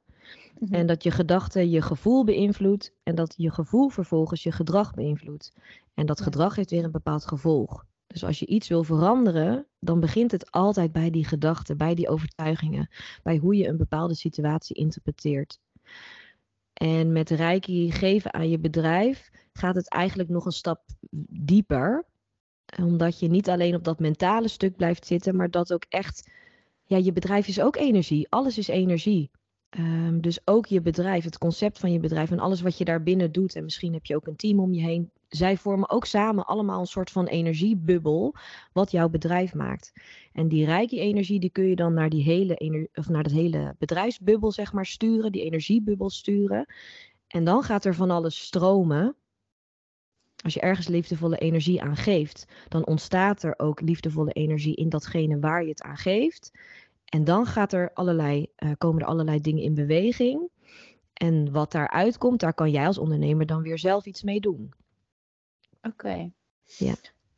Mhm. 0.59 0.73
En 0.73 0.85
dat 0.85 1.03
je 1.03 1.11
gedachte 1.11 1.69
je 1.69 1.81
gevoel 1.81 2.23
beïnvloedt. 2.23 2.93
En 3.03 3.15
dat 3.15 3.33
je 3.37 3.51
gevoel 3.51 3.89
vervolgens 3.89 4.43
je 4.43 4.51
gedrag 4.51 4.93
beïnvloedt. 4.93 5.53
En 5.93 6.05
dat 6.05 6.17
Ja. 6.17 6.23
gedrag 6.23 6.55
heeft 6.55 6.71
weer 6.71 6.83
een 6.83 6.91
bepaald 6.91 7.25
gevolg. 7.25 7.85
Dus 8.07 8.23
als 8.23 8.39
je 8.39 8.45
iets 8.45 8.67
wil 8.67 8.83
veranderen, 8.83 9.67
dan 9.79 9.99
begint 9.99 10.31
het 10.31 10.51
altijd 10.51 10.91
bij 10.91 11.09
die 11.09 11.25
gedachten, 11.25 11.77
bij 11.77 11.95
die 11.95 12.09
overtuigingen, 12.09 12.89
bij 13.23 13.37
hoe 13.37 13.55
je 13.55 13.67
een 13.67 13.77
bepaalde 13.77 14.15
situatie 14.15 14.75
interpreteert. 14.75 15.59
En 16.73 17.11
met 17.11 17.29
Reiki 17.29 17.91
geven 17.91 18.33
aan 18.33 18.49
je 18.49 18.59
bedrijf 18.59 19.29
gaat 19.53 19.75
het 19.75 19.89
eigenlijk 19.89 20.29
nog 20.29 20.45
een 20.45 20.51
stap 20.51 20.83
dieper. 21.29 22.05
Omdat 22.81 23.19
je 23.19 23.27
niet 23.27 23.49
alleen 23.49 23.75
op 23.75 23.83
dat 23.83 23.99
mentale 23.99 24.47
stuk 24.47 24.75
blijft 24.75 25.05
zitten, 25.05 25.35
maar 25.35 25.51
dat 25.51 25.73
ook 25.73 25.85
echt, 25.89 26.29
ja, 26.83 26.97
je 26.97 27.11
bedrijf 27.11 27.47
is 27.47 27.61
ook 27.61 27.75
energie. 27.75 28.29
Alles 28.29 28.57
is 28.57 28.67
energie. 28.67 29.31
Ehm, 29.77 30.19
dus 30.19 30.39
ook 30.45 30.65
je 30.65 30.81
bedrijf, 30.81 31.23
het 31.23 31.37
concept 31.37 31.79
van 31.79 31.91
je 31.91 31.99
bedrijf 31.99 32.31
en 32.31 32.39
alles 32.39 32.61
wat 32.61 32.77
je 32.77 32.85
daarbinnen 32.85 33.31
doet. 33.31 33.55
En 33.55 33.63
misschien 33.63 33.93
heb 33.93 34.05
je 34.05 34.15
ook 34.15 34.27
een 34.27 34.35
team 34.35 34.59
om 34.59 34.73
je 34.73 34.81
heen. 34.81 35.11
Zij 35.27 35.57
vormen 35.57 35.89
ook 35.89 36.05
samen 36.05 36.45
allemaal 36.45 36.79
een 36.79 36.85
soort 36.85 37.11
van 37.11 37.25
energiebubbel 37.25 38.35
wat 38.73 38.91
jouw 38.91 39.09
bedrijf 39.09 39.53
maakt. 39.53 39.93
En 40.33 40.47
die 40.47 40.65
rijke 40.65 40.99
energie 40.99 41.39
die 41.39 41.49
kun 41.49 41.63
je 41.63 41.75
dan 41.75 41.93
naar 41.93 42.09
die 42.09 42.23
hele 42.23 42.89
of 42.93 43.09
naar 43.09 43.23
dat 43.23 43.31
hele 43.31 43.75
bedrijfsbubbel 43.77 44.51
zeg 44.51 44.73
maar 44.73 44.85
sturen, 44.85 45.31
die 45.31 45.43
energiebubbel 45.43 46.09
sturen. 46.09 46.65
En 47.27 47.43
dan 47.43 47.63
gaat 47.63 47.85
er 47.85 47.95
van 47.95 48.11
alles 48.11 48.45
stromen. 48.45 49.15
Als 50.43 50.53
je 50.53 50.59
ergens 50.59 50.87
liefdevolle 50.87 51.37
energie 51.37 51.81
aan 51.81 51.95
geeft, 51.95 52.45
dan 52.67 52.85
ontstaat 52.85 53.43
er 53.43 53.53
ook 53.57 53.81
liefdevolle 53.81 54.31
energie 54.31 54.75
in 54.75 54.89
datgene 54.89 55.39
waar 55.39 55.63
je 55.63 55.69
het 55.69 55.81
aan 55.81 55.97
geeft. 55.97 56.51
En 57.07 57.23
dan 57.23 57.45
gaat 57.45 57.73
er 57.73 57.91
allerlei, 57.93 58.47
eh, 58.55 58.71
komen 58.77 59.01
er 59.01 59.07
allerlei 59.07 59.41
dingen 59.41 59.63
in 59.63 59.73
beweging. 59.73 60.49
En 61.13 61.51
wat 61.51 61.71
daaruit 61.71 62.17
komt, 62.17 62.39
daar 62.39 62.53
kan 62.53 62.71
jij 62.71 62.87
als 62.87 62.97
ondernemer 62.97 63.45
dan 63.45 63.61
weer 63.61 63.79
zelf 63.79 64.05
iets 64.05 64.23
mee 64.23 64.39
doen. 64.39 64.73
Oké. 65.81 66.31
Ja. 66.63 66.93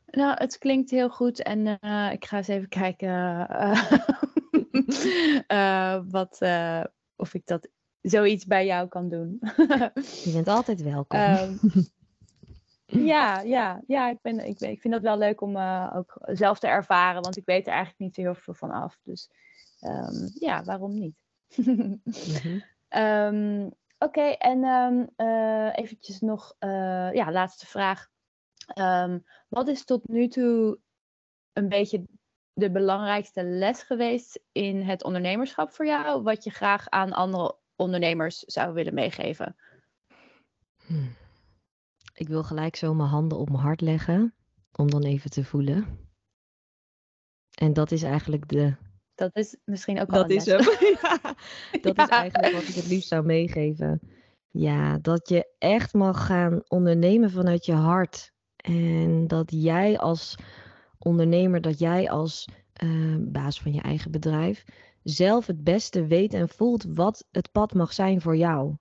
Nou, 0.06 0.36
het 0.38 0.58
klinkt 0.58 0.90
heel 0.90 1.10
goed 1.10 1.44
en 1.44 1.80
eh, 1.80 2.12
ik 2.12 2.26
ga 2.26 2.38
eens 2.38 2.48
even 2.48 2.70
kijken 2.70 3.48
eh, 5.48 6.00
wat, 6.18 6.42
of 7.16 7.34
ik 7.34 7.46
dat 7.46 7.68
zoiets 8.02 8.46
bij 8.46 8.66
jou 8.66 8.88
kan 8.88 9.10
doen. 9.10 9.40
Je 10.26 10.32
bent 10.34 10.48
altijd 10.48 10.82
welkom. 10.82 11.20
Ehm, 11.20 11.54
ja, 13.12 13.42
ja, 13.42 13.82
ja 13.88 14.10
ik, 14.10 14.22
ben, 14.22 14.48
ik, 14.48 14.58
ben- 14.58 14.70
ik 14.72 14.82
vind 14.82 14.94
dat 14.94 15.04
wel 15.04 15.18
leuk 15.18 15.42
om 15.42 15.58
ook 15.94 16.18
zelf 16.22 16.60
te 16.60 16.68
ervaren, 16.68 17.22
want 17.22 17.38
ik 17.38 17.46
weet 17.46 17.66
er 17.68 17.74
eigenlijk 17.74 18.00
niet 18.00 18.16
zo 18.16 18.22
heel 18.22 18.36
veel 18.36 18.54
van 18.54 18.72
af. 18.72 19.00
Dus 19.04 19.30
ehm, 19.80 20.28
ja, 20.34 20.64
waarom 20.64 20.94
niet? 20.94 21.16
Mhm. 21.56 21.96
Ehm, 22.90 23.70
Oké, 24.02 24.22
en 24.22 24.64
eh, 25.16 25.70
eventjes 25.76 26.20
nog, 26.20 26.56
eh, 26.60 27.14
ja, 27.14 27.32
laatste 27.32 27.66
vraag. 27.66 28.08
Wat 29.50 29.68
is 29.68 29.86
tot 29.86 30.08
nu 30.08 30.28
toe 30.28 30.80
een 31.54 31.70
beetje 31.70 32.06
de 32.54 32.72
belangrijkste 32.72 33.44
les 33.44 33.84
geweest 33.84 34.42
in 34.52 34.82
het 34.82 35.04
ondernemerschap 35.04 35.72
voor 35.72 35.86
jou, 35.86 36.24
wat 36.24 36.44
je 36.44 36.50
graag 36.50 36.90
aan 36.90 37.14
andere 37.14 37.58
ondernemers 37.76 38.40
zou 38.40 38.74
willen 38.74 38.94
meegeven? 38.94 39.56
Hm. 40.86 41.08
Ik 42.14 42.28
wil 42.28 42.44
gelijk 42.44 42.76
zo 42.76 42.94
mijn 42.94 43.10
handen 43.10 43.38
op 43.38 43.50
mijn 43.50 43.62
hart 43.62 43.82
leggen, 43.82 44.34
om 44.72 44.90
dan 44.90 45.04
even 45.04 45.30
te 45.30 45.44
voelen. 45.44 46.10
En 47.54 47.74
dat 47.74 47.92
is 47.92 48.04
eigenlijk 48.04 48.48
de. 48.48 48.76
Dat 49.20 49.36
is 49.36 49.58
misschien 49.66 50.02
ook 50.02 50.12
wel 50.12 50.22
Dat 50.22 50.30
is 50.30 50.46
les. 50.46 50.66
hem. 50.66 50.76
Ja, 51.02 51.82
dat 51.82 51.98
is 51.98 52.08
eigenlijk 52.08 52.54
wat 52.54 52.68
ik 52.68 52.76
het 52.76 52.88
liefst 52.88 53.08
zou 53.08 53.26
meegeven. 53.26 54.00
Ja, 54.52 54.98
dat 54.98 55.30
je 55.30 55.54
echt 55.58 55.94
mag 55.94 56.26
gaan 56.26 56.62
ondernemen 56.68 57.32
vanuit 57.32 57.66
je 57.66 57.74
hart. 57.74 58.32
En 58.56 59.28
dat 59.28 59.52
jij 59.52 59.98
als 59.98 60.36
ondernemer, 60.98 61.62
dat 61.62 61.80
jij 61.80 62.10
als 62.10 62.48
eh, 62.74 63.16
baas 63.20 63.62
van 63.62 63.74
je 63.74 63.82
eigen 63.82 64.12
bedrijf, 64.12 64.66
zelf 65.04 65.46
het 65.48 65.64
beste 65.64 66.08
weet 66.08 66.34
en 66.34 66.50
voelt 66.50 66.86
wat 66.94 67.28
het 67.32 67.52
pad 67.52 67.74
mag 67.74 67.94
zijn 67.94 68.22
voor 68.22 68.38
jou. 68.38 68.76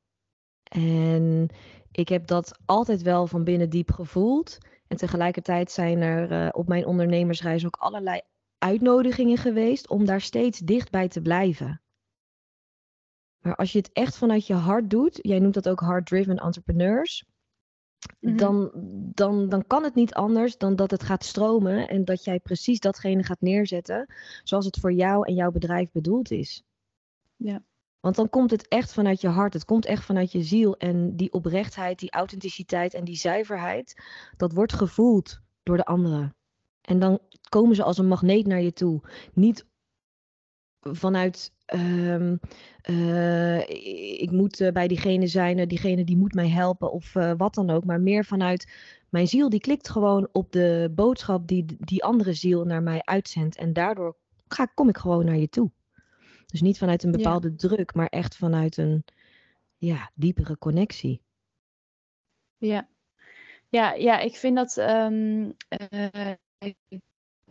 En 0.71 1.49
ik 1.91 2.09
heb 2.09 2.27
dat 2.27 2.59
altijd 2.65 3.03
wel 3.03 3.27
van 3.27 3.45
binnen 3.45 3.71
diep 3.71 3.91
gevoeld. 3.91 4.59
En 4.87 4.97
tegelijkertijd 4.97 5.71
zijn 5.71 6.01
er 6.01 6.31
eh, 6.31 6.49
op 6.53 6.69
mijn 6.69 6.87
ondernemersreis 6.87 7.67
ook 7.67 7.77
allerlei 7.77 8.21
uitnodigingen 8.59 9.37
geweest 9.37 9.89
om 9.89 10.05
daar 10.05 10.21
steeds 10.21 10.59
dichtbij 10.59 11.09
te 11.09 11.21
blijven. 11.21 11.81
Maar 13.39 13.57
als 13.57 13.73
je 13.73 13.79
het 13.79 13.93
echt 13.93 14.17
vanuit 14.17 14.47
je 14.47 14.55
hart 14.55 14.91
doet, 14.91 15.19
jij 15.23 15.39
noemt 15.39 15.55
dat 15.55 15.69
ook 15.69 15.81
hard-driven 15.81 16.37
entrepreneurs, 16.37 17.25
Mhm. 18.21 18.37
dan, 18.37 18.71
dan, 19.15 19.49
dan 19.49 19.67
kan 19.67 19.85
het 19.85 19.95
niet 19.95 20.15
anders 20.15 20.57
dan 20.59 20.77
dat 20.77 20.91
het 20.91 21.03
gaat 21.03 21.25
stromen 21.25 21.89
en 21.89 22.05
dat 22.05 22.25
jij 22.25 22.41
precies 22.41 22.81
datgene 22.81 23.23
gaat 23.23 23.41
neerzetten 23.41 24.15
zoals 24.43 24.65
het 24.65 24.79
voor 24.79 24.93
jou 24.93 25.27
en 25.27 25.35
jouw 25.35 25.51
bedrijf 25.51 25.91
bedoeld 25.93 26.31
is. 26.31 26.63
Ja. 27.37 27.63
Want 28.01 28.17
dan 28.17 28.29
komt 28.29 28.51
het 28.51 28.69
echt 28.69 28.93
vanuit 28.93 29.21
je 29.21 29.29
hart, 29.29 29.53
het 29.53 29.65
komt 29.65 29.87
echt 29.87 30.05
vanuit 30.05 30.33
je 30.33 30.43
ziel 30.43 30.77
en 30.77 31.17
die 31.17 31.33
oprechtheid, 31.33 31.99
die 31.99 32.11
authenticiteit 32.11 32.95
en 32.95 33.05
die 33.05 33.17
zuiverheid, 33.17 34.03
dat 34.37 34.53
wordt 34.53 34.73
gevoeld 34.73 35.41
door 35.63 35.77
de 35.77 35.85
anderen. 35.85 36.37
En 36.81 36.99
dan 36.99 37.19
komen 37.49 37.77
ze 37.77 37.83
als 37.83 37.99
een 37.99 38.07
magneet 38.09 38.47
naar 38.47 38.63
je 38.63 38.73
toe. 38.73 39.01
Niet 39.33 39.67
vanuit, 40.81 41.53
ehm, 41.65 42.37
eh, 42.83 43.69
ik 44.21 44.31
moet 44.31 44.61
eh, 44.61 44.73
bij 44.73 44.89
diegene 44.89 45.27
zijn, 45.27 45.59
eh, 45.59 45.67
diegene 45.67 46.05
die 46.05 46.17
moet 46.17 46.35
mij 46.35 46.49
helpen 46.49 46.93
of 46.93 47.13
wat 47.13 47.55
dan 47.55 47.71
ook. 47.71 47.85
Maar 47.85 48.01
meer 48.01 48.25
vanuit, 48.25 48.73
mijn 49.09 49.27
ziel 49.29 49.49
die 49.49 49.61
klikt 49.61 49.89
gewoon 49.89 50.29
op 50.33 50.53
de 50.53 50.93
boodschap 50.95 51.47
die 51.49 51.65
die 51.79 52.05
andere 52.05 52.33
ziel 52.33 52.65
naar 52.65 52.83
mij 52.83 53.03
uitzendt. 53.05 53.57
En 53.57 53.73
daardoor 53.73 54.17
ga, 54.49 54.65
kom 54.65 54.89
ik 54.89 54.97
gewoon 54.97 55.25
naar 55.25 55.37
je 55.37 55.49
toe. 55.49 55.71
Dus 56.47 56.61
niet 56.61 56.79
vanuit 56.79 57.03
een 57.03 57.11
Ja. 57.11 57.17
bepaalde 57.17 57.55
druk, 57.55 57.95
maar 57.95 58.07
echt 58.09 58.37
vanuit 58.37 58.77
een 58.77 59.05
ja, 59.77 60.11
diepere 60.15 60.59
connectie. 60.59 61.21
Ja. 62.57 62.89
Ja, 63.69 63.93
ja, 63.93 64.19
ik 64.19 64.37
vind 64.37 64.57
dat. 64.57 64.77
ehm, 64.77 65.51
eh, 65.69 66.33
ik 66.59 66.77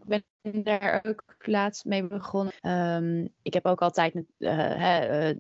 ben 0.08 0.24
daar 0.64 1.06
ook 1.08 1.24
laatst 1.38 1.86
mee 1.86 2.08
begonnen. 2.08 2.54
Ehm, 2.62 3.28
ik 3.42 3.54
heb 3.54 3.66
ook 3.66 3.82
altijd 3.82 4.16
een, 4.16 4.28
eh, 4.38 5.30
eh, 5.30 5.38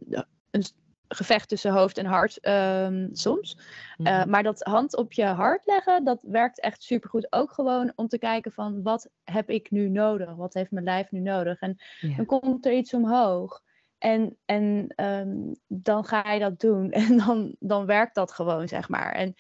een 0.51 0.63
gevecht 1.07 1.49
tussen 1.49 1.72
hoofd 1.72 1.97
en 1.97 2.05
hart 2.05 2.39
ehm, 2.39 3.07
soms. 3.11 3.57
Eh, 3.97 4.20
Mhm. 4.20 4.30
maar 4.30 4.43
dat 4.43 4.61
hand 4.63 4.95
op 4.97 5.13
je 5.13 5.26
hart 5.26 5.65
leggen, 5.65 6.03
dat 6.03 6.24
werkt 6.28 6.59
echt 6.59 6.84
supergoed. 6.84 7.28
Ook 7.30 7.51
gewoon 7.51 7.91
om 7.95 8.07
te 8.07 8.18
kijken 8.18 8.51
van 8.51 8.82
wat 8.84 9.09
heb 9.24 9.49
ik 9.49 9.72
nu 9.72 9.89
nodig? 9.89 10.36
Wat 10.36 10.53
heeft 10.53 10.72
mijn 10.72 10.86
lijf 10.86 11.11
nu 11.11 11.20
nodig? 11.20 11.59
En 11.59 11.78
dan 12.15 12.26
komt 12.26 12.65
er 12.65 12.74
iets 12.74 12.93
omhoog. 12.93 13.61
En, 13.98 14.38
en 14.45 14.88
ehm, 14.95 15.54
dan 15.68 16.06
ga 16.06 16.32
je 16.32 16.39
dat 16.39 16.60
doen. 16.60 16.91
En 17.08 17.18
dan, 17.18 17.56
dan 17.60 17.86
werkt 17.86 18.16
dat 18.16 18.32
gewoon, 18.32 18.68
zeg 18.68 18.89
maar. 18.89 19.12
En 19.12 19.36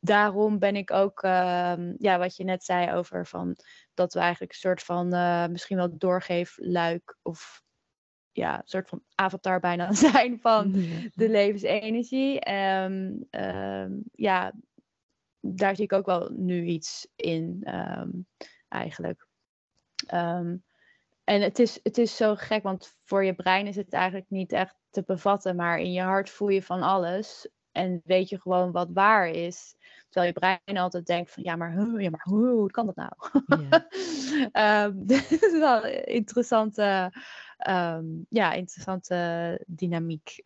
daarom 0.00 0.58
ben 0.58 0.76
ik 0.76 0.90
ook, 0.90 1.22
ehm, 1.22 1.94
ja, 1.98 2.18
wat 2.18 2.36
je 2.36 2.44
net 2.44 2.64
zei 2.64 2.92
over 2.92 3.26
van 3.26 3.56
dat 3.94 4.14
we 4.14 4.20
eigenlijk 4.20 4.52
een 4.52 4.58
soort 4.58 4.82
van 4.82 5.12
eh, 5.12 5.46
misschien 5.46 5.76
wel 5.76 5.98
doorgeefluik 5.98 7.16
of 7.22 7.64
ja, 8.32 8.56
een 8.58 8.68
soort 8.68 8.88
van 8.88 9.02
avatar 9.14 9.60
bijna 9.60 9.92
zijn 10.10 10.40
van 10.40 10.72
de 11.14 11.28
levensenergie. 11.28 12.40
Ehm, 12.40 13.12
ja, 14.12 14.52
daar 15.40 15.74
zie 15.74 15.84
ik 15.84 15.92
ook 15.92 16.06
wel 16.06 16.30
nu 16.32 16.64
iets 16.64 17.08
in, 17.16 17.66
eigenlijk. 18.68 19.26
Ehm, 20.06 20.56
en 21.26 21.42
het 21.42 21.58
is, 21.58 21.80
het 21.82 21.98
is 21.98 22.16
zo 22.16 22.34
gek, 22.34 22.62
want 22.62 22.96
voor 23.04 23.24
je 23.24 23.34
brein 23.34 23.66
is 23.66 23.76
het 23.76 23.92
eigenlijk 23.92 24.26
niet 24.28 24.52
echt 24.52 24.74
te 24.90 25.02
bevatten, 25.06 25.56
maar 25.56 25.78
in 25.78 25.92
je 25.92 26.02
hart 26.02 26.30
voel 26.30 26.48
je 26.48 26.62
van 26.62 26.82
alles 26.82 27.48
en 27.72 28.00
weet 28.04 28.28
je 28.28 28.40
gewoon 28.40 28.72
wat 28.72 28.90
waar 28.92 29.28
is. 29.28 29.74
Terwijl 30.08 30.32
je 30.32 30.40
brein 30.40 30.78
altijd 30.82 31.06
denkt 31.06 31.30
van 31.30 31.42
ja, 31.42 31.56
maar, 31.56 31.74
hoe, 31.74 32.02
ja, 32.02 32.10
maar 32.10 32.26
hoe 32.28 32.70
kan 32.70 32.86
dat 32.86 32.96
nou? 32.96 33.12
Ja. 33.46 33.86
um, 34.86 35.06
dit 35.06 35.42
is 35.42 35.58
wel 35.58 35.84
een 35.84 36.04
interessante, 36.04 37.12
um, 37.68 38.26
ja, 38.28 38.52
interessante 38.52 39.60
dynamiek. 39.66 40.40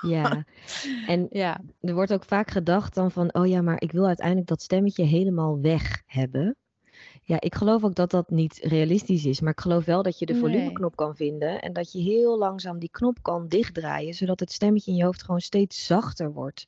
ja, 0.00 0.44
en 1.06 1.26
ja. 1.30 1.60
er 1.80 1.94
wordt 1.94 2.12
ook 2.12 2.24
vaak 2.24 2.50
gedacht 2.50 2.94
dan 2.94 3.10
van 3.10 3.34
oh 3.34 3.46
ja, 3.46 3.62
maar 3.62 3.80
ik 3.80 3.92
wil 3.92 4.06
uiteindelijk 4.06 4.46
dat 4.46 4.62
stemmetje 4.62 5.04
helemaal 5.04 5.60
weg 5.60 6.02
hebben. 6.06 6.56
Ja, 7.28 7.40
ik 7.40 7.54
geloof 7.54 7.84
ook 7.84 7.94
dat 7.94 8.10
dat 8.10 8.30
niet 8.30 8.58
realistisch 8.62 9.24
is. 9.24 9.40
Maar 9.40 9.52
ik 9.52 9.60
geloof 9.60 9.84
wel 9.84 10.02
dat 10.02 10.18
je 10.18 10.26
de 10.26 10.34
volumeknop 10.34 10.96
kan 10.96 11.16
vinden. 11.16 11.62
En 11.62 11.72
dat 11.72 11.92
je 11.92 11.98
heel 11.98 12.38
langzaam 12.38 12.78
die 12.78 12.90
knop 12.90 13.22
kan 13.22 13.48
dichtdraaien. 13.48 14.14
Zodat 14.14 14.40
het 14.40 14.52
stemmetje 14.52 14.90
in 14.90 14.96
je 14.96 15.04
hoofd 15.04 15.22
gewoon 15.22 15.40
steeds 15.40 15.86
zachter 15.86 16.32
wordt. 16.32 16.66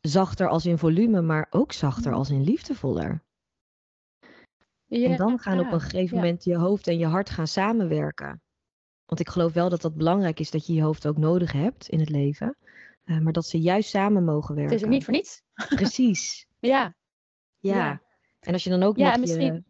Zachter 0.00 0.48
als 0.48 0.66
in 0.66 0.78
volume, 0.78 1.20
maar 1.20 1.46
ook 1.50 1.72
zachter 1.72 2.12
als 2.12 2.30
in 2.30 2.44
liefdevoller. 2.44 3.22
Ja, 4.86 5.10
en 5.10 5.16
dan 5.16 5.38
gaan 5.38 5.60
op 5.60 5.72
een 5.72 5.80
gegeven 5.80 6.16
moment 6.16 6.44
je 6.44 6.56
hoofd 6.56 6.86
en 6.86 6.98
je 6.98 7.06
hart 7.06 7.30
gaan 7.30 7.46
samenwerken. 7.46 8.42
Want 9.06 9.20
ik 9.20 9.28
geloof 9.28 9.52
wel 9.52 9.68
dat 9.68 9.80
dat 9.80 9.94
belangrijk 9.94 10.40
is 10.40 10.50
dat 10.50 10.66
je 10.66 10.74
je 10.74 10.82
hoofd 10.82 11.06
ook 11.06 11.18
nodig 11.18 11.52
hebt 11.52 11.88
in 11.88 12.00
het 12.00 12.10
leven. 12.10 12.56
Uh, 13.04 13.18
maar 13.18 13.32
dat 13.32 13.46
ze 13.46 13.60
juist 13.60 13.90
samen 13.90 14.24
mogen 14.24 14.54
werken. 14.54 14.74
Het 14.74 14.82
is 14.82 14.88
niet 14.88 15.04
voor 15.04 15.14
niets. 15.14 15.42
Precies. 15.76 16.46
ja. 16.58 16.94
ja. 17.58 18.00
En 18.40 18.52
als 18.52 18.64
je 18.64 18.70
dan 18.70 18.82
ook 18.82 18.96
ja, 18.96 19.10
nog 19.10 19.20
misschien... 19.20 19.54
je... 19.54 19.62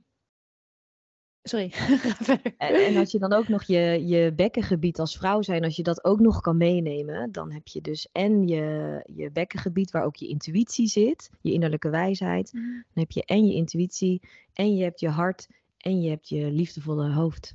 Sorry. 1.42 1.72
en, 2.58 2.96
als 2.96 3.10
je 3.10 3.18
dan 3.18 3.32
ook 3.32 3.48
nog 3.48 3.62
je, 3.62 4.06
je 4.06 4.32
bekkengebied 4.34 4.98
als 4.98 5.16
vrouw 5.16 5.42
zijn, 5.42 5.64
als 5.64 5.76
je 5.76 5.82
dat 5.82 6.04
ook 6.04 6.20
nog 6.20 6.40
kan 6.40 6.56
meenemen, 6.56 7.32
dan 7.32 7.52
heb 7.52 7.66
je 7.66 7.80
dus 7.80 8.08
en 8.12 8.48
je, 8.48 9.00
je 9.04 9.30
bekkengebied 9.30 9.90
waar 9.90 10.04
ook 10.04 10.16
je 10.16 10.28
intuïtie 10.28 10.86
zit, 10.86 11.30
je 11.40 11.52
innerlijke 11.52 11.90
wijsheid. 11.90 12.52
Mhm. 12.52 12.64
Dan 12.64 12.82
heb 13.02 13.10
je 13.10 13.24
en 13.24 13.46
je 13.46 13.54
intuïtie, 13.54 14.22
en 14.52 14.76
je 14.76 14.82
hebt 14.82 15.00
je 15.00 15.08
hart, 15.08 15.48
en 15.76 16.00
je 16.00 16.10
hebt 16.10 16.28
je 16.28 16.50
liefdevolle 16.50 17.12
hoofd. 17.12 17.54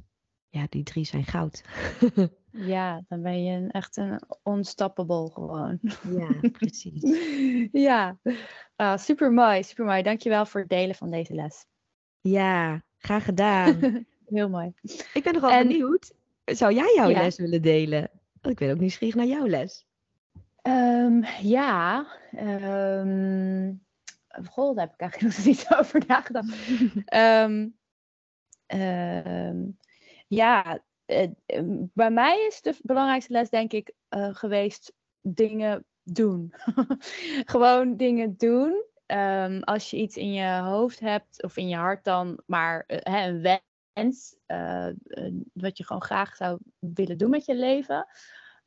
Ja, 0.50 0.66
die 0.70 0.84
drie 0.84 1.06
zijn 1.06 1.26
goud. 1.26 1.64
ja, 2.56 3.04
dan 3.08 3.22
ben 3.22 3.44
je 3.44 3.58
een, 3.58 3.72
echt 3.72 3.98
een 3.98 4.22
unstoppable 4.44 5.30
gewoon. 5.32 5.80
ja, 6.18 6.50
precies. 6.60 7.02
ja, 7.72 8.18
uh, 8.78 8.98
super 8.98 9.32
mooi, 9.32 9.64
super 9.64 9.86
mooi. 9.86 10.02
Dankjewel 10.02 10.46
voor 10.46 10.60
het 10.60 10.70
delen 10.70 10.96
van 10.96 11.12
deze 11.12 11.34
les. 11.34 11.66
Ja, 12.22 12.84
graag 12.98 13.26
gedaan. 13.26 13.80
Heel 14.26 14.50
mooi. 14.50 14.74
Ik 15.14 15.24
ben 15.24 15.34
nogal 15.34 15.52
en... 15.52 15.68
benieuwd. 15.68 16.14
Zou 16.46 16.74
jij 16.74 16.94
jouw 16.96 17.12
les 17.12 17.38
willen 17.38 17.62
delen? 17.62 18.10
Want 18.42 18.60
ik 18.60 18.68
ben 18.68 18.72
ook 18.72 18.80
nieuwsgierig 18.80 19.16
naar 19.16 19.26
jouw 19.26 19.48
les. 19.48 19.86
Um, 20.68 21.24
ja, 21.42 22.06
um, 22.40 23.86
goh, 24.46 24.76
daar 24.76 24.86
heb 24.86 24.94
ik 24.94 25.00
eigenlijk 25.00 25.22
nog 25.38 25.46
niet 25.46 25.66
over 25.78 26.04
nagedacht. 26.08 26.54
um, 27.14 27.76
ja, 30.28 30.84
bij 31.94 32.12
mij 32.12 32.46
is 32.48 32.62
de 32.62 32.78
belangrijkste 32.82 33.34
les 33.34 33.50
denk 33.50 33.74
ik 33.74 33.94
uh, 34.10 34.36
geweest 34.36 34.94
dingen 35.22 35.86
doen. 36.04 36.54
Gewoon 37.56 37.98
dingen 37.98 38.38
doen. 38.38 38.84
Um, 39.08 39.64
als 39.64 39.90
je 39.90 39.98
iets 39.98 40.18
in 40.18 40.34
je 40.34 40.60
hoofd 40.60 41.00
hebt 41.00 41.44
of 41.44 41.58
in 41.58 41.68
je 41.68 41.76
hart 41.76 42.04
dan, 42.04 42.40
maar 42.46 42.84
uh, 42.88 42.98
een 43.02 43.42
wens, 43.94 44.36
wat 45.54 45.78
je 45.78 45.86
gewoon 45.86 46.02
graag 46.02 46.36
zou 46.36 46.60
willen 46.80 47.18
doen 47.18 47.30
met 47.30 47.46
je 47.46 47.56
leven, 47.56 48.08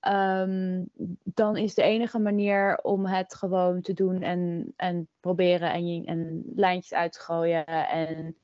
um, 0.09 0.89
dan 1.25 1.57
is 1.57 1.75
de 1.75 1.83
enige 1.83 2.19
manier 2.19 2.79
om 2.83 3.07
het 3.07 3.35
gewoon 3.35 3.81
te 3.81 3.93
doen 3.93 4.23
en, 4.23 4.73
en 4.77 5.09
proberen 5.21 5.73
en, 5.73 6.05
en 6.05 6.43
lijntjes 6.55 6.99
uit 6.99 7.13
te 7.13 7.21
gooien 7.21 7.67
en 7.67 8.37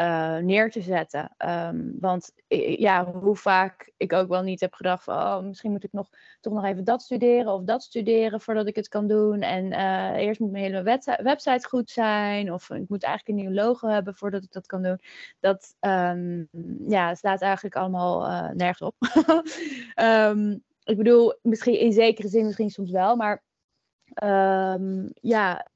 uh, 0.00 0.36
neer 0.36 0.70
te 0.70 0.80
zetten. 0.80 1.34
Um, 1.38 1.96
want 2.00 2.32
ja, 2.78 3.12
hoe 3.12 3.36
vaak 3.36 3.92
ik 3.96 4.12
ook 4.12 4.28
wel 4.28 4.42
niet 4.42 4.60
heb 4.60 4.74
gedacht 4.74 5.04
van, 5.04 5.16
oh, 5.16 5.40
misschien 5.42 5.70
moet 5.70 5.84
ik 5.84 5.92
nog, 5.92 6.08
toch 6.40 6.52
nog 6.52 6.64
even 6.64 6.84
dat 6.84 7.02
studeren 7.02 7.52
of 7.52 7.62
dat 7.62 7.82
studeren 7.82 8.40
voordat 8.40 8.66
ik 8.66 8.76
het 8.76 8.88
kan 8.88 9.06
doen. 9.06 9.40
En 9.42 9.64
uh, 9.72 10.16
eerst 10.16 10.40
moet 10.40 10.50
mijn 10.50 10.64
hele 10.64 10.82
website 11.22 11.68
goed 11.68 11.90
zijn 11.90 12.52
of 12.52 12.70
ik 12.70 12.88
moet 12.88 13.02
eigenlijk 13.02 13.38
een 13.38 13.44
nieuw 13.44 13.62
logo 13.62 13.88
hebben 13.88 14.14
voordat 14.14 14.42
ik 14.42 14.52
dat 14.52 14.66
kan 14.66 14.82
doen. 14.82 15.00
Dat 15.40 15.74
um, 15.80 16.48
ja, 16.88 17.14
slaat 17.14 17.42
eigenlijk 17.42 17.76
allemaal 17.76 18.26
uh, 18.26 18.50
nergens 18.50 18.80
op. 18.80 18.94
um, 19.96 20.64
ik 20.92 20.96
bedoel, 20.96 21.38
misschien 21.42 21.78
in 21.78 21.92
zekere 21.92 22.28
zin 22.28 22.44
misschien 22.44 22.70
soms 22.70 22.90
wel, 22.90 23.16
maar 23.16 23.42
ja, 25.20 25.66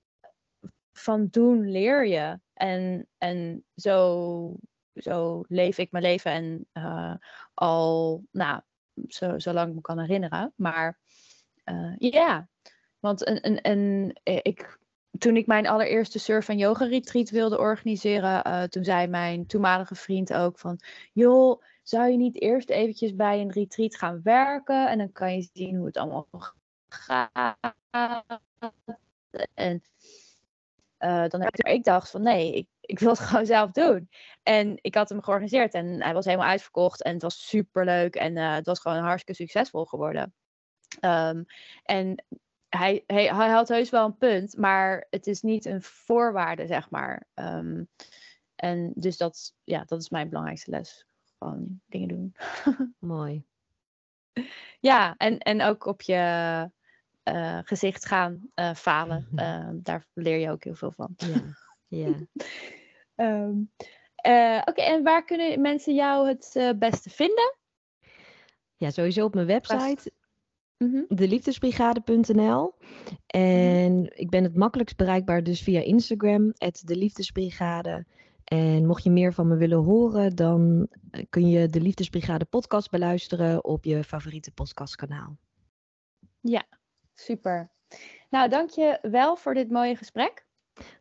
van 0.93 1.29
doen 1.31 1.71
leer 1.71 2.07
je. 2.07 2.39
En, 2.63 3.09
en 3.19 3.65
zo, 3.77 4.57
zo 4.95 5.45
leef 5.49 5.79
ik 5.79 5.91
mijn 5.91 6.05
leven 6.05 6.33
en 6.33 6.67
uh, 6.73 7.15
al, 7.55 8.25
nou, 8.31 8.61
zo, 9.09 9.39
zolang 9.39 9.69
ik 9.69 9.75
me 9.75 9.81
kan 9.81 9.99
herinneren. 9.99 10.53
Maar 10.57 10.99
uh, 11.65 11.95
ja, 11.99 12.49
want 12.99 13.25
en 13.63 14.21
ik, 14.23 14.79
toen 15.19 15.37
ik 15.37 15.47
mijn 15.47 15.67
allereerste 15.67 16.19
surf- 16.19 16.49
en 16.49 16.59
yoga-retreat 16.59 17.31
wilde 17.31 17.59
organiseren, 17.59 18.71
toen 18.71 18.85
zei 18.85 19.07
mijn 19.07 19.47
toenmalige 19.47 19.95
vriend 19.95 20.33
ook 20.33 20.59
van, 20.59 20.81
joh, 21.13 21.63
zou 21.83 22.11
je 22.11 22.17
niet 22.17 22.41
eerst 22.41 22.71
eventjes 22.71 23.15
bij 23.15 23.41
een 23.41 23.53
retreat 23.53 23.97
gaan 23.97 24.21
werken 24.23 24.89
en 24.89 24.99
dan 24.99 25.13
kan 25.13 25.35
je 25.35 25.49
zien 25.53 25.77
hoe 25.77 25.87
het 25.87 25.97
allemaal 25.97 26.29
gaat. 26.89 27.75
En 29.55 29.83
uh, 31.05 31.29
dan 31.29 31.41
heb 31.41 31.57
ik, 31.57 31.67
ik 31.67 31.85
dacht 31.85 32.11
van 32.11 32.23
nee, 32.23 32.55
ik, 32.55 32.69
ik 32.81 32.99
wil 32.99 33.09
het 33.11 33.19
gewoon 33.29 33.47
zelf 33.47 33.71
doen. 33.71 34.09
En 34.43 34.79
ik 34.81 34.95
had 34.95 35.09
hem 35.09 35.23
georganiseerd 35.23 35.75
en 35.75 36.03
hij 36.03 36.15
was 36.15 36.25
helemaal 36.25 36.49
uitverkocht 36.49 37.03
en 37.03 37.13
het 37.13 37.23
was 37.23 37.49
super 37.49 37.85
leuk 37.85 38.15
en 38.15 38.37
uh, 38.37 38.55
het 38.55 38.67
was 38.67 38.81
gewoon 38.81 39.03
hartstikke 39.03 39.43
succesvol 39.43 39.85
geworden. 39.85 40.35
Um, 41.01 41.45
en 41.83 42.25
hij, 42.69 43.05
hij, 43.07 43.25
hij, 43.25 43.49
had 43.49 43.69
heus 43.69 43.91
wel 43.91 44.05
een 44.05 44.17
punt, 44.17 44.57
maar 44.57 45.07
het 45.11 45.27
is 45.27 45.43
niet 45.43 45.65
een 45.65 45.83
voorwaarde, 45.83 46.67
zeg 46.67 46.91
maar. 46.91 47.27
Um, 47.35 47.89
en 48.55 48.93
dus 48.95 49.17
dat, 49.17 49.55
ja, 49.65 49.85
dat 49.85 50.01
is 50.01 50.11
mijn 50.11 50.29
belangrijkste 50.29 50.71
les. 50.71 51.07
Gewoon 51.39 51.81
dingen 51.87 52.09
doen. 52.09 52.35
Mooi. 52.99 53.45
Ja, 54.81 55.15
en, 55.17 55.39
en 55.39 55.63
ook 55.63 55.85
op 55.85 56.03
je, 56.03 56.71
uh, 57.25 57.59
gezicht 57.65 58.07
gaan 58.07 58.51
uh, 58.55 58.75
falen. 58.75 59.29
Uh, 59.35 59.69
daar 59.73 60.07
leer 60.15 60.39
je 60.39 60.51
ook 60.51 60.65
heel 60.65 60.75
veel 60.75 60.93
van. 60.93 61.15
Ja. 61.17 61.43
ja. 61.89 62.15
um, 63.17 63.71
Oké, 64.23 64.63
okay, 64.65 64.87
en 64.87 65.03
waar 65.03 65.25
kunnen 65.25 65.61
mensen 65.61 65.95
jou 65.95 66.29
het 66.29 66.79
beste 66.79 67.11
vinden? 67.11 67.57
Ja, 68.77 68.91
sowieso 68.91 69.25
op 69.25 69.35
mijn 69.35 69.47
website. 69.47 70.13
Mm 70.79 70.93
-hmm. 70.93 71.17
Deliefdesbrigade.nl 71.17 72.75
En 73.27 74.19
ik 74.19 74.31
ben 74.31 74.43
het 74.43 74.57
makkelijkst 74.57 74.97
bereikbaar 74.97 75.43
dus 75.43 75.63
via 75.63 75.81
Instagram, 75.81 76.53
de 76.85 76.97
Liefdesbrigade. 76.97 78.07
En 78.45 78.87
mocht 78.87 79.05
je 79.05 79.11
meer 79.11 79.33
van 79.33 79.49
me 79.49 79.57
willen 79.57 79.79
horen, 79.79 80.37
dan 80.37 80.89
kun 81.29 81.49
je 81.49 81.69
de 81.69 81.81
Liefdesbrigade 81.81 82.45
podcast 82.45 82.91
beluisteren 82.91 83.65
op 83.65 83.85
je 83.85 84.05
favoriete 84.05 84.53
podcastkanaal. 84.53 85.37
Ja, 86.41 86.65
Super. 87.15 87.71
Nou, 88.31 88.49
dank 88.49 88.71
je 88.71 88.99
wel 89.03 89.37
voor 89.37 89.55
dit 89.55 89.71
mooie 89.71 89.97
gesprek. 89.97 90.45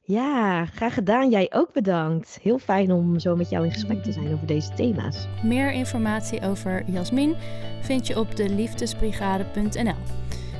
Ja, 0.01 0.65
graag 0.65 0.93
gedaan. 0.93 1.29
Jij 1.29 1.51
ook 1.53 1.73
bedankt. 1.73 2.39
Heel 2.41 2.59
fijn 2.59 2.91
om 2.91 3.19
zo 3.19 3.35
met 3.35 3.49
jou 3.49 3.65
in 3.65 3.71
gesprek 3.71 4.03
te 4.03 4.11
zijn 4.11 4.33
over 4.33 4.47
deze 4.47 4.73
thema's. 4.73 5.27
Meer 5.43 5.71
informatie 5.71 6.41
over 6.41 6.83
Jasmin 6.91 7.35
vind 7.81 8.07
je 8.07 8.19
op 8.19 8.35
de 8.35 8.49
liefdesbrigade.nl. 8.49 9.95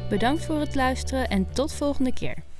Bedankt 0.10 0.46
voor 0.46 0.60
het 0.60 0.76
luisteren 0.76 1.30
en 1.30 1.54
tot 1.54 1.74
volgende 1.74 2.14
keer. 2.14 2.44